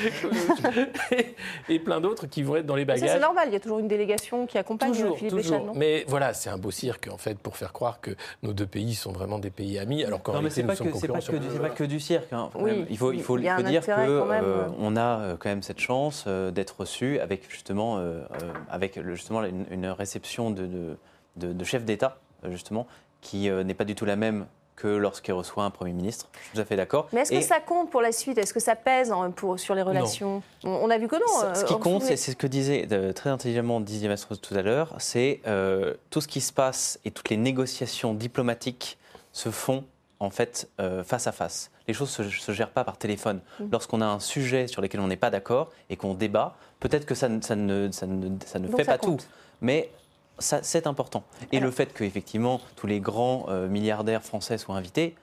et, 1.12 1.36
et 1.76 1.80
plein 1.80 2.00
d'autres 2.02 2.28
qui 2.28 2.44
vont 2.44 2.56
être 2.58 2.66
dans 2.66 2.76
les 2.76 2.86
bagages. 2.86 3.10
c'est 3.10 3.20
normal, 3.20 3.46
il 3.50 3.54
y 3.54 3.56
a 3.56 3.60
toujours 3.60 3.80
une 3.80 3.88
délégation 3.88 4.46
qui 4.46 4.58
accompagne 4.58 4.92
Toujours, 4.94 5.18
Philippe 5.18 5.32
toujours. 5.36 5.66
Non 5.66 5.74
Mais 5.76 6.06
voilà, 6.08 6.34
c'est 6.34 6.50
un 6.50 6.58
beau 6.58 6.72
cirque 6.72 7.10
en 7.12 7.18
fait 7.18 7.38
pour 7.40 7.58
faire 7.58 7.74
croire 7.74 8.00
que 8.02 8.12
nos 8.44 8.54
deux 8.54 8.66
pays 8.66 8.96
sont 8.96 9.12
vraiment 9.12 9.40
des 9.40 9.50
pays 9.50 9.78
amis, 9.80 10.04
alors 10.04 10.22
qu'en 10.22 10.34
Non, 10.34 10.42
mais 10.42 10.50
réalité 10.50 10.56
c'est 10.56 10.62
nous 10.64 10.68
pas, 10.70 10.76
sommes 10.76 10.92
que, 10.92 10.98
c'est 10.98 11.08
pas, 11.08 11.22
sur 11.22 11.34
que, 11.34 11.38
du- 11.40 11.48
c'est 11.52 11.60
pas 11.60 11.70
que 11.70 11.84
du 11.84 12.00
cirque. 12.00 12.32
hein. 12.34 12.50
Oui, 12.56 12.86
il 12.90 12.98
faut, 12.98 13.12
il 13.12 13.20
faut, 13.22 13.36
faut 13.36 13.40
dire 13.40 13.54
intérêt 13.54 14.08
quand 14.08 14.26
même, 14.26 14.42
qu'on 14.44 14.48
euh. 14.50 14.68
on 14.80 14.96
a 14.96 15.20
euh, 15.20 15.36
quand 15.38 15.50
même 15.50 15.64
cette 15.64 15.80
chance 15.80 16.26
euh, 16.28 16.52
d'être 16.52 16.80
reçu 16.82 17.20
avec 17.20 17.50
justement, 17.50 17.98
euh, 17.98 18.02
euh, 18.02 18.54
avec 18.70 18.96
le- 18.96 19.16
justement 19.16 19.44
une, 19.44 19.66
une 19.72 19.88
réception 19.88 20.52
de, 20.52 20.66
de, 20.66 20.98
de- 21.38 21.54
de 21.54 21.64
chef 21.64 21.86
d'État, 21.86 22.18
euh, 22.18 22.31
justement, 22.50 22.88
qui 23.22 23.50
euh, 23.50 23.64
n'est 23.64 23.74
pas 23.74 23.86
du 23.86 23.96
tout 23.96 24.06
la 24.06 24.16
même 24.16 24.46
que 24.78 24.88
lorsqu'il 24.88 25.34
reçoit 25.36 25.64
un 25.64 25.70
Premier 25.70 25.94
ministre. 25.94 26.30
Je 26.34 26.40
suis 26.40 26.52
tout 26.56 26.62
à 26.62 26.66
fait 26.66 26.76
d'accord. 26.76 27.08
Mais 27.14 27.22
est-ce 27.22 27.30
que 27.30 27.36
Et 27.36 27.42
ça 27.42 27.60
compte 27.60 27.92
pour 27.92 28.02
la 28.02 28.12
suite? 28.12 28.40
Est-ce 28.40 28.54
que 28.54 28.60
ça 28.60 28.76
pèse 28.76 29.12
hein, 29.12 29.30
pour, 29.30 29.60
sur 29.60 29.76
les 29.76 29.84
relations? 29.84 30.42
On, 30.64 30.70
on 30.72 30.90
a 30.90 30.98
vu 30.98 31.08
que 31.08 31.18
non. 31.18 31.54
Ce 31.54 31.62
euh, 31.62 31.66
qui 31.66 31.78
compte, 31.78 32.02
c'est 32.02 32.18
ce 32.18 32.36
que 32.36 32.48
disait 32.48 32.88
euh, 32.92 33.14
très 33.14 33.30
intelligemment 33.30 33.80
Didier 33.80 34.08
Mastroz 34.10 34.40
tout 34.42 34.56
à 34.56 34.64
l'heure, 34.64 34.96
c'est 34.98 35.40
euh, 35.46 35.94
tout 36.10 36.20
ce 36.22 36.28
qui 36.28 36.42
se 36.42 36.52
passe 36.52 37.00
et 37.06 37.12
toutes 37.12 37.30
les 37.30 37.38
négociations 37.38 38.16
diplomatiques 38.16 38.98
se 39.34 39.52
font 39.52 39.84
en 40.20 40.32
fait 40.32 40.68
euh, 40.80 41.04
face 41.04 41.28
à 41.28 41.32
face. 41.32 41.70
Les 41.88 41.94
choses 41.94 42.18
ne 42.20 42.28
se, 42.30 42.40
se 42.40 42.52
gèrent 42.52 42.72
pas 42.72 42.84
par 42.84 42.98
téléphone. 42.98 43.42
Mm. 43.60 43.66
Lorsqu'on 43.72 44.02
a 44.02 44.06
un 44.08 44.20
sujet 44.20 44.66
sur 44.66 44.82
lequel 44.82 45.00
on 45.02 45.08
n'est 45.08 45.16
pas 45.16 45.30
d'accord 45.30 45.70
et 45.92 45.96
qu'on 45.96 46.16
débat, 46.16 46.56
peut-être 46.80 47.06
que 47.06 47.14
ça, 47.14 47.30
ne- 47.30 47.42
ça 47.42 47.56
ne, 47.56 47.92
ça 47.92 48.08
ne- 48.08 48.38
ça 48.46 48.58
ne 48.58 48.68
Donc 48.68 48.78
fait 48.78 48.84
ça 48.86 48.94
pas 48.94 48.98
compte. 48.98 49.20
tout, 49.20 49.26
mais 49.62 49.92
c'est 50.40 50.88
important. 50.88 51.24
Et 51.52 51.58
Alors- 51.58 51.68
le 51.68 51.72
fait 51.72 51.94
qu'effectivement 51.94 52.60
tous 52.76 52.88
les 52.88 53.00
grands 53.00 53.46
euh, 53.50 53.68
milliardaires 53.68 54.24
français 54.24 54.58
soient 54.58 54.76
invités, 54.76 55.16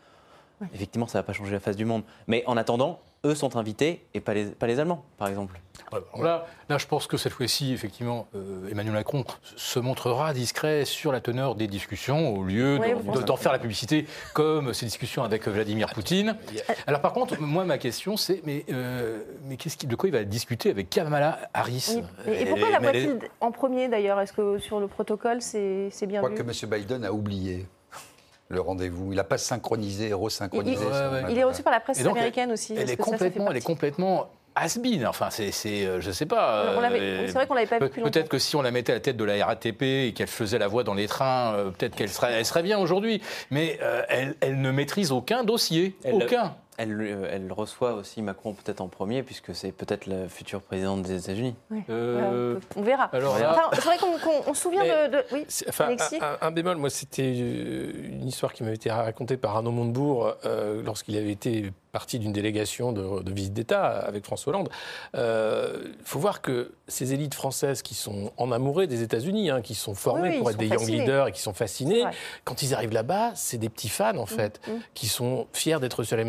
effectivement 0.74 1.06
ça 1.06 1.18
ne 1.18 1.22
va 1.22 1.26
pas 1.26 1.32
changer 1.32 1.52
la 1.52 1.60
face 1.60 1.76
du 1.76 1.84
monde. 1.84 2.02
Mais 2.26 2.42
en 2.46 2.56
attendant, 2.56 3.00
eux 3.24 3.34
sont 3.34 3.56
invités 3.56 4.04
et 4.14 4.20
pas 4.20 4.34
les, 4.34 4.44
pas 4.46 4.66
les 4.66 4.78
Allemands, 4.80 5.04
par 5.16 5.28
exemple. 5.28 5.60
Alors 5.90 6.22
Là, 6.22 6.46
là, 6.68 6.76
je 6.78 6.86
pense 6.86 7.06
que 7.06 7.16
cette 7.16 7.32
fois-ci, 7.32 7.72
effectivement, 7.72 8.26
euh, 8.34 8.68
Emmanuel 8.70 8.94
Macron 8.94 9.24
se 9.56 9.78
montrera 9.78 10.34
discret 10.34 10.84
sur 10.84 11.12
la 11.12 11.20
teneur 11.20 11.54
des 11.54 11.66
discussions 11.66 12.34
au 12.36 12.42
lieu 12.44 12.78
de- 12.78 13.22
d'en 13.22 13.36
faire 13.36 13.52
la 13.52 13.58
publicité 13.58 14.06
comme 14.34 14.74
ces 14.74 14.84
discussions 14.86 15.22
avec 15.22 15.48
Vladimir 15.48 15.88
Poutine. 15.94 16.36
Alors 16.86 17.00
par 17.00 17.12
contre, 17.12 17.40
moi, 17.40 17.64
ma 17.64 17.78
question, 17.78 18.16
c'est 18.16 18.42
mais, 18.44 18.64
euh, 18.70 19.22
mais 19.46 19.56
qu'est-ce 19.56 19.76
qui, 19.78 19.86
de 19.86 19.96
quoi 19.96 20.08
il 20.08 20.12
va 20.12 20.24
discuter 20.24 20.70
avec 20.70 20.90
Kamala 20.90 21.38
Harris 21.54 21.96
Oui. 22.26 22.32
Et, 22.34 22.42
et 22.42 22.46
pourquoi 22.46 22.70
la 22.70 22.78
voit-il 22.80 23.18
en 23.40 23.50
premier 23.50 23.88
d'ailleurs? 23.88 24.20
Est-ce 24.20 24.32
que 24.34 24.58
sur 24.58 24.80
le 24.80 24.88
protocole, 24.88 25.40
c'est 25.40 25.88
c'est 25.90 26.06
bien 26.06 26.20
Je 26.22 26.28
vu? 26.28 26.34
crois 26.34 26.44
que 26.44 26.50
M. 26.66 26.70
Biden 26.70 27.04
a 27.04 27.12
oublié 27.12 27.66
le 28.48 28.60
rendez-vous. 28.60 29.12
Il 29.12 29.16
n'a 29.16 29.24
pas 29.24 29.38
synchronisé, 29.38 30.12
resynchronisé. 30.12 30.72
Il- 30.72 30.78
il- 30.78 30.78
son 30.78 30.84
Ouais, 30.86 30.90
ouais. 30.92 30.96
agenda. 31.18 31.30
Il 31.30 31.38
est 31.38 31.44
reçu 31.44 31.62
par 31.62 31.72
la 31.72 31.80
presse 31.80 32.02
donc, 32.02 32.16
américaine 32.16 32.52
aussi. 32.52 32.74
Elle 32.76 32.90
est 32.90 32.96
que 32.96 33.04
ça, 33.04 33.10
complètement, 33.10 33.50
elle 33.50 33.56
est 33.56 33.60
complètement 33.60 34.28
has-been. 34.54 35.06
Enfin, 35.06 35.28
c'est, 35.30 35.52
c'est, 35.52 35.84
euh, 35.86 36.00
je 36.00 36.10
sais 36.10 36.26
pas. 36.26 36.72
On 36.76 36.80
l'avait- 36.80 36.98
euh, 37.00 37.26
C'est 37.26 37.34
vrai 37.34 37.46
qu'on 37.46 37.54
l'avait 37.54 37.66
pas 37.66 37.76
vu 37.76 37.80
Pe- 37.80 37.84
depuis 37.86 38.00
longtemps. 38.00 38.10
Peut-être 38.12 38.28
que 38.28 38.38
si 38.38 38.56
on 38.56 38.62
la 38.62 38.70
mettait 38.70 38.92
à 38.92 38.96
la 38.96 39.00
tête 39.00 39.16
de 39.16 39.24
la 39.24 39.44
RATP 39.44 39.82
et 40.08 40.12
qu'elle 40.14 40.26
faisait 40.26 40.58
la 40.58 40.66
voix 40.66 40.82
dans 40.82 40.94
les 40.94 41.06
trains, 41.06 41.54
euh, 41.54 41.70
peut-être 41.70 41.94
qu'elle 41.94 42.08
serait, 42.08 42.32
elle 42.32 42.46
serait 42.46 42.62
bien 42.62 42.78
aujourd'hui. 42.78 43.22
Mais 43.50 43.78
euh, 43.82 44.02
elle, 44.08 44.34
elle 44.40 44.60
ne 44.60 44.70
maîtrise 44.70 45.12
aucun 45.12 45.44
dossier. 45.44 45.96
Elle- 46.04 46.14
aucun. 46.14 46.54
Elle, 46.78 47.00
euh, 47.00 47.28
elle 47.30 47.52
reçoit 47.52 47.92
aussi 47.94 48.22
Macron 48.22 48.54
peut-être 48.54 48.80
en 48.80 48.88
premier, 48.88 49.22
puisque 49.22 49.54
c'est 49.54 49.72
peut-être 49.72 50.06
la 50.06 50.28
future 50.28 50.60
présidente 50.62 51.02
des 51.02 51.18
États-Unis. 51.24 51.54
Ouais. 51.70 51.82
Euh, 51.90 52.58
on 52.76 52.82
verra. 52.82 53.04
alors 53.12 53.38
là- 53.38 53.50
Enfin, 53.52 53.70
c'est 53.72 53.84
vrai 53.84 53.98
qu'on 53.98 54.16
qu'on- 54.18 54.50
on 54.50 54.54
se 54.54 54.62
souvient 54.62 54.84
Mais- 54.84 55.08
de, 55.08 55.16
de- 55.16 55.24
Oui, 55.32 55.44
C'est- 55.48 55.68
Enfin, 55.68 55.86
Alexis 55.86 56.18
un, 56.40 56.50
bémol, 56.52 56.76
moi, 56.76 56.88
c'était 56.88 57.34
euh, 57.36 57.92
une 58.10 58.28
histoire 58.28 58.52
qui 58.52 58.62
m'avait 58.62 58.76
été 58.76 58.90
racontée 58.90 59.36
par 59.36 59.56
Arnaud 59.56 59.72
Montebourg 59.72 60.32
euh, 60.44 60.82
lorsqu'il 60.84 61.16
avait 61.16 61.32
été 61.32 61.72
partie 61.90 62.18
d'une 62.18 62.32
délégation 62.32 62.92
de, 62.92 63.22
de 63.22 63.32
visite 63.32 63.54
d'État 63.54 63.86
avec 63.86 64.24
François 64.24 64.52
Hollande. 64.52 64.68
Il 65.14 66.04
faut 66.04 66.18
voir 66.18 66.42
que 66.42 66.72
ces 66.86 67.12
élites 67.12 67.34
françaises 67.34 67.82
qui 67.82 67.94
sont 67.94 68.30
en 68.36 68.52
amoureux 68.52 68.86
des 68.86 69.02
États-Unis, 69.02 69.50
hein, 69.50 69.62
qui 69.62 69.74
sont 69.74 69.94
formées 69.94 70.28
Oui, 70.28 70.34
oui, 70.34 70.38
pour 70.38 70.50
être 70.50 70.58
des 70.58 70.66
young 70.66 70.78
fascinés. 70.78 71.00
leaders 71.00 71.28
et 71.28 71.32
qui 71.32 71.40
sont 71.40 71.52
vrai. 72.04 72.12
quand 72.44 72.62
ils 72.62 72.74
arrivent 72.74 72.92
là-bas, 72.92 73.32
c'est 73.34 73.58
des 73.58 73.68
petits 73.68 73.88
fans, 73.88 74.16
en 74.18 74.26
fait, 74.26 74.60
mm. 74.68 74.72
qui 74.94 75.06
sont 75.08 75.46
fiers 75.52 75.80
d'être 75.80 76.02
sur 76.02 76.16
la 76.16 76.24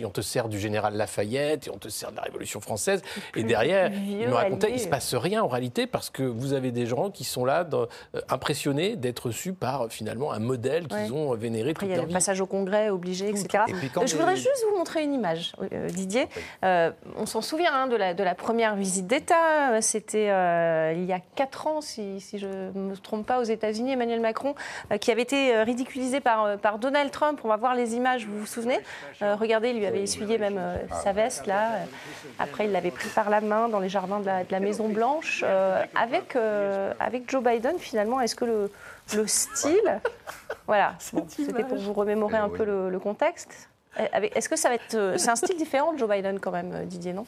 Et 0.00 0.04
on 0.04 0.10
te 0.10 0.20
sert 0.20 0.48
du 0.48 0.58
général 0.58 0.94
Lafayette 0.96 1.66
et 1.66 1.70
on 1.70 1.78
te 1.78 1.88
sert 1.88 2.10
de 2.10 2.16
la 2.16 2.22
Révolution 2.22 2.60
française. 2.60 3.02
Et 3.36 3.42
derrière, 3.44 3.90
il 3.92 4.28
me 4.28 4.34
racontait, 4.34 4.70
il 4.72 4.80
se 4.80 4.88
passe 4.88 5.14
rien 5.14 5.42
en 5.42 5.48
réalité 5.48 5.86
parce 5.86 6.10
que 6.10 6.22
vous 6.22 6.52
avez 6.52 6.70
des 6.72 6.86
gens 6.86 7.10
qui 7.10 7.24
sont 7.24 7.44
là 7.44 7.64
dans- 7.64 7.86
euh, 8.14 8.20
impressionnés 8.28 8.96
d'être 8.96 9.26
reçus 9.26 9.52
par 9.52 9.82
euh, 9.82 9.88
finalement 9.88 10.32
un 10.32 10.38
modèle 10.38 10.86
qu'ils 10.88 10.96
Ouais. 10.98 11.10
ont 11.10 11.34
vénéré 11.34 11.70
Après, 11.70 11.86
toute 11.86 11.94
il 11.94 11.96
y 11.96 12.00
a 12.00 12.06
le 12.06 12.12
passage 12.12 12.40
au 12.40 12.46
Congrès 12.46 12.90
obligé, 12.90 13.28
etc. 13.28 13.64
Et 13.68 13.72
puis 13.74 13.88
quand 13.90 14.02
Euh, 14.02 14.06
Je 14.06 14.16
voudrais 14.16 14.34
les- 14.34 14.40
juste 14.40 14.64
vous 14.70 14.76
montrer 14.78 15.02
une 15.04 15.14
image, 15.14 15.52
euh, 15.72 15.88
Didier. 15.88 16.26
Euh, 16.64 16.90
on 17.16 17.26
s'en 17.26 17.40
souvient 17.42 17.72
hein, 17.72 17.86
de, 17.86 17.96
la, 17.96 18.14
de 18.14 18.22
la 18.24 18.34
première 18.34 18.74
visite 18.76 19.06
d'État. 19.06 19.80
C'était 19.80 20.30
euh, 20.30 20.92
il 20.96 21.04
y 21.04 21.12
a 21.12 21.20
quatre 21.34 21.66
ans, 21.66 21.80
si, 21.80 22.20
si 22.20 22.38
je 22.38 22.46
ne 22.46 22.72
me 22.90 22.96
trompe 22.96 23.26
pas, 23.26 23.40
aux 23.40 23.44
États-Unis. 23.44 23.92
Emmanuel 23.92 24.20
Macron, 24.20 24.54
euh, 24.92 24.98
qui 24.98 25.10
avait 25.10 25.22
été 25.22 25.54
euh, 25.54 25.64
ridiculisé 25.64 26.20
par, 26.20 26.44
euh, 26.44 26.56
par 26.56 26.78
Donald 26.78 27.10
Trump. 27.10 27.40
On 27.44 27.48
va 27.48 27.56
voir 27.56 27.74
les 27.74 27.94
images, 27.94 28.26
vous 28.26 28.38
vous 28.40 28.46
souvenez? 28.46 28.78
Euh, 29.22 29.34
Regardez, 29.36 29.70
il 29.70 29.78
lui 29.82 29.88
avait 29.88 30.02
essuyé 30.02 30.38
même 30.38 30.56
euh, 30.58 30.76
sa 31.02 31.12
veste, 31.12 31.46
là. 31.46 31.80
Après, 32.38 32.64
il 32.66 32.72
l'avait 32.72 32.90
pris 32.90 33.08
par 33.08 33.28
la 33.30 33.40
main 33.40 33.68
dans 33.68 33.80
les 33.80 33.88
jardins 33.88 34.20
de 34.20 34.26
la, 34.26 34.44
de 34.44 34.52
la 34.52 34.60
Maison-Blanche. 34.60 35.42
Euh, 35.46 35.82
avec, 35.94 36.36
euh, 36.36 36.92
avec 37.00 37.30
Joe 37.30 37.42
Biden, 37.42 37.78
finalement, 37.78 38.20
est-ce 38.20 38.34
que 38.36 38.44
le, 38.44 38.70
le 39.14 39.26
style. 39.26 40.00
Voilà, 40.68 40.94
Bon, 41.12 41.26
c'était 41.28 41.64
pour 41.64 41.76
vous 41.78 41.92
remémorer 41.92 42.36
un 42.36 42.48
Eh 42.52 42.56
peu 42.56 42.64
le, 42.64 42.88
le 42.88 42.98
contexte. 43.00 43.68
Avec- 44.12 44.34
Est-ce 44.36 44.48
que 44.48 44.56
ça 44.56 44.68
va 44.68 44.76
être. 44.76 45.14
C'est 45.18 45.28
un 45.28 45.36
style 45.36 45.56
différent 45.56 45.92
de 45.92 45.98
Joe 45.98 46.08
Biden, 46.08 46.38
quand 46.38 46.52
même, 46.52 46.86
Didier, 46.86 47.12
non? 47.12 47.26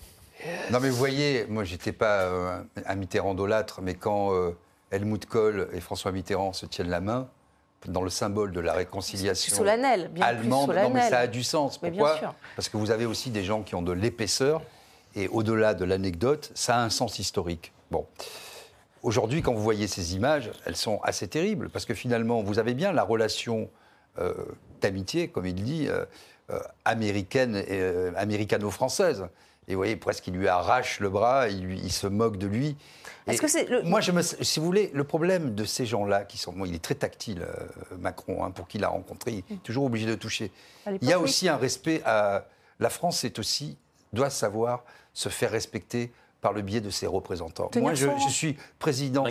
Non, 0.70 0.78
mais 0.80 0.88
vous 0.88 0.96
voyez, 0.96 1.44
moi, 1.48 1.64
j'étais 1.64 1.92
pas 1.92 2.20
euh, 2.22 2.62
un 2.86 2.94
Mitterrand-dolâtre, 2.94 3.80
mais 3.82 3.94
quand 3.94 4.32
euh, 4.32 4.52
Helmut 4.92 5.26
Kohl 5.26 5.68
et 5.72 5.80
François 5.80 6.12
Mitterrand 6.12 6.52
se 6.52 6.64
tiennent 6.64 6.90
la 6.90 7.00
main, 7.00 7.28
dans 7.86 8.02
le 8.02 8.10
symbole 8.10 8.52
de 8.52 8.60
la 8.60 8.72
réconciliation 8.72 9.62
bien 9.62 9.82
allemande, 9.84 10.70
plus 10.70 10.80
non, 10.80 10.90
mais 10.90 11.08
ça 11.08 11.18
a 11.20 11.26
du 11.26 11.42
sens. 11.42 11.78
Pourquoi. 11.78 12.34
Parce 12.56 12.68
que 12.68 12.76
vous 12.76 12.90
avez 12.90 13.06
aussi 13.06 13.30
des 13.30 13.44
gens 13.44 13.62
qui 13.62 13.74
ont 13.74 13.82
de 13.82 13.92
l'épaisseur, 13.92 14.62
et 15.16 15.28
au-delà 15.28 15.74
de 15.74 15.84
l'anecdote, 15.84 16.50
ça 16.54 16.76
a 16.76 16.80
un 16.80 16.90
sens 16.90 17.18
historique. 17.18 17.72
Bon. 17.90 18.06
Aujourd'hui, 19.02 19.42
quand 19.42 19.52
vous 19.52 19.62
voyez 19.62 19.86
ces 19.86 20.14
images, 20.14 20.50
elles 20.64 20.76
sont 20.76 21.00
assez 21.02 21.28
terribles, 21.28 21.68
parce 21.68 21.84
que 21.84 21.94
finalement, 21.94 22.42
vous 22.42 22.58
avez 22.58 22.74
bien 22.74 22.92
la 22.92 23.02
relation 23.02 23.68
euh, 24.18 24.32
d'amitié, 24.80 25.28
comme 25.28 25.46
il 25.46 25.54
dit, 25.54 25.86
euh, 25.88 26.04
euh, 26.50 26.58
américaine 26.84 27.56
et 27.56 27.80
euh, 27.80 28.12
américano-française. 28.16 29.26
Et 29.68 29.74
vous 29.74 29.78
voyez, 29.78 29.96
presque, 29.96 30.26
il 30.26 30.34
lui 30.34 30.46
arrache 30.48 31.00
le 31.00 31.08
bras, 31.08 31.48
il, 31.48 31.64
lui- 31.64 31.80
il 31.82 31.92
se 31.92 32.06
moque 32.06 32.36
de 32.36 32.46
lui. 32.46 32.76
Est-ce 33.26 33.40
que 33.40 33.48
c'est 33.48 33.64
le- 33.68 33.82
Moi, 33.82 34.00
je 34.02 34.12
me, 34.12 34.20
si 34.22 34.60
vous 34.60 34.66
voulez, 34.66 34.90
le 34.92 35.04
problème 35.04 35.54
de 35.54 35.64
ces 35.64 35.86
gens-là, 35.86 36.24
qui 36.24 36.36
sont, 36.36 36.52
bon, 36.52 36.66
il 36.66 36.74
est 36.74 36.82
très 36.82 36.94
tactile, 36.94 37.42
euh, 37.42 37.96
Macron, 37.98 38.44
hein, 38.44 38.50
pour 38.50 38.68
qui 38.68 38.76
il 38.78 38.84
a 38.84 38.88
rencontré, 38.88 39.42
il 39.48 39.54
est 39.54 39.62
toujours 39.62 39.84
obligé 39.84 40.06
de 40.06 40.14
toucher. 40.14 40.50
Il 41.00 41.08
y 41.08 41.12
a 41.12 41.18
aussi 41.18 41.48
un 41.48 41.56
respect 41.56 42.02
à. 42.04 42.44
La 42.80 42.90
France 42.90 43.24
est 43.24 43.38
aussi, 43.38 43.78
doit 44.12 44.30
savoir 44.30 44.84
se 45.14 45.28
faire 45.28 45.50
respecter 45.52 46.12
par 46.42 46.52
le 46.52 46.60
biais 46.60 46.82
de 46.82 46.90
ses 46.90 47.06
représentants. 47.06 47.68
Tenir 47.68 47.84
Moi, 47.84 47.94
je, 47.94 48.08
suis 48.28 48.58
président, 48.78 49.24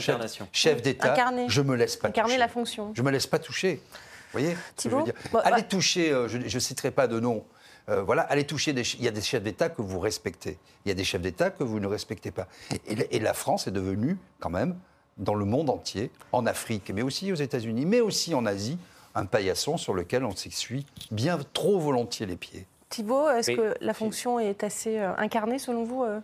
chef, 0.52 0.82
d'État. 0.82 1.16
Je 1.48 1.62
me 1.62 1.76
laisse 1.76 1.96
pas 1.98 2.08
Incarner 2.08 2.30
toucher. 2.30 2.40
la 2.40 2.48
fonction. 2.48 2.92
Je 2.96 3.02
me 3.04 3.12
laisse 3.12 3.28
pas 3.28 3.38
toucher. 3.38 3.82
Vous 4.32 4.40
voyez 4.40 4.56
ce 4.78 4.86
que 4.86 4.90
je 4.90 4.96
veux 4.96 5.04
Thibault 5.04 5.04
dire? 5.04 5.14
Bah, 5.32 5.42
Allez 5.46 5.62
bah- 5.62 5.68
toucher, 5.68 6.12
euh, 6.12 6.28
je 6.28 6.38
ne 6.40 6.60
citerai 6.60 6.90
pas 6.90 7.06
de 7.06 7.20
nom, 7.20 7.46
euh, 7.90 8.02
voilà, 8.04 8.22
allez 8.24 8.46
toucher, 8.46 8.74
des, 8.74 8.84
il 8.96 9.04
y 9.04 9.08
a 9.08 9.12
des 9.12 9.22
chefs 9.22 9.44
d'État 9.44 9.70
que 9.70 9.82
vous 9.82 10.00
respectez, 10.00 10.58
il 10.86 10.90
y 10.90 10.92
a 10.92 10.96
des 10.96 11.04
chefs 11.04 11.22
d'État 11.22 11.50
que 11.50 11.64
vous 11.64 11.80
ne 11.80 11.88
respectez 11.88 12.32
pas. 12.32 12.48
Et, 12.88 12.96
la- 12.96 13.06
et 13.12 13.20
la 13.20 13.34
France 13.34 13.68
est 13.68 13.72
devenue, 13.72 14.18
quand 14.40 14.50
même, 14.50 14.76
dans 15.18 15.36
le 15.36 15.46
monde 15.46 15.70
entier, 15.70 16.10
en 16.32 16.46
Afrique, 16.46 16.92
mais 16.94 17.02
aussi 17.02 17.32
aux 17.32 17.36
États-Unis, 17.36 17.86
mais 17.86 18.00
aussi 18.02 18.34
en 18.34 18.46
Asie, 18.46 18.78
un 19.16 19.26
paillasson 19.26 19.78
sur 19.78 19.94
lequel 19.94 20.24
on 20.24 20.36
s'essuie 20.36 20.86
bien 21.12 21.38
trop 21.54 21.78
volontiers 21.80 22.26
les 22.26 22.36
pieds. 22.38 22.66
Thibault, 22.90 23.30
est-ce 23.30 23.52
Oui. 23.52 23.58
que 23.58 23.76
la 23.82 23.94
fonction 23.94 24.40
est 24.40 24.64
assez 24.64 24.98
euh, 25.00 25.14
incarnée, 25.18 25.60
selon 25.60 25.84
vous 25.84 26.04
euh 26.04 26.20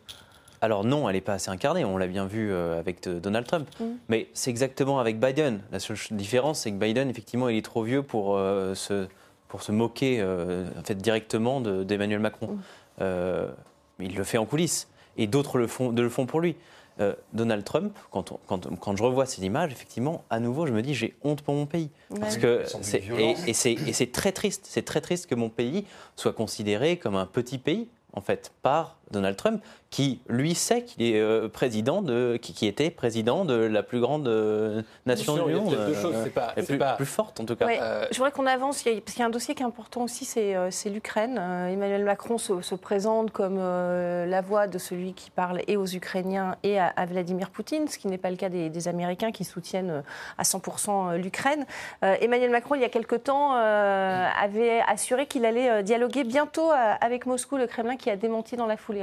Alors 0.61 0.83
non, 0.85 1.07
elle 1.09 1.15
n'est 1.15 1.21
pas 1.21 1.33
assez 1.33 1.49
incarnée, 1.51 1.83
on 1.85 1.97
l'a 1.97 2.07
bien 2.07 2.25
vu 2.25 2.53
avec 2.53 3.07
Donald 3.07 3.45
Trump. 3.45 3.67
Mm. 3.79 3.83
Mais 4.07 4.27
c'est 4.33 4.49
exactement 4.49 4.99
avec 4.99 5.19
Biden. 5.19 5.61
La 5.71 5.79
seule 5.79 5.97
différence, 6.11 6.61
c'est 6.61 6.71
que 6.71 6.77
Biden, 6.77 7.09
effectivement, 7.09 7.49
il 7.49 7.57
est 7.57 7.65
trop 7.65 7.83
vieux 7.83 8.01
pour, 8.03 8.37
euh, 8.37 8.73
se, 8.75 9.07
pour 9.49 9.61
se 9.63 9.73
moquer 9.73 10.21
euh, 10.21 10.65
en 10.79 10.83
fait, 10.83 10.95
directement 10.95 11.59
de- 11.59 11.83
d'Emmanuel 11.83 12.19
Macron. 12.19 12.47
Mm. 12.53 12.59
Euh, 13.01 13.51
il 13.99 14.15
le 14.15 14.23
fait 14.23 14.37
en 14.37 14.45
coulisses. 14.45 14.87
Et 15.17 15.27
d'autres 15.27 15.57
le 15.57 15.67
font, 15.67 15.91
de 15.91 16.01
le 16.01 16.07
font 16.09 16.25
pour 16.25 16.39
lui. 16.39 16.55
Euh, 17.01 17.13
Donald 17.33 17.63
Trump, 17.63 17.97
quand, 18.11 18.31
on- 18.31 18.39
quand, 18.47 18.67
quand 18.79 18.95
je 18.95 19.03
revois 19.03 19.25
ces 19.25 19.43
images, 19.45 19.71
effectivement, 19.71 20.23
à 20.29 20.39
nouveau, 20.39 20.65
je 20.67 20.71
me 20.73 20.81
dis 20.81 20.93
j'ai 20.93 21.15
honte 21.23 21.41
pour 21.41 21.55
mon 21.55 21.65
pays. 21.65 21.89
Parce 22.19 22.37
que 22.37 22.63
et, 22.95 22.99
violence. 22.99 23.47
et 23.47 23.53
c'est 23.53 23.73
et 23.73 23.93
c'est 23.93 24.11
très 24.11 24.31
triste. 24.31 24.65
C'est 24.69 24.83
très 24.85 25.01
triste 25.01 25.27
que 25.27 25.35
mon 25.35 25.49
pays 25.49 25.85
soit 26.15 26.33
considéré 26.33 26.97
comme 26.97 27.15
un 27.15 27.25
petit 27.25 27.57
pays, 27.57 27.87
en 28.13 28.21
fait, 28.21 28.51
par 28.61 28.97
Donald 29.11 29.35
Trump, 29.35 29.61
qui 29.89 30.21
lui 30.29 30.53
sait 30.53 30.83
qu'il 30.83 31.01
est 31.03 31.19
euh, 31.19 31.47
président 31.47 32.01
de, 32.01 32.37
qui, 32.41 32.53
qui 32.53 32.67
était 32.67 32.91
président 32.91 33.43
de 33.43 33.55
la 33.55 33.81
plus 33.81 33.99
grande 33.99 34.27
euh, 34.27 34.83
nation 35.07 35.33
du 35.33 35.41
il 35.51 35.55
y 35.55 35.57
a 35.57 35.61
monde, 35.61 35.73
euh, 35.73 36.23
c'est 36.23 36.29
pas- 36.29 36.53
plus, 36.55 36.77
pas- 36.77 36.93
plus 36.93 37.05
forte 37.07 37.39
en 37.39 37.45
tout 37.45 37.55
cas. 37.55 37.65
Ouais, 37.65 37.79
Euh, 37.81 38.05
Je 38.11 38.17
voudrais 38.17 38.31
qu'on 38.31 38.45
avance, 38.45 38.83
parce 38.83 39.13
qu'il 39.13 39.19
y 39.19 39.23
a 39.23 39.25
un 39.25 39.29
dossier 39.31 39.55
qui 39.55 39.63
est 39.63 39.65
important 39.65 40.03
aussi, 40.03 40.25
c'est 40.25 40.55
euh, 40.55 40.69
l'Ukraine. 40.85 41.37
Euh, 41.39 41.67
Emmanuel 41.67 42.03
Macron 42.03 42.37
se, 42.37 42.61
se 42.61 42.75
présente 42.75 43.31
comme 43.31 43.57
euh, 43.59 44.25
la 44.27 44.41
voix 44.41 44.67
de 44.67 44.77
celui 44.77 45.13
qui 45.13 45.31
parle 45.31 45.61
et 45.67 45.75
aux 45.75 45.87
Ukrainiens 45.87 46.55
et 46.63 46.79
à, 46.79 46.87
à 46.95 47.05
Vladimir 47.05 47.49
Poutine, 47.49 47.87
ce 47.87 47.97
qui 47.97 48.07
n'est 48.07 48.17
pas 48.19 48.29
le 48.29 48.37
cas 48.37 48.49
des, 48.49 48.69
des 48.69 48.87
Américains 48.87 49.31
qui 49.31 49.43
soutiennent 49.43 50.03
à 50.37 50.43
100% 50.43 51.15
l'Ukraine. 51.17 51.65
Euh, 52.03 52.15
Emmanuel 52.21 52.51
Macron, 52.51 52.75
il 52.75 52.81
y 52.81 52.85
a 52.85 52.89
quelque 52.89 53.15
temps, 53.15 53.55
euh, 53.55 54.27
avait 54.39 54.81
assuré 54.87 55.25
qu'il 55.25 55.45
allait 55.45 55.81
dialoguer 55.83 56.23
bientôt 56.23 56.69
avec 57.01 57.25
Moscou, 57.25 57.57
le 57.57 57.65
Kremlin 57.67 57.97
qui 57.97 58.09
a 58.09 58.15
démenti 58.15 58.55
dans 58.55 58.67
la 58.67 58.77
foulée. 58.77 58.98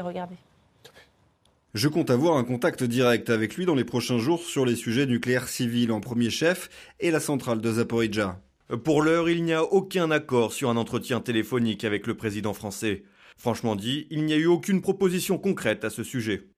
Je 1.74 1.88
compte 1.88 2.10
avoir 2.10 2.38
un 2.38 2.44
contact 2.44 2.84
direct 2.84 3.28
avec 3.28 3.56
lui 3.56 3.66
dans 3.66 3.74
les 3.74 3.84
prochains 3.84 4.18
jours 4.18 4.42
sur 4.42 4.64
les 4.64 4.76
sujets 4.76 5.04
nucléaires 5.04 5.48
civils 5.48 5.92
en 5.92 6.00
premier 6.00 6.30
chef 6.30 6.70
et 7.00 7.10
la 7.10 7.20
centrale 7.20 7.60
de 7.60 7.72
Zaporizhzhia. 7.72 8.40
Pour 8.82 9.02
l'heure, 9.02 9.28
il 9.28 9.44
n'y 9.44 9.52
a 9.52 9.62
aucun 9.62 10.10
accord 10.10 10.52
sur 10.52 10.70
un 10.70 10.76
entretien 10.76 11.20
téléphonique 11.20 11.84
avec 11.84 12.06
le 12.06 12.16
président 12.16 12.54
français. 12.54 13.04
Franchement 13.36 13.76
dit, 13.76 14.06
il 14.10 14.24
n'y 14.24 14.32
a 14.32 14.36
eu 14.36 14.46
aucune 14.46 14.80
proposition 14.80 15.38
concrète 15.38 15.84
à 15.84 15.90
ce 15.90 16.02
sujet. 16.02 16.48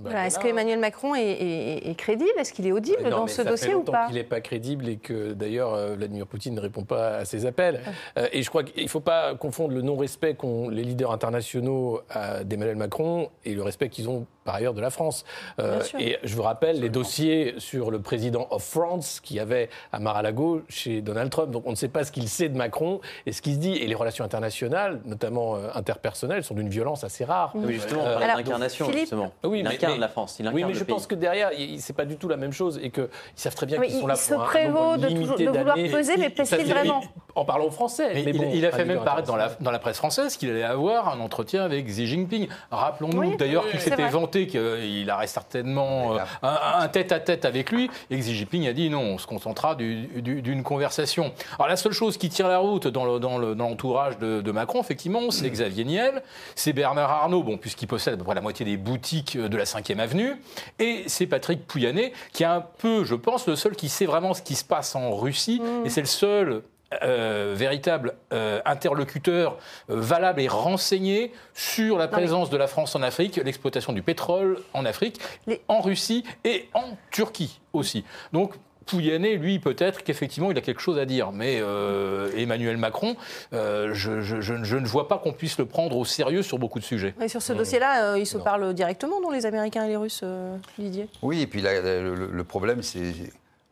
Bah, 0.00 0.10
Voilà, 0.10 0.26
Est-ce 0.26 0.38
qu'Emmanuel 0.40 0.78
Macron 0.80 1.14
est, 1.14 1.22
est- 1.22 1.88
est 1.90 1.94
crédible? 1.94 2.30
Est-ce 2.38 2.52
qu'il 2.52 2.66
est 2.66 2.72
audible 2.72 3.02
Non, 3.04 3.10
dans 3.10 3.26
ce 3.28 3.36
ça 3.36 3.44
dossier 3.44 3.68
fait 3.68 3.74
ou 3.74 3.82
pas? 3.84 4.06
qu'il 4.06 4.16
n'est 4.16 4.24
pas 4.24 4.40
crédible 4.40 4.88
et 4.88 4.96
que 4.96 5.32
d'ailleurs 5.34 5.72
euh, 5.74 5.94
Vladimir 5.94 6.26
Poutine 6.26 6.54
ne 6.54 6.60
répond 6.60 6.82
pas 6.82 7.18
à 7.18 7.24
ses 7.24 7.46
appels. 7.46 7.80
Euh, 8.18 8.26
et 8.32 8.42
je 8.42 8.48
crois 8.48 8.64
qu'il 8.64 8.82
ne 8.82 8.88
faut 8.88 9.00
pas 9.00 9.34
confondre 9.36 9.72
le 9.74 9.82
non-respect 9.82 10.34
qu'ont 10.34 10.68
les 10.68 10.82
leaders 10.82 11.12
internationaux 11.12 12.00
euh, 12.16 12.42
d'Emmanuel 12.44 12.76
Macron 12.76 13.28
et 13.44 13.54
le 13.54 13.62
respect 13.62 13.88
qu'ils 13.88 14.08
ont 14.08 14.26
par 14.44 14.54
ailleurs 14.56 14.74
de 14.74 14.80
la 14.80 14.90
France. 14.90 15.24
Euh, 15.58 15.80
et 15.98 16.18
je 16.22 16.34
vous 16.36 16.42
rappelle 16.42 16.80
les 16.80 16.88
dossiers 16.90 17.54
sur 17.58 17.90
le 17.90 18.00
président 18.00 18.46
of 18.50 18.62
France 18.62 19.20
qui 19.22 19.40
avait 19.40 19.68
à 19.92 19.98
Mar-a-Lago 19.98 20.62
chez 20.68 21.00
Donald 21.00 21.30
Trump. 21.30 21.50
Donc 21.50 21.64
on 21.66 21.70
ne 21.70 21.76
sait 21.76 21.88
pas 21.88 22.04
ce 22.04 22.12
qu'il 22.12 22.28
sait 22.28 22.48
de 22.48 22.56
Macron 22.56 23.00
et 23.26 23.32
ce 23.32 23.42
qu'il 23.42 23.54
se 23.54 23.58
dit. 23.58 23.74
Et 23.76 23.86
les 23.86 23.94
relations 23.94 24.24
internationales, 24.24 25.00
notamment 25.04 25.56
euh, 25.56 25.68
interpersonnelles, 25.74 26.44
sont 26.44 26.54
d'une 26.54 26.68
violence 26.68 27.04
assez 27.04 27.24
rare. 27.24 27.52
Ah 27.54 27.58
Oui, 27.62 27.74
justement, 27.74 28.02
on 28.02 28.06
Euh, 28.06 28.18
parlait 28.18 28.42
d'incarnation, 28.42 28.90
justement. 28.92 29.32
Oui, 29.44 29.60
il 29.60 29.64
mais- 29.64 29.70
incarne 29.74 29.94
mais- 29.94 29.98
la 30.00 30.08
France, 30.08 30.36
il 30.38 30.42
incarne 30.42 30.54
Oui, 30.56 30.62
mais 30.64 30.72
le 30.72 30.78
je 30.78 30.84
pays. 30.84 30.94
pense 30.94 31.06
que 31.06 31.14
derrière, 31.14 31.50
c'est 31.78 31.96
pas 31.96 32.04
du 32.04 32.16
tout 32.16 32.28
la 32.28 32.36
même 32.36 32.52
chose 32.52 32.78
et 32.82 32.90
qu'ils 32.90 33.08
savent 33.34 33.54
très 33.54 33.66
bien 33.66 33.80
qu'ils 33.80 33.92
sont 34.00 34.06
là 34.06 34.14
se 34.16 34.32
pour 34.34 34.42
un 34.42 34.46
prévaut 34.46 34.96
de 34.96 35.08
toujours- 35.08 35.36
de 35.38 35.44
vouloir 35.46 35.74
peser, 35.76 36.16
mais 36.18 36.26
Et 36.26 36.30
pèse-t-il 36.30 36.68
vraiment 36.70 37.02
En 37.36 37.44
parlant 37.44 37.70
français. 37.70 38.10
Mais 38.14 38.22
Mais 38.24 38.30
il, 38.30 38.38
bon, 38.38 38.50
il 38.54 38.64
a 38.66 38.70
fait 38.70 38.84
même 38.84 39.02
paraître 39.02 39.26
dans 39.26 39.34
la, 39.36 39.50
dans 39.60 39.70
la 39.72 39.78
presse 39.80 39.96
française 39.96 40.36
qu'il 40.36 40.50
allait 40.50 40.62
avoir 40.62 41.08
un 41.08 41.18
entretien 41.20 41.64
avec 41.64 41.84
Xi 41.86 42.06
Jinping. 42.06 42.46
Rappelons-nous 42.70 43.18
Oui, 43.20 43.36
d'ailleurs 43.36 43.68
qu'il 43.68 43.80
s'était 43.80 43.96
vrai. 43.96 44.04
Vanté 44.34 44.46
qu'il 44.46 45.10
aurait 45.10 45.26
certainement 45.26 46.14
euh, 46.14 46.18
un 46.42 46.58
un 46.84 46.88
tête-à-tête 46.88 47.44
avec 47.44 47.70
lui 47.70 47.90
et 48.10 48.18
Xi 48.18 48.34
Jinping 48.34 48.66
a 48.68 48.72
dit 48.72 48.90
non, 48.90 49.00
on 49.00 49.18
se 49.18 49.26
concentrera 49.26 49.74
du- 49.74 50.06
du- 50.22 50.42
d'une 50.42 50.62
conversation. 50.62 51.32
Alors 51.58 51.68
la 51.68 51.76
seule 51.76 51.92
chose 51.92 52.16
qui 52.16 52.28
tire 52.28 52.48
la 52.48 52.58
route 52.58 52.86
dans 52.88 53.04
le- 53.04 53.18
dans 53.20 53.38
le- 53.38 53.54
dans 53.54 53.68
l'entourage 53.68 54.18
de, 54.18 54.40
de 54.40 54.52
Macron, 54.52 54.80
effectivement, 54.80 55.30
c'est 55.30 55.48
Xavier 55.48 55.84
Niel, 55.84 56.22
c'est 56.54 56.72
Bernard 56.72 57.10
Arnault, 57.10 57.42
bon, 57.42 57.58
puisqu'il 57.58 57.86
possède 57.86 58.14
à 58.14 58.16
peu 58.16 58.24
près 58.24 58.34
la 58.34 58.40
moitié 58.40 58.64
des 58.66 58.76
boutiques 58.76 59.36
de 59.38 59.56
la 59.56 59.64
5e 59.64 59.98
avenue, 60.00 60.32
et 60.78 61.04
c'est 61.06 61.26
Patrick 61.26 61.66
Pouyanné, 61.66 62.12
qui 62.32 62.42
est 62.42 62.46
un 62.46 62.60
peu, 62.78 63.04
je 63.04 63.14
pense, 63.14 63.46
le 63.46 63.56
seul 63.56 63.76
qui 63.76 63.88
sait 63.88 64.06
vraiment 64.06 64.34
ce 64.34 64.42
qui 64.42 64.54
se 64.56 64.64
passe 64.64 64.94
en 64.96 65.14
Russie, 65.16 65.60
et 65.84 65.90
c'est 65.90 66.00
le 66.00 66.06
seul 66.06 66.62
euh, 67.02 67.52
véritable 67.56 68.14
euh, 68.32 68.60
interlocuteur 68.64 69.58
euh, 69.90 69.96
valable 70.00 70.40
et 70.40 70.48
renseigné 70.48 71.32
sur 71.54 71.98
la 71.98 72.08
présence 72.08 72.50
de 72.50 72.56
la 72.56 72.66
France 72.66 72.94
en 72.94 73.02
Afrique, 73.02 73.36
l'exploitation 73.36 73.92
du 73.92 74.02
pétrole 74.02 74.58
en 74.72 74.84
Afrique, 74.84 75.20
Les- 75.46 75.60
en 75.68 75.80
Russie 75.80 76.24
et 76.44 76.68
en 76.74 76.84
Turquie 77.10 77.60
aussi. 77.72 78.04
Donc 78.32 78.54
Pouyanné, 78.86 79.36
lui, 79.36 79.60
peut-être 79.60 80.04
qu'effectivement, 80.04 80.50
il 80.50 80.58
a 80.58 80.60
quelque 80.60 80.82
chose 80.82 80.98
à 80.98 81.06
dire. 81.06 81.32
Mais 81.32 81.56
euh, 81.58 82.30
Emmanuel 82.36 82.76
Macron, 82.76 83.16
euh, 83.54 83.94
je, 83.94 84.20
je- 84.20 84.42
je- 84.42 84.62
je 84.62 84.76
ne 84.76 84.86
vois 84.86 85.08
pas 85.08 85.16
qu'on 85.16 85.32
puisse 85.32 85.56
le 85.56 85.64
prendre 85.64 85.96
au 85.96 86.04
sérieux 86.04 86.42
sur 86.42 86.58
beaucoup 86.58 86.80
de 86.80 86.84
sujets. 86.84 87.14
Et 87.18 87.28
sur 87.28 87.40
ce 87.40 87.54
dossier-là, 87.54 88.12
euh, 88.12 88.18
ils 88.18 88.26
se 88.26 88.36
parlent 88.36 88.74
directement, 88.74 89.22
non, 89.22 89.30
les 89.30 89.46
Américains 89.46 89.86
et 89.86 89.88
les 89.88 89.96
Russes, 89.96 90.20
euh, 90.22 90.58
Didier? 90.78 91.08
Oui, 91.22 91.40
et 91.40 91.46
puis 91.46 91.62
le, 91.62 92.28
le 92.30 92.44
problème, 92.44 92.82
c'est 92.82 93.14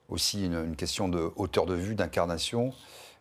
aussi 0.09 0.47
une, 0.47 0.55
une 0.65 0.77
question 0.77 1.09
de 1.11 1.31
hauteur 1.37 1.67
de 1.67 1.75
vue, 1.75 1.95
d'incarnation. 1.95 2.73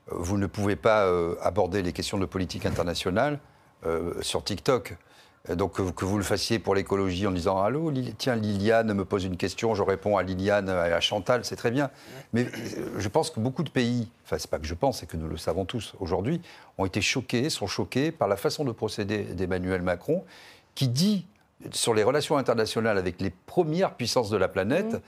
Vous 0.08 0.38
ne 0.38 0.48
pouvez 0.48 0.76
pas 0.76 1.06
euh, 1.06 1.36
aborder 1.42 1.82
les 1.82 1.94
questions 1.94 2.18
de 2.18 2.26
politique 2.26 2.66
internationale 2.66 3.40
euh, 3.86 4.14
sur 4.22 4.44
TikTok. 4.44 4.98
Donc 5.50 5.74
que, 5.74 6.06
vous- 6.06 6.18
le 6.18 6.24
fassiez 6.24 6.60
pour 6.60 6.76
l'écologie 6.76 7.26
en 7.26 7.32
disant 7.32 7.60
Allô, 7.64 7.92
tiens, 8.20 8.36
Liliane 8.36 8.94
me 8.94 9.06
pose 9.06 9.24
une 9.26 9.38
question, 9.38 9.74
je 9.74 9.82
réponds 9.82 10.16
à 10.18 10.22
Liliane, 10.24 10.70
à 10.70 11.00
Chantal, 11.00 11.44
c'est 11.46 11.56
très 11.56 11.72
bien. 11.72 11.90
Mais 12.34 12.46
euh, 12.46 12.50
je 13.00 13.08
pense 13.08 13.32
que 13.32 13.40
beaucoup 13.40 13.64
de 13.64 13.72
pays, 13.72 14.08
enfin, 14.24 14.38
c'est 14.38 14.50
pas 14.52 14.60
que 14.60 14.68
je 14.68 14.76
pense, 14.76 15.00
c'est 15.00 15.08
que 15.08 15.18
nous 15.18 15.28
le 15.28 15.38
savons 15.38 15.66
tous 15.66 15.94
aujourd'hui, 16.00 16.42
ont 16.78 16.86
été 16.86 17.02
choqués, 17.02 17.50
sont 17.50 17.66
choqués 17.66 18.12
par 18.12 18.28
la 18.28 18.36
façon 18.38 18.64
de 18.66 18.72
procéder 18.72 19.24
d'Emmanuel 19.24 19.82
Macron, 19.82 20.24
qui 20.76 20.88
dit 20.88 21.26
sur 21.72 21.96
les 21.96 22.04
relations 22.04 22.38
internationales 22.38 22.98
avec 23.00 23.20
les 23.20 23.32
premières 23.32 23.96
puissances 23.96 24.30
de 24.30 24.38
la 24.38 24.48
planète, 24.48 25.02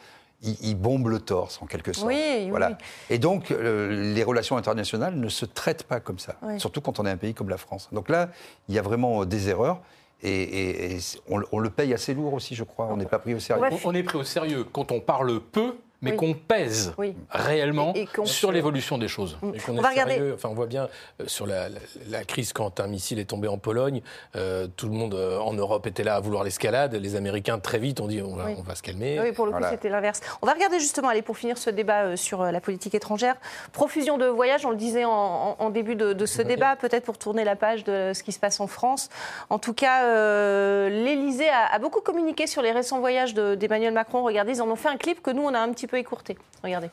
il, 0.44 0.56
il 0.62 0.76
bombe 0.76 1.08
le 1.08 1.20
torse 1.20 1.62
en 1.62 1.66
quelque 1.66 1.94
sorte. 1.94 2.08
Oui, 2.08 2.22
oui, 2.39 2.50
voilà. 2.50 2.70
oui. 2.70 2.76
Et 3.10 3.18
donc, 3.20 3.52
euh, 3.52 4.14
les 4.14 4.24
relations 4.24 4.58
internationales 4.58 5.16
ne 5.16 5.30
se 5.30 5.46
traitent 5.46 5.84
pas 5.84 6.00
comme 6.00 6.20
ça, 6.20 6.36
Oui. 6.41 6.60
surtout 6.60 6.82
quand 6.82 7.00
on 7.00 7.06
est 7.06 7.12
un 7.12 7.18
pays 7.18 7.34
comme 7.34 7.50
la 7.50 7.58
France. 7.58 7.89
Donc 7.91 8.10
là, 8.10 8.30
il 8.70 8.76
y 8.76 8.80
a 8.80 8.82
vraiment 8.82 9.22
euh, 9.22 9.26
des 9.26 9.50
erreurs. 9.50 9.80
Et, 10.26 10.30
et- 10.44 10.94
et 10.94 11.00
c'est- 11.02 11.20
on, 11.30 11.41
on 11.52 11.60
le 11.60 11.70
paye 11.70 11.94
assez 11.94 12.14
lourd 12.14 12.34
aussi, 12.34 12.56
je 12.56 12.64
crois. 12.64 12.88
On 12.91 12.96
n'est 12.98 13.06
pas 13.06 13.20
pris 13.20 13.34
au 13.34 13.39
sérieux. 13.39 13.64
On 13.84 13.94
est 13.94 14.04
pris 14.04 14.18
au 14.18 14.24
sérieux 14.24 14.64
quand 14.64 14.91
on 14.94 15.02
parle 15.02 15.41
peu, 15.41 15.76
mais 16.04 16.12
Oui. 16.12 16.18
qu'on 16.18 16.34
pèse 16.34 16.93
Oui. 16.99 17.16
réellement 17.32 17.93
Et- 17.95 18.01
et 18.01 18.06
qu'on- 18.06 18.26
sur 18.26 18.51
l'évolution 18.51 18.97
des 18.99 19.08
choses. 19.08 19.38
Et 19.56 19.60
qu'on 19.60 19.74
On 19.74 19.78
est 19.80 19.82
va 19.82 19.89
regarder. 19.89 20.32
Enfin, 20.34 20.49
on 20.49 20.54
voit 20.54 20.68
bien 20.68 20.89
euh, 21.20 21.24
sur 21.28 21.47
la, 21.47 21.70
la- 21.70 21.80
la 22.10 22.24
crise 22.26 22.54
quand 22.54 22.80
un 22.80 22.88
missile 22.88 23.18
est 23.20 23.26
tombé 23.26 23.47
en 23.47 23.58
Pologne, 23.58 24.01
euh, 24.36 24.68
tout 24.76 24.86
le 24.88 24.91
monde 24.93 25.16
euh, 25.16 25.39
en 25.39 25.54
Europe 25.54 25.88
était 25.88 26.04
là 26.04 26.16
à 26.16 26.20
vouloir 26.20 26.43
l'escalade. 26.43 26.93
Les 26.93 27.16
Américains 27.16 27.58
très 27.60 27.80
vite 27.80 27.99
ont 28.01 28.08
dit 28.08 28.22
on 28.22 28.36
va, 28.36 28.45
Oui. 28.45 28.56
on 28.60 28.62
va 28.62 28.76
se 28.76 28.84
calmer. 28.84 29.20
Oui, 29.20 29.32
pour 29.32 29.45
le 29.45 29.51
coup, 29.51 29.58
Voilà. 29.58 29.72
c'était 29.72 29.89
l'inverse. 29.89 30.22
On 30.41 30.45
va 30.45 30.54
regarder 30.54 30.80
justement, 30.80 31.08
allez, 31.08 31.22
pour 31.22 31.38
finir 31.38 31.58
ce 31.58 31.70
débat 31.70 32.04
euh, 32.04 32.16
sur 32.18 32.41
euh, 32.41 32.51
la 32.51 32.60
politique 32.62 32.93
étrangère, 32.93 33.36
profusion 33.72 34.18
de 34.18 34.26
voyages, 34.28 34.66
on 34.66 34.70
le 34.72 34.76
disait 34.76 35.06
en, 35.06 35.12
en- 35.12 35.56
en 35.58 35.70
début 35.70 35.95
de, 35.95 36.12
de 36.14 36.26
ce 36.26 36.41
débat, 36.41 36.76
peut-être 36.76 37.06
pour 37.06 37.18
tourner 37.18 37.43
la 37.45 37.56
page 37.56 37.84
de 37.86 38.12
ce 38.14 38.22
qui 38.24 38.32
se 38.34 38.39
passe 38.39 38.60
en 38.60 38.68
France. 38.68 39.10
En 39.49 39.60
tout 39.60 39.74
cas, 39.74 40.04
euh, 40.06 40.89
l'Élysée 40.89 41.49
a, 41.49 41.74
a 41.74 41.80
beaucoup 41.80 42.01
communiqué 42.01 42.47
sur 42.47 42.62
les 42.62 42.72
récents 42.72 42.99
voyages 42.99 43.34
de- 43.34 43.56
d'Emmanuel 43.56 43.93
Macron. 43.93 44.24
Regardez, 44.24 44.54
ils 44.58 44.62
en 44.62 44.70
ont 44.70 44.76
fait 44.76 44.89
un 44.89 44.97
clip 44.97 45.22
que 45.22 45.32
nous, 45.32 45.43
on 45.43 45.54
a 45.54 45.60
un 45.60 45.72
petit 45.72 45.88
peu 45.88 45.93
écourté. 46.00 46.38
Regardez. 46.64 46.89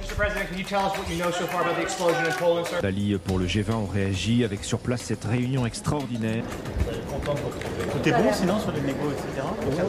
Mr. 0.00 0.16
President, 0.16 0.46
can 0.48 0.58
you 0.58 0.64
tell 0.64 0.80
us 0.80 0.96
what 0.98 1.08
you 1.08 1.16
know 1.16 1.30
so 1.30 1.46
far 1.46 1.62
about 1.62 1.76
the 1.76 1.82
explosion 1.82 2.24
in 2.26 2.32
Poland, 2.32 2.64
sir? 2.66 2.80
Dali 2.82 3.16
pour 3.18 3.38
le 3.38 3.46
G20 3.46 3.72
ont 3.72 3.86
réagi 3.86 4.44
avec 4.44 4.62
sur 4.62 4.78
place 4.78 5.02
cette 5.02 5.24
réunion 5.24 5.64
extraordinaire. 5.66 6.44
Tout 7.92 8.08
est 8.08 8.12
bon 8.12 8.32
sinon 8.32 8.60
sur 8.60 8.72
les 8.72 8.80
négos, 8.82 9.10
etc. 9.10 9.46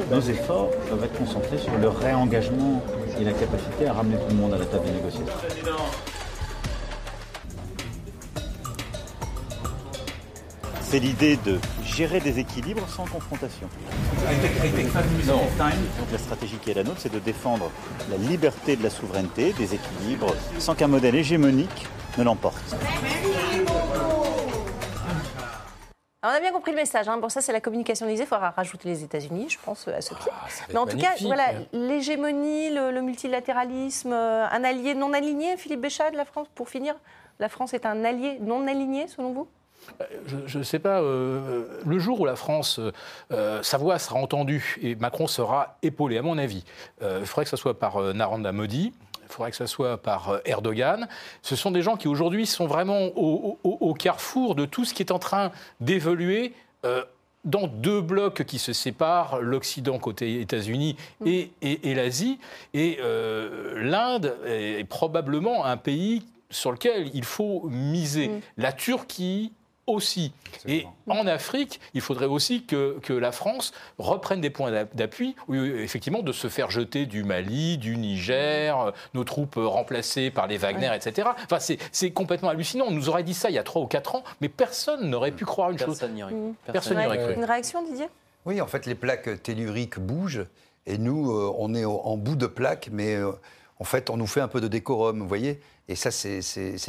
Nos 0.10 0.22
efforts 0.22 0.70
doivent 0.88 1.04
être 1.04 1.18
concentrés 1.18 1.58
sur 1.58 1.78
le 1.78 1.90
réengagement 1.90 2.82
et 3.20 3.24
la 3.24 3.34
capacité 3.34 3.88
à 3.88 3.94
ramener 3.94 4.18
tout 4.18 4.30
le 4.30 4.36
monde 4.36 4.54
à 4.54 4.58
la 4.58 4.66
table 4.66 4.86
des 4.86 4.92
négociations. 4.92 5.26
C'est 10.88 11.00
l'idée 11.00 11.36
de 11.38 11.60
gérer 11.84 12.20
des 12.20 12.38
équilibres 12.38 12.88
sans 12.88 13.06
confrontation. 13.06 13.68
Non. 15.26 15.34
Donc 15.34 16.12
la 16.12 16.18
stratégie 16.20 16.58
qui 16.58 16.70
est 16.70 16.76
la 16.76 16.84
nôtre, 16.84 17.00
c'est 17.00 17.12
de 17.12 17.18
défendre 17.18 17.72
la 18.10 18.18
liberté 18.18 18.76
de 18.76 18.84
la 18.84 18.92
souveraineté, 18.92 19.54
des 19.54 19.74
équilibres, 19.74 20.36
sans 20.60 20.76
qu'un 20.76 20.88
modèle 20.88 21.16
hégémonique 21.16 21.88
ne 22.20 22.24
l'emporte. 22.24 22.76
On 26.24 26.28
a 26.28 26.40
bien 26.40 26.52
compris 26.52 26.72
le 26.72 26.78
message. 26.78 27.08
Hein. 27.08 27.18
Bon, 27.18 27.30
ça, 27.30 27.42
c'est 27.42 27.52
la 27.52 27.62
communication 27.62 28.06
d'Élysée. 28.06 28.24
Il 28.24 28.28
faudra 28.28 28.52
rajouter 28.52 28.88
les 28.88 29.04
États-Unis, 29.04 29.48
je 29.50 29.58
pense, 29.64 29.88
à 29.88 30.02
ce 30.02 30.14
clip. 30.14 30.30
Ah, 30.32 30.48
Mais 30.70 30.78
en 30.78 30.86
tout 30.86 30.98
cas, 30.98 31.14
voilà, 31.22 31.46
l'hégémonie, 31.74 32.70
le, 32.70 32.92
le 32.92 33.02
multilatéralisme, 33.02 34.14
euh, 34.14 34.48
un 34.50 34.64
allié 34.64 34.94
non 34.94 35.14
aligné, 35.14 35.58
Philippe 35.58 35.82
Béchat 35.82 36.12
de 36.12 36.18
la 36.18 36.26
France, 36.26 36.48
pour 36.54 36.70
finir, 36.70 36.96
la 37.40 37.50
France 37.50 37.74
est 37.74 37.86
un 37.86 38.04
allié 38.06 38.38
non 38.40 38.68
aligné, 38.68 39.08
selon 39.08 39.34
vous? 39.34 39.48
Je 40.48 40.58
ne 40.58 40.64
sais 40.64 40.80
pas, 40.80 41.02
euh, 41.02 41.64
le 41.86 42.00
jour 42.00 42.20
où 42.22 42.26
la 42.26 42.36
France, 42.36 42.80
euh, 43.32 43.64
sa 43.64 43.78
voix 43.78 43.98
sera 44.00 44.20
entendue 44.20 44.78
et 44.82 44.96
Macron 44.96 45.28
sera 45.28 45.78
épaulé, 45.84 46.18
à 46.18 46.22
mon 46.22 46.38
avis, 46.38 46.64
euh, 47.02 47.20
il 47.22 47.26
faudrait 47.26 47.46
que 47.46 47.50
ce 47.52 47.58
soit 47.58 47.80
par 47.80 47.98
euh, 47.98 48.14
Narendra 48.14 48.52
Modi, 48.52 48.94
il 49.24 49.28
faudrait 49.32 49.52
que 49.52 49.58
ce 49.58 49.66
soit 49.66 49.98
par 49.98 50.30
euh, 50.30 50.40
Erdogan. 50.46 51.08
Ce 51.42 51.56
sont 51.56 51.72
des 51.72 51.82
gens 51.82 51.96
qui 51.98 52.08
aujourd'hui 52.08 52.46
sont 52.46 52.68
vraiment 52.68 53.06
au, 53.16 53.58
au- 53.64 53.78
au 53.80 53.94
carrefour 53.94 54.56
de 54.56 54.66
tout 54.66 54.86
ce 54.86 54.94
qui 54.94 55.02
est 55.04 55.12
en 55.12 55.20
train 55.20 55.52
d'évoluer. 55.80 56.54
euh, 56.86 57.04
dans 57.44 57.68
deux 57.68 58.02
blocs 58.02 58.44
qui 58.46 58.58
se 58.58 58.74
séparent, 58.74 59.38
l'Occident 59.40 60.00
côté 60.00 60.42
États-Unis 60.42 60.96
et, 61.28 61.52
et- 61.62 61.92
et 61.92 61.94
l'Asie. 61.94 62.40
Et 62.74 62.98
euh, 63.02 63.84
l'Inde 63.84 64.36
est 64.48 64.84
probablement 64.90 65.64
un 65.64 65.78
pays 65.78 66.26
sur 66.50 66.72
lequel 66.72 67.12
il 67.14 67.24
faut 67.24 67.62
miser. 67.70 68.32
La 68.58 68.74
Turquie 68.74 69.52
aussi. 69.88 70.32
Et 70.68 70.86
en 71.08 71.28
Afrique, 71.28 71.80
il 71.94 72.02
faudrait 72.02 72.26
aussi 72.26 72.64
que, 72.64 72.98
que 73.02 73.14
la 73.14 73.32
France 73.32 73.72
reprenne 74.00 74.42
des 74.42 74.50
points 74.50 74.72
d'a- 74.72 74.86
d'appui, 74.86 75.36
effectivement, 75.54 76.24
de 76.24 76.32
se 76.32 76.48
faire 76.48 76.72
jeter 76.72 77.06
du 77.06 77.24
Mali, 77.24 77.78
du 77.78 77.96
Niger, 77.98 78.80
euh, 78.80 78.92
nos 79.14 79.24
troupes 79.24 79.58
euh, 79.58 79.68
remplacées 79.68 80.32
par 80.32 80.48
les 80.48 80.58
Wagner, 80.58 80.90
etc. 80.96 81.30
Enfin, 81.44 81.60
c'est- 81.60 81.78
c'est 81.92 82.12
complètement 82.12 82.50
hallucinant. 82.50 82.86
On 82.88 82.92
nous 82.92 83.10
aurait 83.10 83.24
dit 83.24 83.34
ça 83.36 83.50
il 83.50 83.54
y 83.54 83.60
a 83.60 83.64
trois 83.64 83.82
ou 83.82 83.88
quatre 83.88 84.16
ans, 84.16 84.24
mais 84.42 84.50
personne 84.50 85.10
n'aurait 85.10 85.32
pu 85.32 85.46
croire 85.46 85.70
une 85.70 85.78
chose. 85.78 86.00
Personne 86.00 86.14
n'y 86.16 86.24
aurait 86.24 86.34
cru. 86.34 86.54
Personne 86.74 86.98
n'y 86.98 87.06
aurait 87.06 87.18
cru. 87.24 87.34
Une 87.36 87.46
réaction, 87.46 87.84
Didier? 87.84 88.08
Oui, 88.46 88.62
en 88.62 88.68
fait, 88.68 88.86
les 88.86 88.96
plaques 88.96 89.44
telluriques 89.44 90.00
bougent 90.00 90.46
et 90.88 90.98
nous, 90.98 91.32
euh, 91.32 91.54
on 91.58 91.74
est 91.76 91.86
en 91.86 92.18
bout 92.18 92.36
de 92.36 92.48
plaque, 92.48 92.90
mais 92.92 93.16
euh, 93.16 93.32
en 93.80 93.84
fait, 93.84 94.10
on 94.10 94.18
nous 94.18 94.28
fait 94.28 94.42
un 94.42 94.48
peu 94.48 94.62
de 94.62 94.68
décorum, 94.68 95.20
vous 95.20 95.28
voyez? 95.28 95.60
Et 95.88 95.96
ça, 95.96 96.10
c'est 96.10 96.42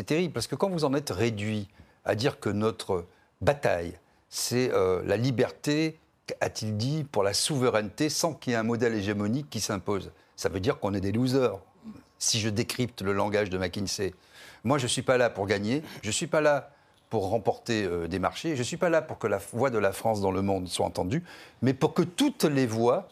terrible, 0.06 0.32
parce 0.32 0.46
que 0.46 0.54
quand 0.54 0.70
vous 0.70 0.84
en 0.86 0.94
êtes 0.94 1.10
réduit 1.10 1.68
à 2.06 2.14
dire 2.14 2.40
que 2.40 2.48
notre 2.48 3.04
bataille, 3.40 3.98
c'est 4.30 4.72
euh, 4.72 5.02
la 5.04 5.16
liberté, 5.16 5.98
a-t-il 6.40 6.76
dit, 6.76 7.04
pour 7.04 7.22
la 7.22 7.34
souveraineté, 7.34 8.08
sans 8.08 8.32
qu'il 8.32 8.52
y 8.52 8.54
ait 8.54 8.58
un 8.58 8.62
modèle 8.62 8.94
hégémonique 8.94 9.50
qui 9.50 9.60
s'impose, 9.60 10.10
ça 10.36 10.48
veut 10.48 10.60
dire 10.60 10.78
qu'on 10.78 10.94
est 10.94 11.00
des 11.00 11.12
losers, 11.12 11.58
si 12.18 12.40
je 12.40 12.48
décrypte 12.48 13.02
le 13.02 13.12
langage 13.12 13.50
de 13.50 13.58
McKinsey. 13.58 14.14
Moi, 14.64 14.78
je 14.78 14.84
ne 14.84 14.88
suis 14.88 15.02
pas 15.02 15.18
là 15.18 15.30
pour 15.30 15.46
gagner, 15.46 15.82
je 16.02 16.08
ne 16.08 16.12
suis 16.12 16.26
pas 16.26 16.40
là 16.40 16.70
pour 17.10 17.28
remporter 17.28 17.84
euh, 17.84 18.08
des 18.08 18.18
marchés, 18.18 18.54
je 18.54 18.60
ne 18.60 18.64
suis 18.64 18.76
pas 18.76 18.88
là 18.88 19.02
pour 19.02 19.18
que 19.18 19.26
la 19.26 19.38
voix 19.52 19.70
de 19.70 19.78
la 19.78 19.92
France 19.92 20.20
dans 20.20 20.32
le 20.32 20.42
monde 20.42 20.68
soit 20.68 20.86
entendue, 20.86 21.22
mais 21.62 21.74
pour 21.74 21.94
que 21.94 22.02
toutes 22.02 22.44
les 22.44 22.66
voix 22.66 23.08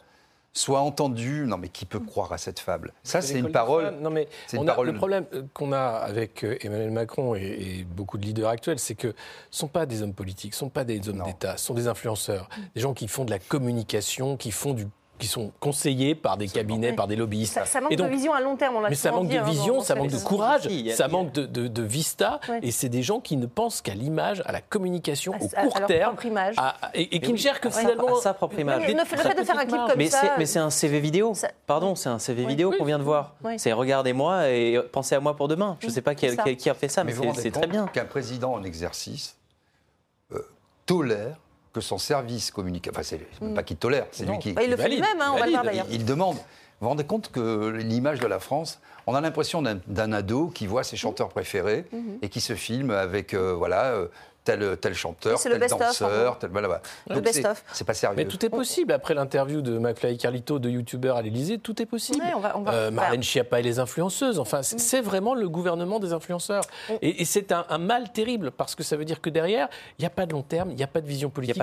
soient 0.55 0.79
entendues. 0.81 1.45
Non, 1.45 1.57
mais 1.57 1.69
qui 1.69 1.85
peut 1.85 1.99
croire 1.99 2.31
à 2.31 2.37
cette 2.39 2.59
fable? 2.59 2.93
Ça, 3.03 3.21
c'est 3.21 3.37
une 3.37 3.51
parole. 3.51 3.93
Non, 4.01 4.09
mais 4.09 4.27
c'est 4.47 4.57
une 4.57 4.63
on 4.63 4.67
a- 4.67 4.71
parole- 4.71 4.87
le 4.87 4.93
problème 4.95 5.25
euh, 5.33 5.43
qu'on 5.53 5.71
a 5.73 5.79
avec 5.81 6.43
euh, 6.43 6.57
Emmanuel 6.61 6.91
Macron 6.91 7.35
et, 7.35 7.41
et 7.41 7.83
beaucoup 7.83 8.17
de 8.17 8.25
leaders 8.25 8.49
actuels, 8.49 8.79
c'est 8.79 8.95
que 8.95 9.09
ce 9.09 9.57
ne 9.57 9.59
sont 9.59 9.67
pas 9.67 9.85
des 9.85 10.01
hommes 10.01 10.13
politiques, 10.13 10.53
ce 10.53 10.63
ne 10.63 10.67
sont 10.67 10.73
pas 10.73 10.83
des 10.85 11.07
hommes 11.09 11.21
d'État, 11.23 11.57
ce 11.57 11.65
sont 11.65 11.73
des 11.73 11.87
influenceurs, 11.87 12.49
des 12.73 12.81
gens 12.81 12.93
qui 12.93 13.07
font 13.07 13.25
de 13.25 13.31
la 13.31 13.39
communication, 13.39 14.37
qui 14.37 14.51
font 14.51 14.73
du 14.73 14.87
qui 15.17 15.27
sont 15.27 15.51
conseillés 15.59 16.13
par 16.15 16.35
des 16.37 16.47
cabinets, 16.47 16.93
par 16.93 17.07
des 17.07 17.15
lobbyistes. 17.15 17.53
Ça, 17.53 17.65
ça 17.65 17.79
manque 17.81 17.91
Et 17.91 17.95
donc- 17.95 18.07
de 18.09 18.13
vision 18.15 18.33
à 18.33 18.41
long 18.41 18.55
terme, 18.57 18.75
on 18.75 18.81
l'a 18.81 18.89
mais 18.89 18.95
ça 18.95 19.11
manque 19.11 19.27
dit, 19.29 19.35
de 19.35 19.39
hein, 19.39 19.43
vision, 19.43 19.79
ça 19.81 19.95
manque 19.95 20.11
de 20.11 20.17
courage, 20.17 20.67
a- 20.67 20.93
ça 20.95 21.07
manque 21.07 21.31
de, 21.31 21.45
de- 21.45 21.67
de 21.67 21.81
vista, 21.83 22.39
Ouais. 22.49 22.59
et 22.61 22.71
c'est 22.71 22.89
des 22.89 23.01
gens 23.01 23.19
qui 23.21 23.37
ne 23.37 23.45
pensent 23.45 23.81
qu'à 23.81 23.93
l'image, 23.93 24.43
à 24.45 24.51
la 24.51 24.61
communication, 24.61 25.33
À- 25.33 25.37
au 25.37 25.45
à- 25.55 25.59
à 25.59 25.63
court 25.63 25.79
leur 25.79 25.87
terme, 25.87 26.11
propre 26.15 26.25
image. 26.25 26.55
à- 26.57 26.87
à- 26.87 26.91
et, 26.95 27.15
et 27.15 27.19
qui 27.19 27.27
Mais 27.27 27.31
ne 27.33 27.37
gèrent 27.37 27.61
que 27.61 27.69
à 27.69 27.71
sa- 27.71 27.79
finalement 27.79 28.17
à 28.17 28.21
sa 28.21 28.33
propre 28.33 28.59
image. 28.59 28.81
Mais 28.81 28.93
le, 28.93 28.99
le 28.99 29.05
fait 29.05 29.15
de 29.39 29.43
faire 29.45 29.57
un 29.59 29.65
clip 29.65 29.77
comme 29.87 29.97
mais 29.97 30.09
ça. 30.09 30.19
c'est, 30.21 30.31
mais 30.37 30.45
c'est 30.45 30.59
un 30.59 30.69
CV 30.69 30.99
vidéo. 30.99 31.33
Ça- 31.33 31.49
Pardon, 31.65 31.95
c'est 31.95 32.09
un 32.09 32.19
CV 32.19 32.43
Oui. 32.43 32.49
vidéo 32.49 32.71
Oui. 32.71 32.77
qu'on 32.77 32.85
vient 32.85 32.99
de 32.99 33.03
voir. 33.03 33.35
Oui. 33.43 33.53
C'est 33.57 33.71
regardez-moi 33.73 34.49
et 34.49 34.79
pensez 34.91 35.15
à 35.15 35.19
moi 35.19 35.35
pour 35.35 35.47
demain. 35.47 35.77
Je 35.79 35.87
ne 35.87 35.91
sais 35.91 36.01
pas 36.01 36.13
qui, 36.15 36.25
a 36.27 36.73
fait 36.73 36.89
ça, 36.89 37.03
mais, 37.03 37.13
c'est, 37.35 37.51
très 37.51 37.67
bien. 37.67 37.87
Qu'un 37.87 38.05
président 38.05 38.53
en 38.53 38.63
exercice 38.63 39.37
euh, 40.33 40.39
tolère 40.85 41.37
que 41.75 41.81
son 41.81 41.97
service 41.97 42.51
communique. 42.51 42.87
Enfin, 42.89 43.03
c'est 43.03 43.19
même 43.41 43.53
pas 43.53 43.61
qu'il 43.63 43.75
tolère, 43.75 44.07
c'est 44.11 44.25
lui 44.25 44.39
qui. 44.39 44.53
Bah, 44.53 44.63
il 44.63 44.71
le 44.71 44.77
fait 44.77 44.87
lui-même, 44.87 45.19
hein, 45.19 45.31
on 45.35 45.37
va 45.37 45.45
le 45.45 45.51
voir 45.51 45.63
d'ailleurs. 45.65 45.85
Il, 45.89 45.95
il 46.01 46.05
demande. 46.05 46.35
Vous 46.37 46.41
vous 46.85 46.87
rendez 46.89 47.03
compte 47.03 47.31
que 47.31 47.67
l'image 47.69 48.19
de 48.21 48.27
la 48.27 48.39
France, 48.39 48.79
on 49.07 49.13
a 49.15 49.19
l'impression 49.21 49.61
d'un 49.61 50.11
ado 50.13 50.47
qui 50.47 50.67
voit 50.67 50.83
ses 50.83 50.95
chanteurs 50.97 51.29
préférés 51.29 51.85
Mhm. 51.91 52.19
et 52.21 52.29
qui 52.29 52.39
se 52.41 52.53
filme 52.55 52.91
avec 52.91 53.33
euh, 53.33 53.53
voilà 53.53 53.87
euh, 53.91 54.07
tel 54.45 54.77
tel 54.77 54.93
chanteur, 54.93 55.37
tel 55.41 55.59
danseur, 55.59 56.39
tel 56.39 56.49
voilà. 56.51 56.67
voilà. 56.67 56.81
Le 57.09 57.19
best-of. 57.19 57.63
C'est 57.73 57.83
pas 57.83 57.93
sérieux. 57.93 58.15
Mais 58.15 58.25
tout 58.25 58.45
est 58.45 58.49
possible. 58.49 58.93
Après 58.93 59.13
l'interview 59.13 59.61
de 59.61 59.77
McFly 59.77 60.13
et 60.13 60.17
Carlito, 60.17 60.59
de 60.59 60.69
youtubeurs 60.69 61.17
à 61.17 61.21
l'Élysée, 61.21 61.57
tout 61.57 61.81
est 61.81 61.85
possible. 61.85 62.23
Ouais, 62.23 62.33
on 62.35 62.39
va- 62.39 62.55
on 62.57 62.61
va- 62.61 62.73
Euh, 62.73 62.91
Marlène. 62.91 63.23
Schiappa 63.23 63.59
et 63.59 63.63
les 63.63 63.79
influenceuses. 63.79 64.39
Enfin, 64.39 64.59
Mm. 64.59 64.63
c'est 64.63 64.79
c'est 64.79 65.01
vraiment 65.01 65.33
le 65.33 65.49
gouvernement 65.49 65.99
des 65.99 66.13
influenceurs. 66.13 66.63
Et, 67.01 67.21
et 67.21 67.25
c'est 67.25 67.51
un, 67.51 67.65
un 67.69 67.79
mal 67.79 68.11
terrible 68.13 68.51
parce 68.51 68.75
que 68.75 68.83
ça 68.83 68.95
veut 68.95 69.03
dire 69.05 69.19
que 69.19 69.29
derrière, 69.31 69.67
il 69.97 70.03
n'y 70.03 70.05
a 70.05 70.09
pas 70.11 70.25
de 70.27 70.31
long 70.33 70.43
terme, 70.43 70.69
il 70.69 70.75
n'y 70.77 70.83
a 70.83 70.87
pas 70.87 71.01
de 71.01 71.07
vision 71.07 71.29
politique. 71.29 71.61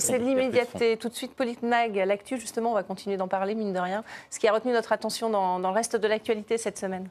C'est 0.00 0.18
l'immédiateté. 0.18 0.96
Tout 0.96 1.08
de 1.10 1.14
suite, 1.14 1.34
Politmag, 1.34 1.94
l'actu, 2.06 2.40
justement, 2.40 2.70
on 2.70 2.74
va 2.74 2.82
continuer 2.82 3.16
d'en 3.18 3.28
parler, 3.28 3.54
mine 3.54 3.72
de 3.72 3.78
rien. 3.78 4.02
Ce 4.30 4.38
qui 4.38 4.48
a 4.48 4.52
retenu 4.52 4.72
notre 4.72 4.92
attention 4.92 5.28
dans, 5.30 5.60
dans 5.60 5.68
le 5.68 5.74
reste 5.74 5.96
de 5.96 6.08
l'actualité 6.08 6.56
cette 6.58 6.78
semaine. 6.78 7.08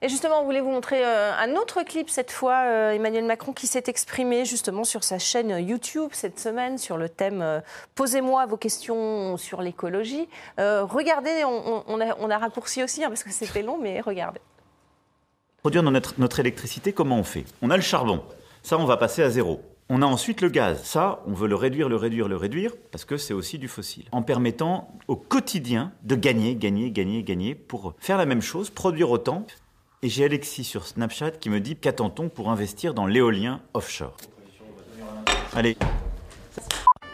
Et 0.00 0.08
justement, 0.08 0.40
on 0.40 0.44
voulait 0.44 0.60
vous 0.60 0.70
montrer 0.70 1.04
euh, 1.04 1.32
un 1.34 1.56
autre 1.56 1.82
clip 1.82 2.08
cette 2.08 2.30
fois, 2.30 2.62
euh, 2.66 2.92
Emmanuel 2.92 3.24
Macron 3.24 3.52
qui 3.52 3.66
s'est 3.66 3.82
exprimé 3.88 4.44
justement 4.44 4.84
sur 4.84 5.02
sa 5.02 5.18
chaîne 5.18 5.58
YouTube 5.58 6.10
cette 6.12 6.38
semaine 6.38 6.78
sur 6.78 6.96
le 6.96 7.08
thème 7.08 7.42
euh, 7.42 7.60
Posez-moi 7.96 8.46
vos 8.46 8.56
questions 8.56 9.36
sur 9.36 9.60
l'écologie. 9.60 10.28
Regardez, 10.56 11.42
on 11.44 12.30
a 12.30 12.38
raccourci 12.38 12.82
aussi 12.84 13.02
hein, 13.02 13.08
parce 13.08 13.24
que 13.24 13.30
c'était 13.30 13.62
long, 13.62 13.78
mais 13.80 14.00
regardez. 14.00 14.40
Produire 15.58 15.82
notre, 15.82 16.14
notre 16.18 16.38
électricité, 16.38 16.92
comment 16.92 17.18
on 17.18 17.24
fait? 17.24 17.44
On 17.62 17.70
a 17.70 17.76
le 17.76 17.82
charbon. 17.82 18.22
Ça, 18.62 18.78
on 18.78 18.84
va 18.84 18.96
passer 18.96 19.22
à 19.22 19.30
zéro. 19.30 19.60
On 19.88 20.02
a 20.02 20.06
ensuite 20.06 20.42
le 20.42 20.48
gaz. 20.48 20.84
Ça, 20.84 21.22
on 21.26 21.32
veut 21.32 21.48
le 21.48 21.56
réduire, 21.56 21.88
le 21.88 21.96
réduire, 21.96 22.28
le 22.28 22.36
réduire, 22.36 22.72
parce 22.92 23.04
que 23.04 23.16
c'est 23.16 23.34
aussi 23.34 23.58
du 23.58 23.66
fossile. 23.66 24.04
En 24.12 24.22
permettant 24.22 24.92
au 25.08 25.16
quotidien 25.16 25.92
de 26.04 26.14
gagner, 26.14 26.54
gagner, 26.54 26.90
gagner, 26.90 27.24
gagner 27.24 27.54
pour 27.54 27.94
faire 27.98 28.18
la 28.18 28.26
même 28.26 28.42
chose, 28.42 28.70
produire 28.70 29.10
autant. 29.10 29.46
Et 30.02 30.08
j'ai 30.08 30.24
Alexis 30.24 30.64
sur 30.64 30.86
Snapchat 30.86 31.32
qui 31.32 31.50
me 31.50 31.60
dit 31.60 31.76
qu'attend-on 31.76 32.28
pour 32.28 32.50
investir 32.50 32.94
dans 32.94 33.06
l'éolien 33.06 33.60
offshore? 33.74 34.16
Allez. 35.54 35.76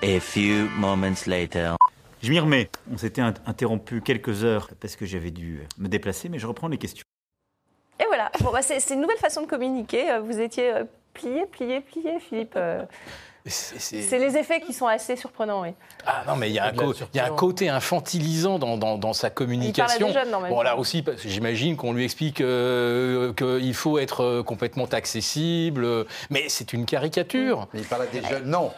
A 0.03 0.20
few 0.20 0.68
moments 0.76 1.14
later. 1.26 1.76
Je 2.22 2.30
m'y 2.30 2.39
remets. 2.39 2.68
On 2.93 2.99
s'était 2.99 3.22
in- 3.22 3.32
interrompu 3.47 4.03
quelques 4.03 4.45
heures 4.45 4.68
parce 4.80 4.97
que 4.97 5.07
j'avais 5.07 5.30
dû 5.30 5.62
me 5.78 5.89
déplacer, 5.89 6.28
mais 6.28 6.39
je 6.39 6.47
reprends 6.47 6.68
les 6.68 6.76
questions. 6.78 7.05
Et 8.01 8.05
voilà, 8.07 8.30
bon, 8.41 8.51
bah, 8.53 8.61
c'est 8.61 8.78
une 8.93 9.01
nouvelle 9.01 9.16
façon 9.18 9.43
de 9.43 9.47
communiquer. 9.47 10.11
Euh, 10.11 10.20
Vous 10.20 10.39
étiez 10.41 10.70
euh, 10.70 10.85
plié, 11.14 11.47
plié, 11.47 11.80
plié, 11.80 12.18
Philippe. 12.20 12.57
C'est 13.47 14.18
les 14.18 14.36
effets 14.38 14.61
qui 14.61 14.72
sont 14.72 14.86
assez 14.86 15.16
surprenants, 15.16 15.62
oui. 15.62 15.68
Ah 16.07 16.22
non, 16.26 16.34
mais 16.36 16.49
il 16.49 16.55
y, 16.55 16.59
a 16.59 16.64
un 16.64 16.68
Au-delà 16.70 16.86
de 16.86 16.92
co- 16.92 17.05
il 17.12 17.16
y 17.16 17.20
a 17.20 17.24
un 17.24 17.26
surprenant. 17.26 17.36
côté 17.36 17.68
infantilisant 17.68 18.59
dans, 18.59 18.78
dans- 18.78 18.97
dans 18.97 19.12
sa 19.12 19.28
communication. 19.28 20.07
des 20.07 20.12
jeunes, 20.14 20.30
même 20.30 20.49
bon, 20.49 20.62
là 20.62 20.76
aussi, 20.78 21.05
j'imagine 21.24 21.76
qu'on 21.76 21.92
lui 21.92 22.05
explique 22.05 22.40
euh, 22.40 23.34
qu'il 23.34 23.74
faut 23.74 23.99
être 23.99 24.22
euh, 24.22 24.42
complètement 24.42 24.86
accessible, 24.86 25.84
euh, 25.84 26.05
mais 26.30 26.45
c'est 26.49 26.72
une 26.72 26.86
caricature. 26.86 27.68
Mais 27.74 27.80
il 27.80 27.86
parle 27.86 28.03
à 28.03 28.07
des 28.07 28.22
jeunes. 28.22 28.47
Non. 28.49 28.72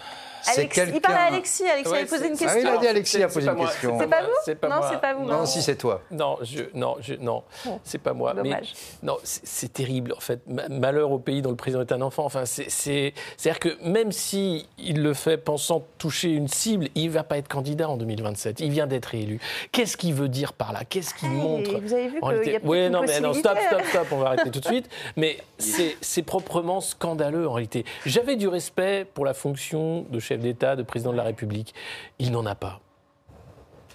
C'est 0.54 0.68
il 0.94 1.00
parle 1.00 1.14
à 1.16 1.22
Alexis. 1.24 1.64
Alexis 1.64 1.90
Ouais, 1.92 1.98
avait 1.98 2.06
posé 2.06 2.26
une 2.26 2.34
Ah, 2.34 2.38
question. 2.38 2.60
il 2.60 2.66
a 2.66 2.76
dit 2.78 2.86
Alexis 2.88 3.22
a 3.22 3.28
posé 3.28 3.48
une 3.48 3.54
moi, 3.56 3.66
question. 3.66 3.98
C'est 3.98 4.06
pas 4.06 4.22
vous 4.22 4.54
pas 4.56 4.68
Non, 4.68 4.86
c'est 4.90 5.00
pas 5.00 5.14
vous. 5.14 5.24
Non, 5.24 5.46
si 5.46 5.62
c'est 5.62 5.76
toi. 5.76 6.02
Non, 6.10 6.38
je, 6.42 6.62
non, 6.74 6.96
je, 7.00 7.14
non, 7.14 7.42
Bon. 7.64 7.80
c'est 7.84 7.98
pas 7.98 8.12
moi. 8.12 8.34
Dommage. 8.34 8.72
Mais 9.02 9.08
non, 9.08 9.16
c'est 9.22 9.72
terrible 9.72 10.12
en 10.16 10.20
fait. 10.20 10.40
Ma- 10.46 10.68
Malheur 10.68 11.10
au 11.10 11.18
pays 11.18 11.42
dont 11.42 11.50
le 11.50 11.56
président 11.56 11.80
est 11.82 11.92
un 11.92 12.00
enfant. 12.02 12.24
Enfin, 12.24 12.44
c'est, 12.44 12.70
c'est, 12.70 13.12
c'est-à-dire 13.36 13.60
que 13.60 13.76
même 13.88 14.12
si 14.12 14.68
il 14.78 15.02
le 15.02 15.14
fait 15.14 15.36
pensant 15.36 15.84
toucher 15.98 16.30
une 16.30 16.48
cible, 16.48 16.88
il 16.94 17.10
va 17.10 17.24
pas 17.24 17.38
être 17.38 17.48
candidat 17.48 17.88
en 17.88 17.96
2027. 17.96 18.60
Il 18.60 18.70
vient 18.70 18.86
d'être 18.86 19.14
élu. 19.14 19.40
Qu'est-ce 19.72 19.96
qu'il 19.96 20.14
veut 20.14 20.28
dire 20.28 20.52
par 20.52 20.72
là? 20.72 20.80
Qu'est-ce 20.88 21.14
qu'il 21.14 21.28
Hey, 21.28 21.34
montre? 21.36 21.80
vous 21.80 21.92
avez 21.92 22.08
vu 22.08 22.20
qu'il 22.20 22.52
y 22.52 22.56
a 22.56 22.60
qu'une 22.60 22.88
non, 22.92 23.02
mais 23.06 23.20
non, 23.20 23.32
stop, 23.32 23.58
stop, 23.66 23.82
stop. 23.88 24.06
On 24.12 24.18
va 24.18 24.26
arrêter 24.28 24.50
tout 24.50 24.60
de 24.60 24.64
suite. 24.66 24.88
Mais 25.16 25.38
c'est, 25.58 25.96
c'est 26.00 26.22
proprement 26.22 26.80
scandaleux 26.80 27.48
en 27.48 27.52
réalité. 27.52 27.84
J'avais 28.04 28.36
du 28.36 28.48
respect 28.48 29.06
pour 29.14 29.24
la 29.24 29.34
fonction 29.34 30.04
de 30.08 30.18
chef 30.20 30.35
d'État, 30.38 30.76
de 30.76 30.82
président 30.82 31.12
de 31.12 31.16
la 31.16 31.22
République. 31.24 31.74
Il 32.18 32.32
n'en 32.32 32.44
a 32.46 32.54
pas. 32.54 32.80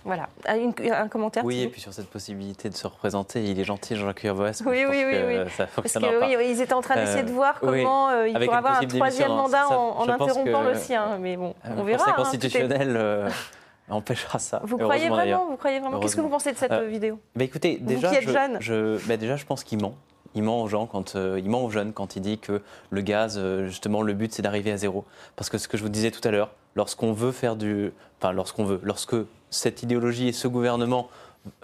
Voilà. 0.04 0.30
Un, 0.48 0.56
une- 0.58 0.74
un 0.92 1.08
commentaire 1.08 1.46
Oui, 1.46 1.62
et 1.62 1.68
puis 1.68 1.80
sur 1.80 1.94
cette 1.94 2.08
possibilité 2.10 2.70
de 2.72 2.76
se 2.76 2.88
représenter, 2.88 3.44
il 3.44 3.60
est 3.60 3.64
gentil, 3.64 3.96
Jean-Jacques 3.96 4.24
Urvoas. 4.24 4.48
Oui, 4.48 4.54
je 4.56 4.64
pense 4.64 4.74
oui, 4.74 4.86
oui, 4.90 5.12
que 5.14 5.44
oui. 5.44 5.50
Ça 5.56 5.68
Parce 5.76 5.94
que 5.94 6.00
pas. 6.20 6.28
oui, 6.28 6.48
ils 6.50 6.60
étaient 6.60 6.74
en 6.74 6.82
train 6.82 6.96
d'essayer 6.96 7.22
de 7.24 7.30
Euh, 7.30 7.34
voir 7.34 7.60
oui, 7.62 7.84
comment 7.84 8.10
euh, 8.10 8.28
il 8.28 8.34
pourrait 8.34 8.58
avoir 8.58 8.82
un 8.82 8.86
troisième 8.88 9.30
mandat 9.30 9.66
ça, 9.70 9.78
en, 9.78 10.10
interrompant 10.10 10.64
que, 10.64 10.70
le 10.70 10.76
sien. 10.76 11.18
Mais 11.20 11.38
bon, 11.38 11.54
Euh, 11.66 11.70
on 11.78 11.82
le 11.82 11.92
verra. 11.92 12.00
Conseil 12.00 12.14
hein, 12.14 12.24
constitutionnel 12.24 12.96
euh, 12.98 13.30
empêchera 13.92 14.40
ça. 14.40 14.62
Vous 14.64 14.80
croyez 14.80 15.08
vraiment. 15.10 15.46
Vous 15.52 15.58
croyez 15.58 15.80
vraiment? 15.80 16.00
Qu'est-ce 16.00 16.16
que 16.16 16.22
vous 16.22 16.30
pensez 16.30 16.52
de 16.52 16.58
cette 16.58 16.72
Euh, 16.72 16.88
vidéo? 16.88 17.20
Bah 17.36 17.44
écoutez, 17.44 17.78
Vous 17.80 17.86
déjà, 17.88 18.10
qui 18.10 18.16
êtes 18.16 18.24
je, 18.24 18.32
jeune. 18.32 18.58
je- 18.60 19.08
bah 19.08 19.18
déjà, 19.18 19.36
je 19.36 19.46
pense 19.46 19.64
qu'il 19.64 19.80
ment. 19.80 19.94
Il 20.36 20.44
ment 20.44 20.64
aux 20.64 20.86
quand 20.88 21.16
euh, 21.16 21.40
il 21.44 21.50
ment 21.50 21.66
aux 21.66 21.70
jeunes 21.70 21.94
quand 21.94 22.16
il 22.16 22.22
dit 22.22 22.38
que 22.38 22.62
le 22.90 23.02
gaz, 23.02 23.36
euh, 23.38 23.68
justement, 23.68 24.02
le 24.02 24.14
but 24.14 24.34
c'est 24.34 24.42
d'arriver 24.42 24.72
à 24.72 24.78
zéro. 24.78 25.06
Parce 25.36 25.50
que 25.50 25.58
ce 25.58 25.68
que 25.68 25.78
je 25.78 25.84
vous 25.84 25.90
disais 25.90 26.12
tout 26.12 26.26
à 26.28 26.32
l'heure, 26.32 26.52
lorsqu'on 26.76 27.14
veut 27.14 27.32
faire 27.32 27.56
du, 27.56 27.92
enfin 28.20 28.32
lorsqu'on 28.32 28.64
veut, 28.66 28.80
lorsque 28.84 29.16
cette 29.50 29.84
idéologie 29.84 30.28
et 30.30 30.34
ce 30.34 30.48
gouvernement 30.48 31.10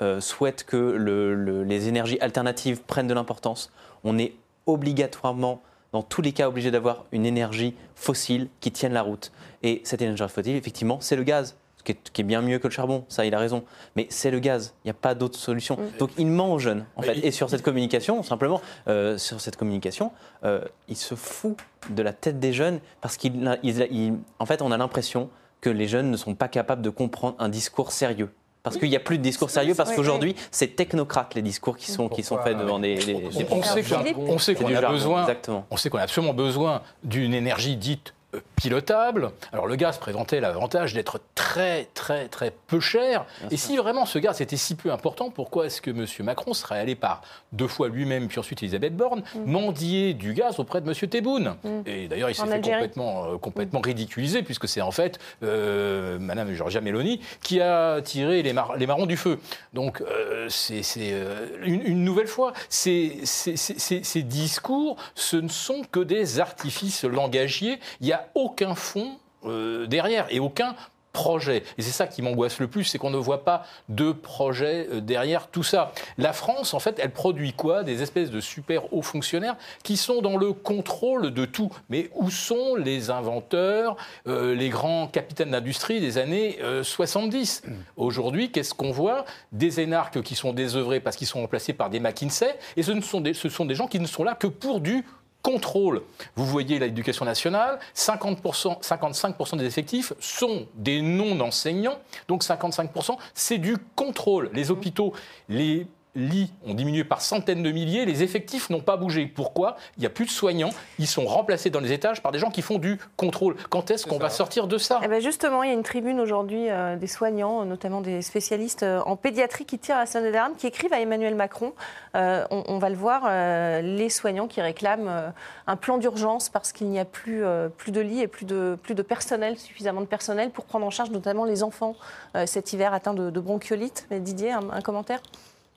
euh, 0.01 0.19
souhaitent 0.19 0.63
que 0.63 0.75
le- 0.77 1.35
le- 1.35 1.63
les 1.63 1.87
énergies 1.87 2.19
alternatives 2.19 2.81
prennent 2.81 3.07
de 3.07 3.13
l'importance, 3.13 3.71
on 4.03 4.17
est 4.17 4.33
obligatoirement, 4.65 5.61
dans 5.93 6.03
tous 6.03 6.21
les 6.21 6.33
cas, 6.33 6.47
obligé 6.49 6.71
d'avoir 6.71 7.05
une 7.11 7.25
énergie 7.25 7.73
fossile 7.95 8.49
qui 8.59 8.71
tienne 8.71 8.93
la 8.93 9.01
route. 9.01 9.31
Et 9.63 9.81
cette 9.85 10.01
énergie 10.01 10.23
fossile, 10.27 10.55
effectivement, 10.55 10.99
c'est 10.99 11.15
le 11.15 11.23
gaz. 11.23 11.55
Qui 11.87 11.93
est, 11.93 12.09
qui 12.11 12.19
est 12.19 12.25
bien 12.25 12.41
mieux 12.41 12.59
que 12.59 12.67
le 12.67 12.73
charbon, 12.73 13.05
ça 13.07 13.23
il 13.25 13.33
a 13.33 13.39
raison. 13.39 13.63
Mais 13.95 14.07
c'est 14.09 14.29
le 14.29 14.39
gaz, 14.39 14.73
il 14.83 14.87
n'y 14.87 14.91
a 14.91 14.93
pas 14.93 15.15
d'autre 15.15 15.39
solution. 15.39 15.77
Donc 15.99 16.09
il 16.17 16.27
ment 16.27 16.51
aux 16.53 16.59
jeunes, 16.59 16.85
en 16.97 17.01
Mais 17.01 17.07
fait. 17.07 17.13
il- 17.19 17.25
Et 17.25 17.31
sur 17.31 17.49
cette 17.49 17.61
communication, 17.61 18.23
simplement, 18.23 18.59
euh, 18.89 19.17
sur 19.17 19.39
cette 19.39 19.55
communication, 19.55 20.11
euh, 20.43 20.59
il 20.89 20.97
se 20.97 21.15
fout 21.15 21.55
de 21.89 22.03
la 22.03 22.11
tête 22.11 22.41
des 22.41 22.51
jeunes 22.51 22.81
parce 22.99 23.15
qu'il, 23.15 23.49
il- 23.63 23.87
il- 23.89 24.15
en 24.39 24.45
fait, 24.45 24.61
on 24.61 24.73
a 24.73 24.77
l'impression 24.77 25.29
que 25.61 25.69
les 25.69 25.87
jeunes 25.87 26.11
ne 26.11 26.17
sont 26.17 26.35
pas 26.35 26.49
capables 26.49 26.81
de 26.81 26.89
comprendre 26.89 27.35
un 27.39 27.47
discours 27.47 27.93
sérieux. 27.93 28.33
Parce 28.63 28.75
qu'il 28.75 28.89
n'y 28.89 28.97
a 28.97 28.99
plus 28.99 29.17
de 29.17 29.23
discours 29.23 29.49
sérieux, 29.49 29.73
parce 29.73 29.93
qu'aujourd'hui, 29.93 30.35
c'est 30.51 30.75
technocrate 30.75 31.35
les 31.35 31.41
discours 31.41 31.77
qui 31.77 31.89
sont, 31.89 32.09
qui 32.09 32.21
sont 32.21 32.37
faits 32.39 32.57
devant 32.57 32.79
des. 32.79 32.97
On 33.25 33.31
sait 33.31 33.45
qu'on 33.45 33.59
on 33.59 34.37
sait 34.39 34.55
C'est 34.55 34.61
qu'on 34.61 34.67
du 34.67 34.75
a 34.75 34.89
besoin, 34.89 35.21
Exactement. 35.21 35.65
on 35.71 35.77
sait 35.77 35.89
qu'on 35.89 35.99
a 35.99 36.01
absolument 36.01 36.33
besoin 36.33 36.81
d'une 37.05 37.33
énergie 37.33 37.77
dite 37.77 38.13
pilotable. 38.55 39.31
Alors 39.53 39.67
le 39.67 39.75
gaz 39.75 39.97
présentait 39.97 40.39
l'avantage 40.39 40.93
d'être 40.93 41.19
très 41.35 41.85
très 41.93 42.27
très 42.27 42.51
peu 42.67 42.79
cher. 42.79 43.25
Et 43.51 43.57
si 43.57 43.77
vraiment 43.77 44.05
ce 44.05 44.19
gaz 44.19 44.41
était 44.41 44.57
si 44.57 44.75
peu 44.75 44.91
important, 44.91 45.29
pourquoi 45.29 45.65
est-ce 45.67 45.81
que 45.81 45.91
M. 45.91 46.05
Macron 46.25 46.53
serait 46.53 46.79
allé 46.79 46.95
par 46.95 47.21
deux 47.53 47.67
fois 47.67 47.87
lui-même 47.87 48.27
puis 48.27 48.39
ensuite 48.39 48.61
Elisabeth 48.63 48.95
Borne 48.95 49.23
mendier 49.45 50.13
du 50.13 50.33
gaz 50.33 50.59
auprès 50.59 50.81
de 50.81 50.87
M. 50.89 50.95
Tebboune 51.09 51.55
Mm. 51.63 51.81
Et 51.85 52.07
d'ailleurs 52.07 52.29
il 52.29 52.35
s'est 52.35 52.45
fait 52.45 52.53
Algérie. 52.53 52.75
complètement 52.77 53.25
euh, 53.33 53.37
complètement 53.37 53.79
ridiculisé 53.79 54.43
puisque 54.43 54.67
c'est 54.67 54.81
en 54.81 54.91
fait 54.91 55.19
euh, 55.43 56.19
Madame 56.19 56.53
Giorgia 56.53 56.81
Meloni 56.81 57.21
qui 57.41 57.61
a 57.61 58.01
tiré 58.01 58.41
les, 58.43 58.53
mar- 58.53 58.75
les 58.75 58.85
marrons 58.87 59.05
du 59.05 59.17
feu. 59.17 59.39
Donc 59.73 60.01
euh, 60.01 60.47
c'est 60.49 60.83
c'est, 60.83 61.11
euh, 61.13 61.47
une, 61.63 61.81
une 61.83 62.03
nouvelle 62.03 62.27
fois 62.27 62.53
ces, 62.69 63.19
ces- 63.23 63.55
ces- 63.57 63.79
ces- 63.79 64.03
ces 64.03 64.21
discours 64.23 64.97
ce 65.15 65.37
ne 65.37 65.47
sont 65.47 65.81
que 65.91 65.99
des 65.99 66.39
artifices 66.39 67.03
langagiers. 67.03 67.79
Il 68.01 68.07
n'y 68.07 68.13
a 68.13 68.26
aucun 68.35 68.75
fond 68.75 69.17
euh, 69.45 69.87
derrière 69.87 70.27
et 70.29 70.39
aucun 70.39 70.75
projet. 71.17 71.63
Et 71.79 71.81
c'est 71.81 71.91
ça 71.91 72.05
qui 72.05 72.21
m'angoisse 72.21 72.59
le 72.59 72.67
plus, 72.67 72.83
c'est 72.83 72.99
qu'on 72.99 73.09
ne 73.09 73.17
voit 73.17 73.43
pas 73.43 73.65
de 73.89 74.11
projet 74.11 74.87
euh, 74.91 75.01
derrière 75.01 75.47
tout 75.47 75.63
ça. 75.63 75.91
La 76.19 76.31
France, 76.31 76.75
en 76.75 76.79
fait, 76.79 76.99
elle 77.01 77.09
produit 77.09 77.53
quoi? 77.53 77.81
Des 77.81 78.03
espèces 78.03 78.29
de 78.29 78.39
super 78.39 78.93
hauts 78.93 79.01
fonctionnaires 79.01 79.55
qui 79.81 79.97
sont 79.97 80.21
dans 80.21 80.37
le 80.37 80.53
contrôle 80.53 81.33
de 81.33 81.45
tout. 81.45 81.71
Mais 81.89 82.11
où 82.13 82.29
sont 82.29 82.75
les 82.75 83.09
inventeurs, 83.09 83.97
euh, 84.27 84.53
les 84.53 84.69
grands 84.69 85.07
capitaines 85.07 85.51
d'industrie 85.51 85.99
des 85.99 86.19
années 86.19 86.59
euh, 86.61 86.83
70 86.83 87.63
Aujourd'hui, 87.95 88.51
qu'est-ce 88.51 88.75
qu'on 88.75 88.91
voit? 88.91 89.25
Des 89.51 89.79
énarques 89.79 90.21
qui 90.21 90.35
sont 90.35 90.53
désœuvrés 90.53 90.99
parce 90.99 91.15
qu'ils 91.15 91.25
sont 91.25 91.41
remplacés 91.41 91.73
par 91.73 91.89
des 91.89 91.99
McKinsey, 91.99 92.55
et 92.75 92.83
ce, 92.83 92.91
ne 92.91 93.01
sont 93.01 93.23
ce 93.33 93.49
sont 93.49 93.65
des 93.65 93.73
gens 93.73 93.87
qui 93.87 93.99
ne 93.99 94.05
sont 94.05 94.23
là 94.23 94.35
que 94.35 94.45
pour 94.45 94.81
du 94.81 95.03
contrôle. 95.41 96.01
Vous 96.35 96.45
voyez 96.45 96.79
l'éducation 96.79 97.25
nationale, 97.25 97.79
50%, 97.95 98.81
55% 98.81 99.57
des 99.57 99.65
effectifs 99.65 100.13
sont 100.19 100.67
des 100.75 101.01
non-enseignants, 101.01 101.99
donc 102.27 102.43
55% 102.43 103.17
c'est 103.33 103.57
du 103.57 103.77
contrôle. 103.95 104.49
Les 104.53 104.71
hôpitaux, 104.71 105.13
les 105.49 105.87
lits 106.17 106.51
ont 106.65 106.73
diminué 106.73 107.03
par 107.03 107.21
centaines 107.21 107.63
de 107.63 107.71
milliers, 107.71 108.05
les 108.05 108.23
effectifs 108.23 108.69
n'ont 108.69 108.81
pas 108.81 108.97
bougé. 108.97 109.27
Pourquoi? 109.27 109.77
Il 109.97 110.01
n'y 110.01 110.07
a 110.07 110.09
plus 110.09 110.25
de 110.25 110.31
soignants, 110.31 110.71
ils 110.97 111.07
sont 111.07 111.25
remplacés 111.25 111.69
dans 111.69 111.79
les 111.79 111.93
étages 111.93 112.21
par 112.21 112.31
des 112.31 112.39
gens 112.39 112.49
qui 112.49 112.63
font 112.63 112.79
du 112.79 112.99
contrôle. 113.15 113.55
Quand 113.69 113.91
est-ce 113.91 114.05
qu'on 114.05 114.17
va 114.17 114.29
sortir 114.29 114.67
de 114.67 114.77
ça? 114.77 114.99
Eh 115.03 115.07
ben 115.07 115.21
justement, 115.21 115.61
il 115.63 115.69
y 115.69 115.71
a 115.71 115.75
une 115.75 115.83
tribune 115.83 116.19
aujourd'hui 116.19 116.69
euh, 116.69 116.95
des 116.95 117.07
soignants, 117.07 117.63
notamment 117.65 118.01
des 118.01 118.21
spécialistes 118.21 118.83
euh, 118.83 118.99
en 119.05 119.15
pédiatrie, 119.15 119.65
qui 119.65 119.77
tirent 119.77 119.97
la 119.97 120.07
sonnette 120.07 120.33
d'alarme, 120.33 120.55
qui 120.55 120.65
écrivent 120.65 120.93
à 120.93 120.99
Emmanuel 120.99 121.35
Macron. 121.35 121.73
Euh, 122.15 122.45
on, 122.49 122.63
on 122.67 122.79
va 122.79 122.89
le 122.89 122.95
voir, 122.95 123.23
euh, 123.27 123.81
les 123.81 124.09
soignants 124.09 124.47
qui 124.47 124.59
réclament 124.59 125.07
euh, 125.07 125.29
un 125.67 125.75
plan 125.75 125.99
d'urgence 125.99 126.49
parce 126.49 126.71
qu'il 126.71 126.87
n'y 126.87 126.99
a 126.99 127.05
plus, 127.05 127.45
euh, 127.45 127.69
plus 127.69 127.91
de 127.91 128.01
lits 128.01 128.21
et 128.21 128.27
plus 128.27 128.45
de, 128.45 128.75
plus 128.81 128.95
de 128.95 129.03
personnel, 129.03 129.57
suffisamment 129.57 130.01
de 130.01 130.07
personnel 130.07 130.49
pour 130.49 130.65
prendre 130.65 130.85
en 130.85 130.89
charge 130.89 131.11
notamment 131.11 131.45
les 131.45 131.61
enfants 131.61 131.95
euh, 132.35 132.45
cet 132.47 132.73
hiver 132.73 132.93
atteints 132.93 133.13
de, 133.13 133.29
de 133.29 133.39
bronchiolite. 133.39 134.07
Mais 134.09 134.19
Didier, 134.19 134.51
un, 134.51 134.69
un 134.71 134.81
commentaire? 134.81 135.21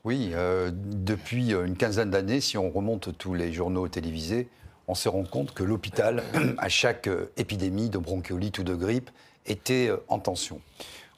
Oui, 0.04 0.30
euh, 0.32 0.70
depuis 0.72 1.52
euh, 1.52 1.66
une 1.66 1.76
quinzaine 1.76 2.10
d'années, 2.10 2.40
si 2.40 2.56
on 2.56 2.70
remonte 2.70 3.16
tous 3.18 3.34
les 3.34 3.52
journaux 3.52 3.86
télévisés, 3.86 4.48
on 4.88 4.94
se 4.94 5.10
rend 5.10 5.24
compte 5.24 5.52
que 5.52 5.62
l'hôpital, 5.62 6.22
à 6.58 6.70
chaque 6.70 7.06
euh, 7.06 7.30
épidémie 7.36 7.90
de 7.90 7.98
bronchiolite 7.98 8.58
ou 8.58 8.62
de 8.62 8.74
grippe, 8.74 9.10
était 9.44 9.90
en 10.08 10.18
tension. 10.18 10.60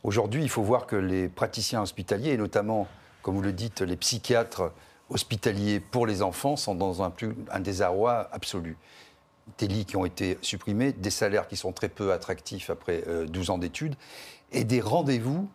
Aujourd'hui, 0.02 0.42
il 0.42 0.48
faut 0.48 0.62
voir 0.62 0.86
que 0.86 0.96
les 0.96 1.28
praticiens 1.28 1.82
hospitaliers, 1.82 2.30
et 2.30 2.36
notamment, 2.36 2.88
comme 3.22 3.36
vous 3.36 3.42
le 3.42 3.52
dites, 3.52 3.82
les 3.82 3.96
psychiatres 3.96 4.72
hospitaliers 5.10 5.78
pour 5.78 6.06
les 6.06 6.22
enfants, 6.22 6.56
sont 6.56 6.74
dans 6.74 7.04
un, 7.04 7.12
un 7.50 7.60
désarroi 7.60 8.28
absolu. 8.32 8.76
Des 9.58 9.68
lits 9.68 9.84
qui 9.84 9.96
ont 9.96 10.04
été 10.04 10.38
supprimés, 10.40 10.92
des 10.92 11.10
salaires 11.10 11.46
qui 11.46 11.56
sont 11.56 11.72
très 11.72 11.88
peu 11.88 12.12
attractifs 12.12 12.68
après 12.68 13.04
euh, 13.06 13.26
12 13.26 13.50
ans 13.50 13.58
d'études, 13.58 13.94
et 14.50 14.64
des 14.64 14.80
rendez-vous 14.80 15.48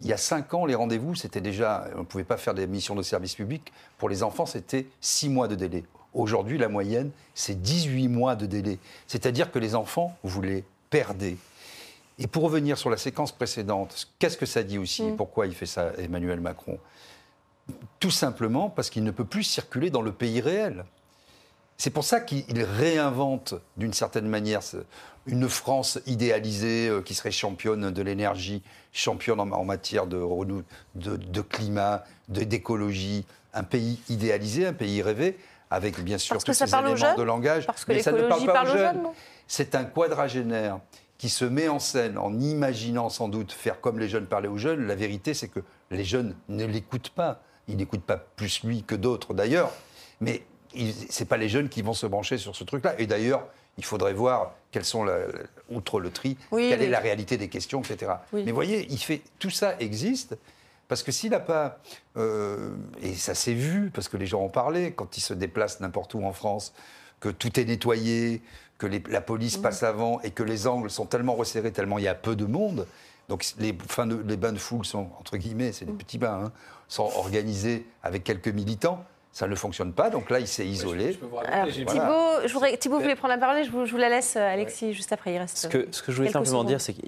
il 0.00 0.08
y 0.08 0.12
a 0.12 0.16
cinq 0.16 0.52
ans, 0.54 0.66
les 0.66 0.74
rendez-vous, 0.74 1.14
c'était 1.14 1.40
déjà, 1.40 1.88
on 1.94 2.00
ne 2.00 2.04
pouvait 2.04 2.24
pas 2.24 2.36
faire 2.36 2.54
des 2.54 2.66
missions 2.66 2.94
de 2.94 3.02
service 3.02 3.34
public. 3.34 3.72
Pour 3.98 4.08
les 4.08 4.22
enfants, 4.22 4.46
c'était 4.46 4.86
six 5.00 5.28
mois 5.28 5.48
de 5.48 5.54
délai. 5.54 5.84
Aujourd'hui, 6.12 6.58
la 6.58 6.68
moyenne, 6.68 7.10
c'est 7.34 7.60
18 7.60 8.08
mois 8.08 8.36
de 8.36 8.46
délai. 8.46 8.78
C'est-à-dire 9.06 9.50
que 9.50 9.58
les 9.58 9.74
enfants, 9.74 10.16
vous 10.22 10.42
les 10.42 10.64
perdez. 10.90 11.38
Et 12.18 12.26
pour 12.26 12.42
revenir 12.44 12.78
sur 12.78 12.90
la 12.90 12.96
séquence 12.96 13.32
précédente, 13.32 14.08
qu'est-ce 14.18 14.36
que 14.36 14.46
ça 14.46 14.62
dit 14.62 14.78
aussi 14.78 15.02
Mm. 15.02 15.16
Pourquoi 15.16 15.46
il 15.46 15.54
fait 15.54 15.66
ça, 15.66 15.92
Emmanuel 15.98 16.40
Macron? 16.40 16.78
Tout 18.00 18.10
simplement 18.10 18.70
parce 18.70 18.90
qu'il 18.90 19.04
ne 19.04 19.10
peut 19.10 19.24
plus 19.24 19.42
circuler 19.42 19.90
dans 19.90 20.02
le 20.02 20.12
pays 20.12 20.40
réel. 20.40 20.84
C'est 21.78 21.90
pour 21.90 22.04
ça 22.04 22.20
qu'il 22.20 22.62
réinvente 22.62 23.54
d'une 23.76 23.92
certaine 23.92 24.28
manière 24.28 24.60
une 25.26 25.48
France 25.48 25.98
idéalisée 26.06 26.88
euh, 26.88 27.02
qui 27.02 27.14
serait 27.14 27.30
championne 27.32 27.90
de 27.90 28.02
l'énergie, 28.02 28.62
championne 28.92 29.40
en, 29.40 29.64
matière 29.64 30.06
de, 30.06 30.18
de, 30.94 31.16
de 31.16 31.40
climat, 31.40 32.04
de- 32.28 32.44
d'écologie, 32.44 33.26
un 33.52 33.64
pays 33.64 34.00
idéalisé, 34.08 34.66
un 34.66 34.72
pays 34.72 35.02
rêvé, 35.02 35.36
avec 35.70 36.00
bien 36.00 36.18
sûr 36.18 36.34
Parce 36.34 36.44
tous 36.44 36.52
ces 36.52 36.64
éléments 36.72 37.16
de 37.16 37.22
langage. 37.22 37.66
Parce 37.66 37.84
que 37.84 37.92
mais 37.92 38.02
ça 38.02 38.12
ne 38.12 38.22
parle 38.22 38.46
pas 38.46 38.52
parle 38.52 38.68
aux 38.68 38.76
jeunes. 38.76 39.02
C'est 39.48 39.74
un 39.74 39.84
quadragénaire 39.84 40.78
qui 41.18 41.28
se 41.28 41.44
met 41.44 41.68
en 41.68 41.78
scène 41.78 42.18
en 42.18 42.38
imaginant 42.38 43.08
sans 43.08 43.28
doute 43.28 43.50
faire 43.52 43.80
comme 43.80 43.98
les 43.98 44.08
jeunes 44.08 44.26
parlaient 44.26 44.48
aux 44.48 44.58
jeunes. 44.58 44.86
La 44.86 44.94
vérité, 44.94 45.34
c'est 45.34 45.48
que 45.48 45.60
les 45.90 46.04
jeunes 46.04 46.36
ne 46.48 46.64
l'écoutent 46.64 47.10
pas. 47.10 47.42
Ils 47.68 47.76
n'écoutent 47.76 48.04
pas 48.04 48.16
plus 48.18 48.62
lui 48.62 48.84
que 48.84 48.94
d'autres 48.94 49.34
d'ailleurs. 49.34 49.72
Mais 50.20 50.46
ce 51.10 51.22
n'est 51.22 51.26
pas 51.28 51.36
les 51.36 51.48
jeunes 51.48 51.68
qui 51.68 51.82
vont 51.82 51.94
se 51.94 52.06
brancher 52.06 52.38
sur 52.38 52.54
ce 52.56 52.64
truc-là. 52.64 52.94
Et 52.98 53.06
d'ailleurs, 53.06 53.44
il 53.78 53.84
faudrait 53.84 54.12
voir 54.14 54.52
quelles 54.70 54.84
sont, 54.84 55.04
la- 55.04 55.18
outre 55.70 56.00
le 56.00 56.10
tri, 56.10 56.36
Oui, 56.50 56.68
quelle 56.70 56.80
oui. 56.80 56.86
est 56.86 56.90
la 56.90 57.00
réalité 57.00 57.36
des 57.36 57.48
questions, 57.48 57.82
etc. 57.82 58.12
Oui. 58.32 58.42
Mais 58.44 58.52
voyez, 58.52 58.86
il 58.90 58.98
fait, 58.98 59.22
tout 59.38 59.50
ça 59.50 59.74
existe. 59.80 60.36
Parce 60.88 61.02
que 61.02 61.10
s'il 61.10 61.30
n'a 61.32 61.40
pas, 61.40 61.78
euh, 62.16 62.70
et 63.02 63.14
ça 63.14 63.34
s'est 63.34 63.54
vu, 63.54 63.90
parce 63.92 64.08
que 64.08 64.16
les 64.16 64.26
gens 64.26 64.42
en 64.44 64.48
parlaient, 64.48 64.92
quand 64.92 65.16
ils 65.16 65.20
se 65.20 65.34
déplacent 65.34 65.80
n'importe 65.80 66.14
où 66.14 66.24
en 66.24 66.32
France, 66.32 66.72
que 67.18 67.28
tout 67.28 67.58
est 67.58 67.64
nettoyé, 67.64 68.40
que 68.78 68.86
les- 68.86 69.02
la 69.08 69.20
police 69.20 69.56
passe 69.56 69.82
avant 69.82 70.20
et 70.20 70.30
que 70.30 70.42
les 70.44 70.66
angles 70.66 70.90
sont 70.90 71.06
tellement 71.06 71.34
resserrés, 71.34 71.72
tellement 71.72 71.98
il 71.98 72.04
y 72.04 72.08
a 72.08 72.14
peu 72.14 72.36
de 72.36 72.44
monde. 72.46 72.86
Donc 73.28 73.44
les, 73.58 73.76
fins 73.88 74.06
de- 74.06 74.22
les 74.28 74.36
bains 74.36 74.52
de 74.52 74.58
foule 74.58 74.84
sont, 74.84 75.08
entre 75.18 75.36
guillemets, 75.38 75.72
c'est 75.72 75.86
des 75.86 75.92
petits 75.92 76.18
bains, 76.18 76.44
hein, 76.44 76.52
sont 76.86 77.10
organisés 77.16 77.84
avec 78.04 78.22
quelques 78.22 78.46
militants. 78.48 79.02
Ça 79.36 79.46
ne 79.46 79.54
fonctionne 79.54 79.92
pas, 79.92 80.08
donc 80.08 80.30
là 80.30 80.40
il 80.40 80.46
s'est 80.46 80.66
isolé. 80.66 81.18
Alors, 81.46 81.66
Voilà. 81.66 81.70
Thibault, 81.70 82.46
je 82.48 82.52
voudrais, 82.54 82.74
Thibault 82.78 83.00
voulait 83.00 83.16
prendre 83.16 83.34
la 83.34 83.38
parole, 83.38 83.62
je 83.62 83.70
vous, 83.70 83.84
je 83.84 83.90
vous 83.90 83.98
la 83.98 84.08
laisse, 84.08 84.34
euh, 84.34 84.40
Alexis, 84.50 84.94
juste 84.94 85.12
après. 85.12 85.34
Il 85.34 85.38
reste 85.38 85.58
Ce 85.58 85.66
que, 85.68 85.88
ce 85.90 86.00
que 86.02 86.10
je 86.10 86.16
voulais 86.16 86.30
simplement 86.30 86.60
secondes. 86.60 86.68
dire, 86.68 86.80
c'est 86.80 86.94
que 86.94 87.02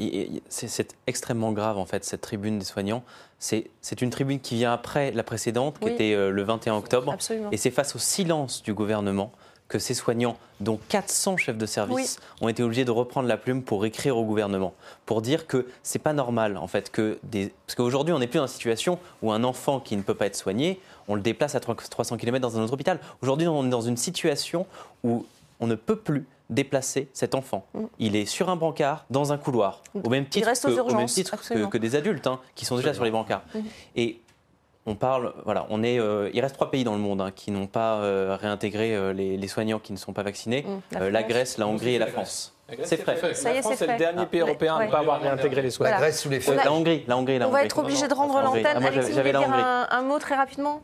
c'est 0.50 0.94
extrêmement 1.06 1.52
grave, 1.52 1.78
en 1.78 1.86
fait, 1.86 2.04
cette 2.04 2.20
tribune 2.20 2.58
des 2.58 2.66
soignants. 2.66 3.02
C'est 3.38 3.70
c'est 3.80 4.02
une 4.02 4.10
tribune 4.10 4.40
qui 4.40 4.56
vient 4.56 4.74
après 4.74 5.10
la 5.12 5.22
précédente, 5.22 5.78
qui 5.78 5.86
Oui. 5.86 5.92
était 5.92 6.12
euh, 6.12 6.28
le 6.30 6.42
21 6.42 6.76
octobre. 6.76 7.10
Absolument. 7.14 7.48
Et 7.50 7.56
c'est 7.56 7.70
face 7.70 7.96
au 7.96 7.98
silence 7.98 8.62
du 8.62 8.74
gouvernement 8.74 9.32
que 9.68 9.78
ces 9.78 9.94
soignants, 9.94 10.36
dont 10.60 10.80
400 10.88 11.36
chefs 11.36 11.58
de 11.58 11.66
service, 11.66 12.18
ont 12.40 12.48
été 12.48 12.62
obligés 12.62 12.84
de 12.84 12.90
reprendre 12.90 13.28
la 13.28 13.36
plume 13.36 13.62
pour 13.62 13.84
écrire 13.84 14.16
au 14.16 14.24
gouvernement, 14.24 14.74
pour 15.04 15.22
dire 15.22 15.46
que 15.46 15.66
c'est 15.82 15.98
pas 15.98 16.14
normal, 16.14 16.56
en 16.56 16.66
fait, 16.66 16.90
que 16.90 17.18
des... 17.22 17.52
Parce 17.66 17.76
qu'aujourd'hui, 17.76 18.14
on 18.14 18.18
n'est 18.18 18.26
plus 18.26 18.38
dans 18.38 18.46
une 18.46 18.52
situation 18.52 18.98
où 19.22 19.30
un 19.30 19.44
enfant 19.44 19.78
qui 19.78 19.96
ne 19.96 20.02
peut 20.02 20.14
pas 20.14 20.26
être 20.26 20.36
soigné, 20.36 20.80
on 21.06 21.14
le 21.14 21.20
déplace 21.20 21.54
à 21.54 21.60
300 21.60 22.16
km 22.16 22.40
dans 22.40 22.58
un 22.58 22.62
autre 22.62 22.72
hôpital. 22.72 22.98
Aujourd'hui, 23.22 23.46
on 23.46 23.66
est 23.66 23.70
dans 23.70 23.82
une 23.82 23.96
situation 23.96 24.66
où 25.04 25.26
on 25.60 25.66
ne 25.66 25.74
peut 25.74 25.96
plus 25.96 26.26
déplacer 26.50 27.08
cet 27.12 27.34
enfant. 27.34 27.66
Il 27.98 28.16
est 28.16 28.24
sur 28.24 28.48
un 28.48 28.56
brancard, 28.56 29.04
dans 29.10 29.32
un 29.32 29.38
couloir, 29.38 29.82
au 30.02 30.08
même 30.08 30.26
titre, 30.26 30.50
que, 30.50 30.66
au 30.66 30.70
même 30.70 30.78
urgences, 30.78 31.14
titre 31.14 31.32
que, 31.32 31.36
absolument. 31.36 31.68
que 31.68 31.78
des 31.78 31.94
adultes 31.94 32.26
hein, 32.26 32.40
qui 32.54 32.64
sont 32.64 32.76
déjà 32.76 32.94
sur 32.94 33.04
les 33.04 33.10
brancards. 33.10 33.42
Et 33.96 34.20
on 34.88 34.94
parle, 34.94 35.34
voilà, 35.44 35.66
on 35.68 35.82
est, 35.82 36.00
euh, 36.00 36.30
il 36.32 36.40
reste 36.40 36.54
trois 36.54 36.70
pays 36.70 36.82
dans 36.82 36.94
le 36.94 36.98
monde 36.98 37.20
hein, 37.20 37.30
qui 37.34 37.50
n'ont 37.50 37.66
pas 37.66 37.96
euh, 37.96 38.36
réintégré 38.40 38.94
euh, 38.94 39.12
les, 39.12 39.36
les 39.36 39.48
soignants 39.48 39.78
qui 39.78 39.92
ne 39.92 39.98
sont 39.98 40.12
pas 40.14 40.22
vaccinés. 40.22 40.62
Mm, 40.66 40.80
la 40.92 41.00
Euh, 41.02 41.10
la. 41.10 41.22
Grèce, 41.22 41.58
la 41.58 41.66
Hongrie 41.66 41.94
et 41.94 41.98
la 41.98 42.06
France. 42.06 42.54
C'est 42.84 43.00
est, 43.00 43.06
La 43.06 43.14
France 43.16 43.74
c'est 43.76 43.84
est 43.84 43.92
le 43.92 43.98
dernier 43.98 44.26
pays 44.26 44.40
Ah, 44.42 44.46
européen 44.46 44.74
à 44.76 44.78
ne 44.80 44.84
ouais. 44.84 44.90
pas 44.90 44.98
avoir 44.98 45.20
réintégré 45.20 45.62
les 45.62 45.70
soignants. 45.70 45.92
La 45.94 46.00
Grèce 46.00 46.20
sous 46.20 46.28
les 46.28 46.38
La 46.40 46.72
Hongrie, 46.72 47.04
la 47.06 47.16
Hongrie, 47.16 47.38
la 47.38 47.48
On 47.48 47.50
va 47.50 47.64
être 47.64 47.78
obligé 47.78 48.08
de 48.08 48.14
rendre 48.14 48.40
l'antenne. 48.42 48.66
Ah, 48.82 48.90
j'avais 49.14 49.34
un 49.34 50.02
mot 50.02 50.18
très 50.18 50.34
rapidement? 50.36 50.80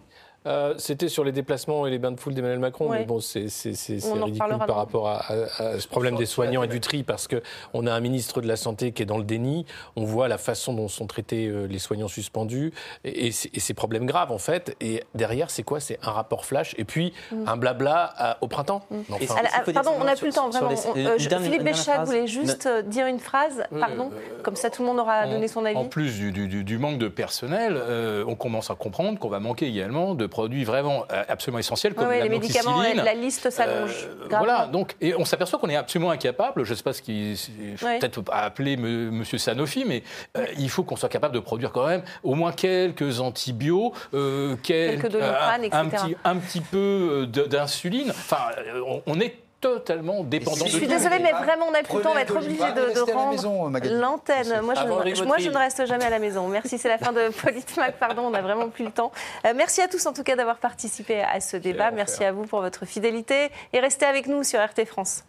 Euh, 0.46 0.74
C'était 0.76 1.08
sur 1.08 1.24
les 1.24 1.32
déplacements 1.32 1.86
et 1.86 1.90
les 1.90 1.98
bains 1.98 2.12
de 2.12 2.20
foule 2.20 2.34
d'Emmanuel 2.34 2.58
Macron, 2.58 2.90
Ouais. 2.90 2.98
mais 3.00 3.04
bon, 3.06 3.18
c'est 3.20 3.40
ridicule 3.44 4.58
par 4.66 4.76
rapport 4.76 5.08
à, 5.08 5.16
à- 5.32 5.62
à 5.64 5.80
ce 5.80 5.88
problème 5.88 6.16
des 6.16 6.26
soignants 6.26 6.62
et 6.62 6.68
du 6.68 6.80
tri, 6.80 7.02
parce 7.02 7.28
qu'on 7.28 7.86
a 7.86 7.92
un 7.92 8.00
ministre 8.00 8.40
de 8.42 8.46
la 8.48 8.56
Santé 8.56 8.92
qui 8.92 9.02
est 9.02 9.06
dans 9.06 9.16
le 9.16 9.24
déni. 9.24 9.64
On 9.96 10.04
voit 10.04 10.28
la 10.28 10.36
façon 10.36 10.74
dont 10.74 10.88
sont 10.88 11.06
traités 11.06 11.46
euh, 11.46 11.66
les 11.66 11.78
soignants 11.78 12.08
suspendus 12.08 12.72
et, 13.04 13.28
et 13.28 13.32
c'est- 13.32 13.50
et 13.56 13.60
ces 13.60 13.72
problèmes 13.74 14.04
graves, 14.04 14.32
en 14.32 14.38
fait. 14.38 14.76
Et 14.82 15.02
derrière, 15.14 15.50
c'est 15.50 15.62
quoi? 15.62 15.80
C'est 15.80 15.98
un 16.02 16.10
rapport 16.10 16.44
flash 16.44 16.74
et 16.78 16.84
puis 16.84 17.14
Mm. 17.32 17.44
un 17.48 17.56
blabla 17.56 18.12
à- 18.16 18.36
au 18.42 18.48
printemps. 18.48 18.82
Enfin, 19.10 19.34
dire 19.64 19.72
pardon, 19.72 19.92
on 19.98 20.04
n'a 20.04 20.14
plus 20.16 20.26
le 20.28 20.32
temps, 20.34 20.50
vraiment. 20.50 20.68
les- 20.68 20.76
On- 20.86 20.94
une 20.94 21.06
euh, 21.06 21.14
je- 21.18 21.28
dernière- 21.28 21.50
Philippe 21.50 21.64
Béchat 21.64 22.04
voulait 22.04 22.26
juste 22.26 22.66
euh, 22.66 22.82
dire 22.82 23.06
une 23.06 23.18
phrase, 23.20 23.64
pardon, 23.80 24.10
comme 24.42 24.56
ça 24.56 24.68
tout 24.68 24.82
le 24.82 24.88
monde 24.88 24.98
aura 24.98 25.26
donné 25.26 25.48
son 25.48 25.64
avis. 25.64 25.76
En 25.76 25.86
plus 25.86 26.18
du, 26.18 26.32
du- 26.32 26.48
du- 26.48 26.64
du 26.64 26.78
manque 26.78 26.98
de 26.98 27.08
personnel, 27.08 27.76
euh, 27.76 28.24
on 28.28 28.34
commence 28.34 28.70
à 28.70 28.74
comprendre 28.74 29.18
qu'on 29.18 29.28
va 29.30 29.40
manquer 29.40 29.66
également 29.66 30.14
de 30.14 30.26
produits 30.34 30.64
vraiment 30.64 31.04
euh, 31.12 31.22
absolument 31.28 31.60
essentiels 31.60 31.94
comme 31.94 32.08
la 32.08 32.22
les 32.24 32.28
médicaments, 32.28 32.82
la, 32.82 33.14
liste 33.14 33.50
s'allonge. 33.50 34.08
Euh, 34.08 34.26
voilà, 34.28 34.66
donc, 34.66 34.96
et 35.00 35.14
on 35.14 35.24
s'aperçoit 35.24 35.58
qu'on 35.60 35.68
est 35.68 35.76
absolument 35.76 36.10
incapable, 36.10 36.64
je 36.64 36.72
ne 36.72 36.76
sais 36.76 36.82
pas 36.82 36.92
ce 36.92 37.02
qui, 37.02 37.40
Ouais. 37.82 37.98
peut-être 38.00 38.20
appeler 38.32 38.72
M. 38.74 39.10
Monsieur 39.10 39.38
Sanofi, 39.38 39.84
mais 39.86 40.02
euh, 40.36 40.44
il 40.58 40.68
faut 40.68 40.82
qu'on 40.82 40.96
soit 40.96 41.08
capable 41.08 41.34
de 41.34 41.40
produire 41.40 41.70
quand 41.72 41.86
même 41.86 42.02
au 42.24 42.34
moins 42.34 42.50
quelques 42.52 43.20
antibiotiques, 43.20 43.94
euh, 44.14 44.56
quel- 44.62 45.00
Quelques 45.00 45.12
Doliprane, 45.12 45.64
un, 45.72 45.78
un 45.78 45.86
etc. 45.86 46.02
petit, 46.04 46.16
un 46.24 46.36
petit 46.36 46.60
peu 46.60 47.26
d'insuline. 47.48 48.10
Enfin, 48.10 48.38
on, 48.86 49.02
on 49.06 49.20
est 49.20 49.36
totalement 49.64 50.22
dépendant 50.24 50.64
de 50.64 50.70
Je 50.70 50.76
suis 50.76 50.86
désolée, 50.86 51.18
mais 51.20 51.32
vraiment, 51.32 51.66
on 51.68 51.70
n'a 51.70 51.82
plus 51.82 51.96
le 51.96 52.02
temps. 52.02 52.10
On 52.10 52.14
va 52.14 52.20
être 52.20 52.34
Prenez 52.34 52.60
un 52.60 52.70
obligé 52.70 52.94
de, 52.94 53.12
rendre 53.12 53.98
l'antenne. 53.98 54.60
Moi, 54.62 54.74
je, 54.74 55.24
moi, 55.24 55.38
je 55.38 55.48
ne 55.48 55.56
reste 55.56 55.86
jamais 55.86 56.04
à 56.04 56.10
la 56.10 56.18
maison. 56.18 56.46
Merci, 56.48 56.76
c'est 56.76 56.88
la 56.88 56.98
fin 56.98 57.12
de 57.12 57.28
Politmac. 57.42 57.98
Pardon, 57.98 58.24
on 58.26 58.30
n'a 58.30 58.42
vraiment 58.42 58.68
plus 58.68 58.84
le 58.84 58.90
temps. 58.90 59.10
Euh, 59.46 59.54
merci 59.56 59.80
à 59.80 59.88
tous, 59.88 60.04
en 60.06 60.12
tout 60.12 60.22
cas, 60.22 60.36
d'avoir 60.36 60.58
participé 60.58 61.22
à 61.22 61.40
ce 61.40 61.56
débat. 61.56 61.90
Merci 61.92 62.24
à 62.24 62.32
vous 62.32 62.44
pour 62.44 62.60
votre 62.60 62.84
fidélité. 62.84 63.50
Et 63.72 63.80
restez 63.80 64.04
avec 64.04 64.26
nous 64.26 64.44
sur 64.44 64.60
RT 64.60 64.84
France. 64.84 65.24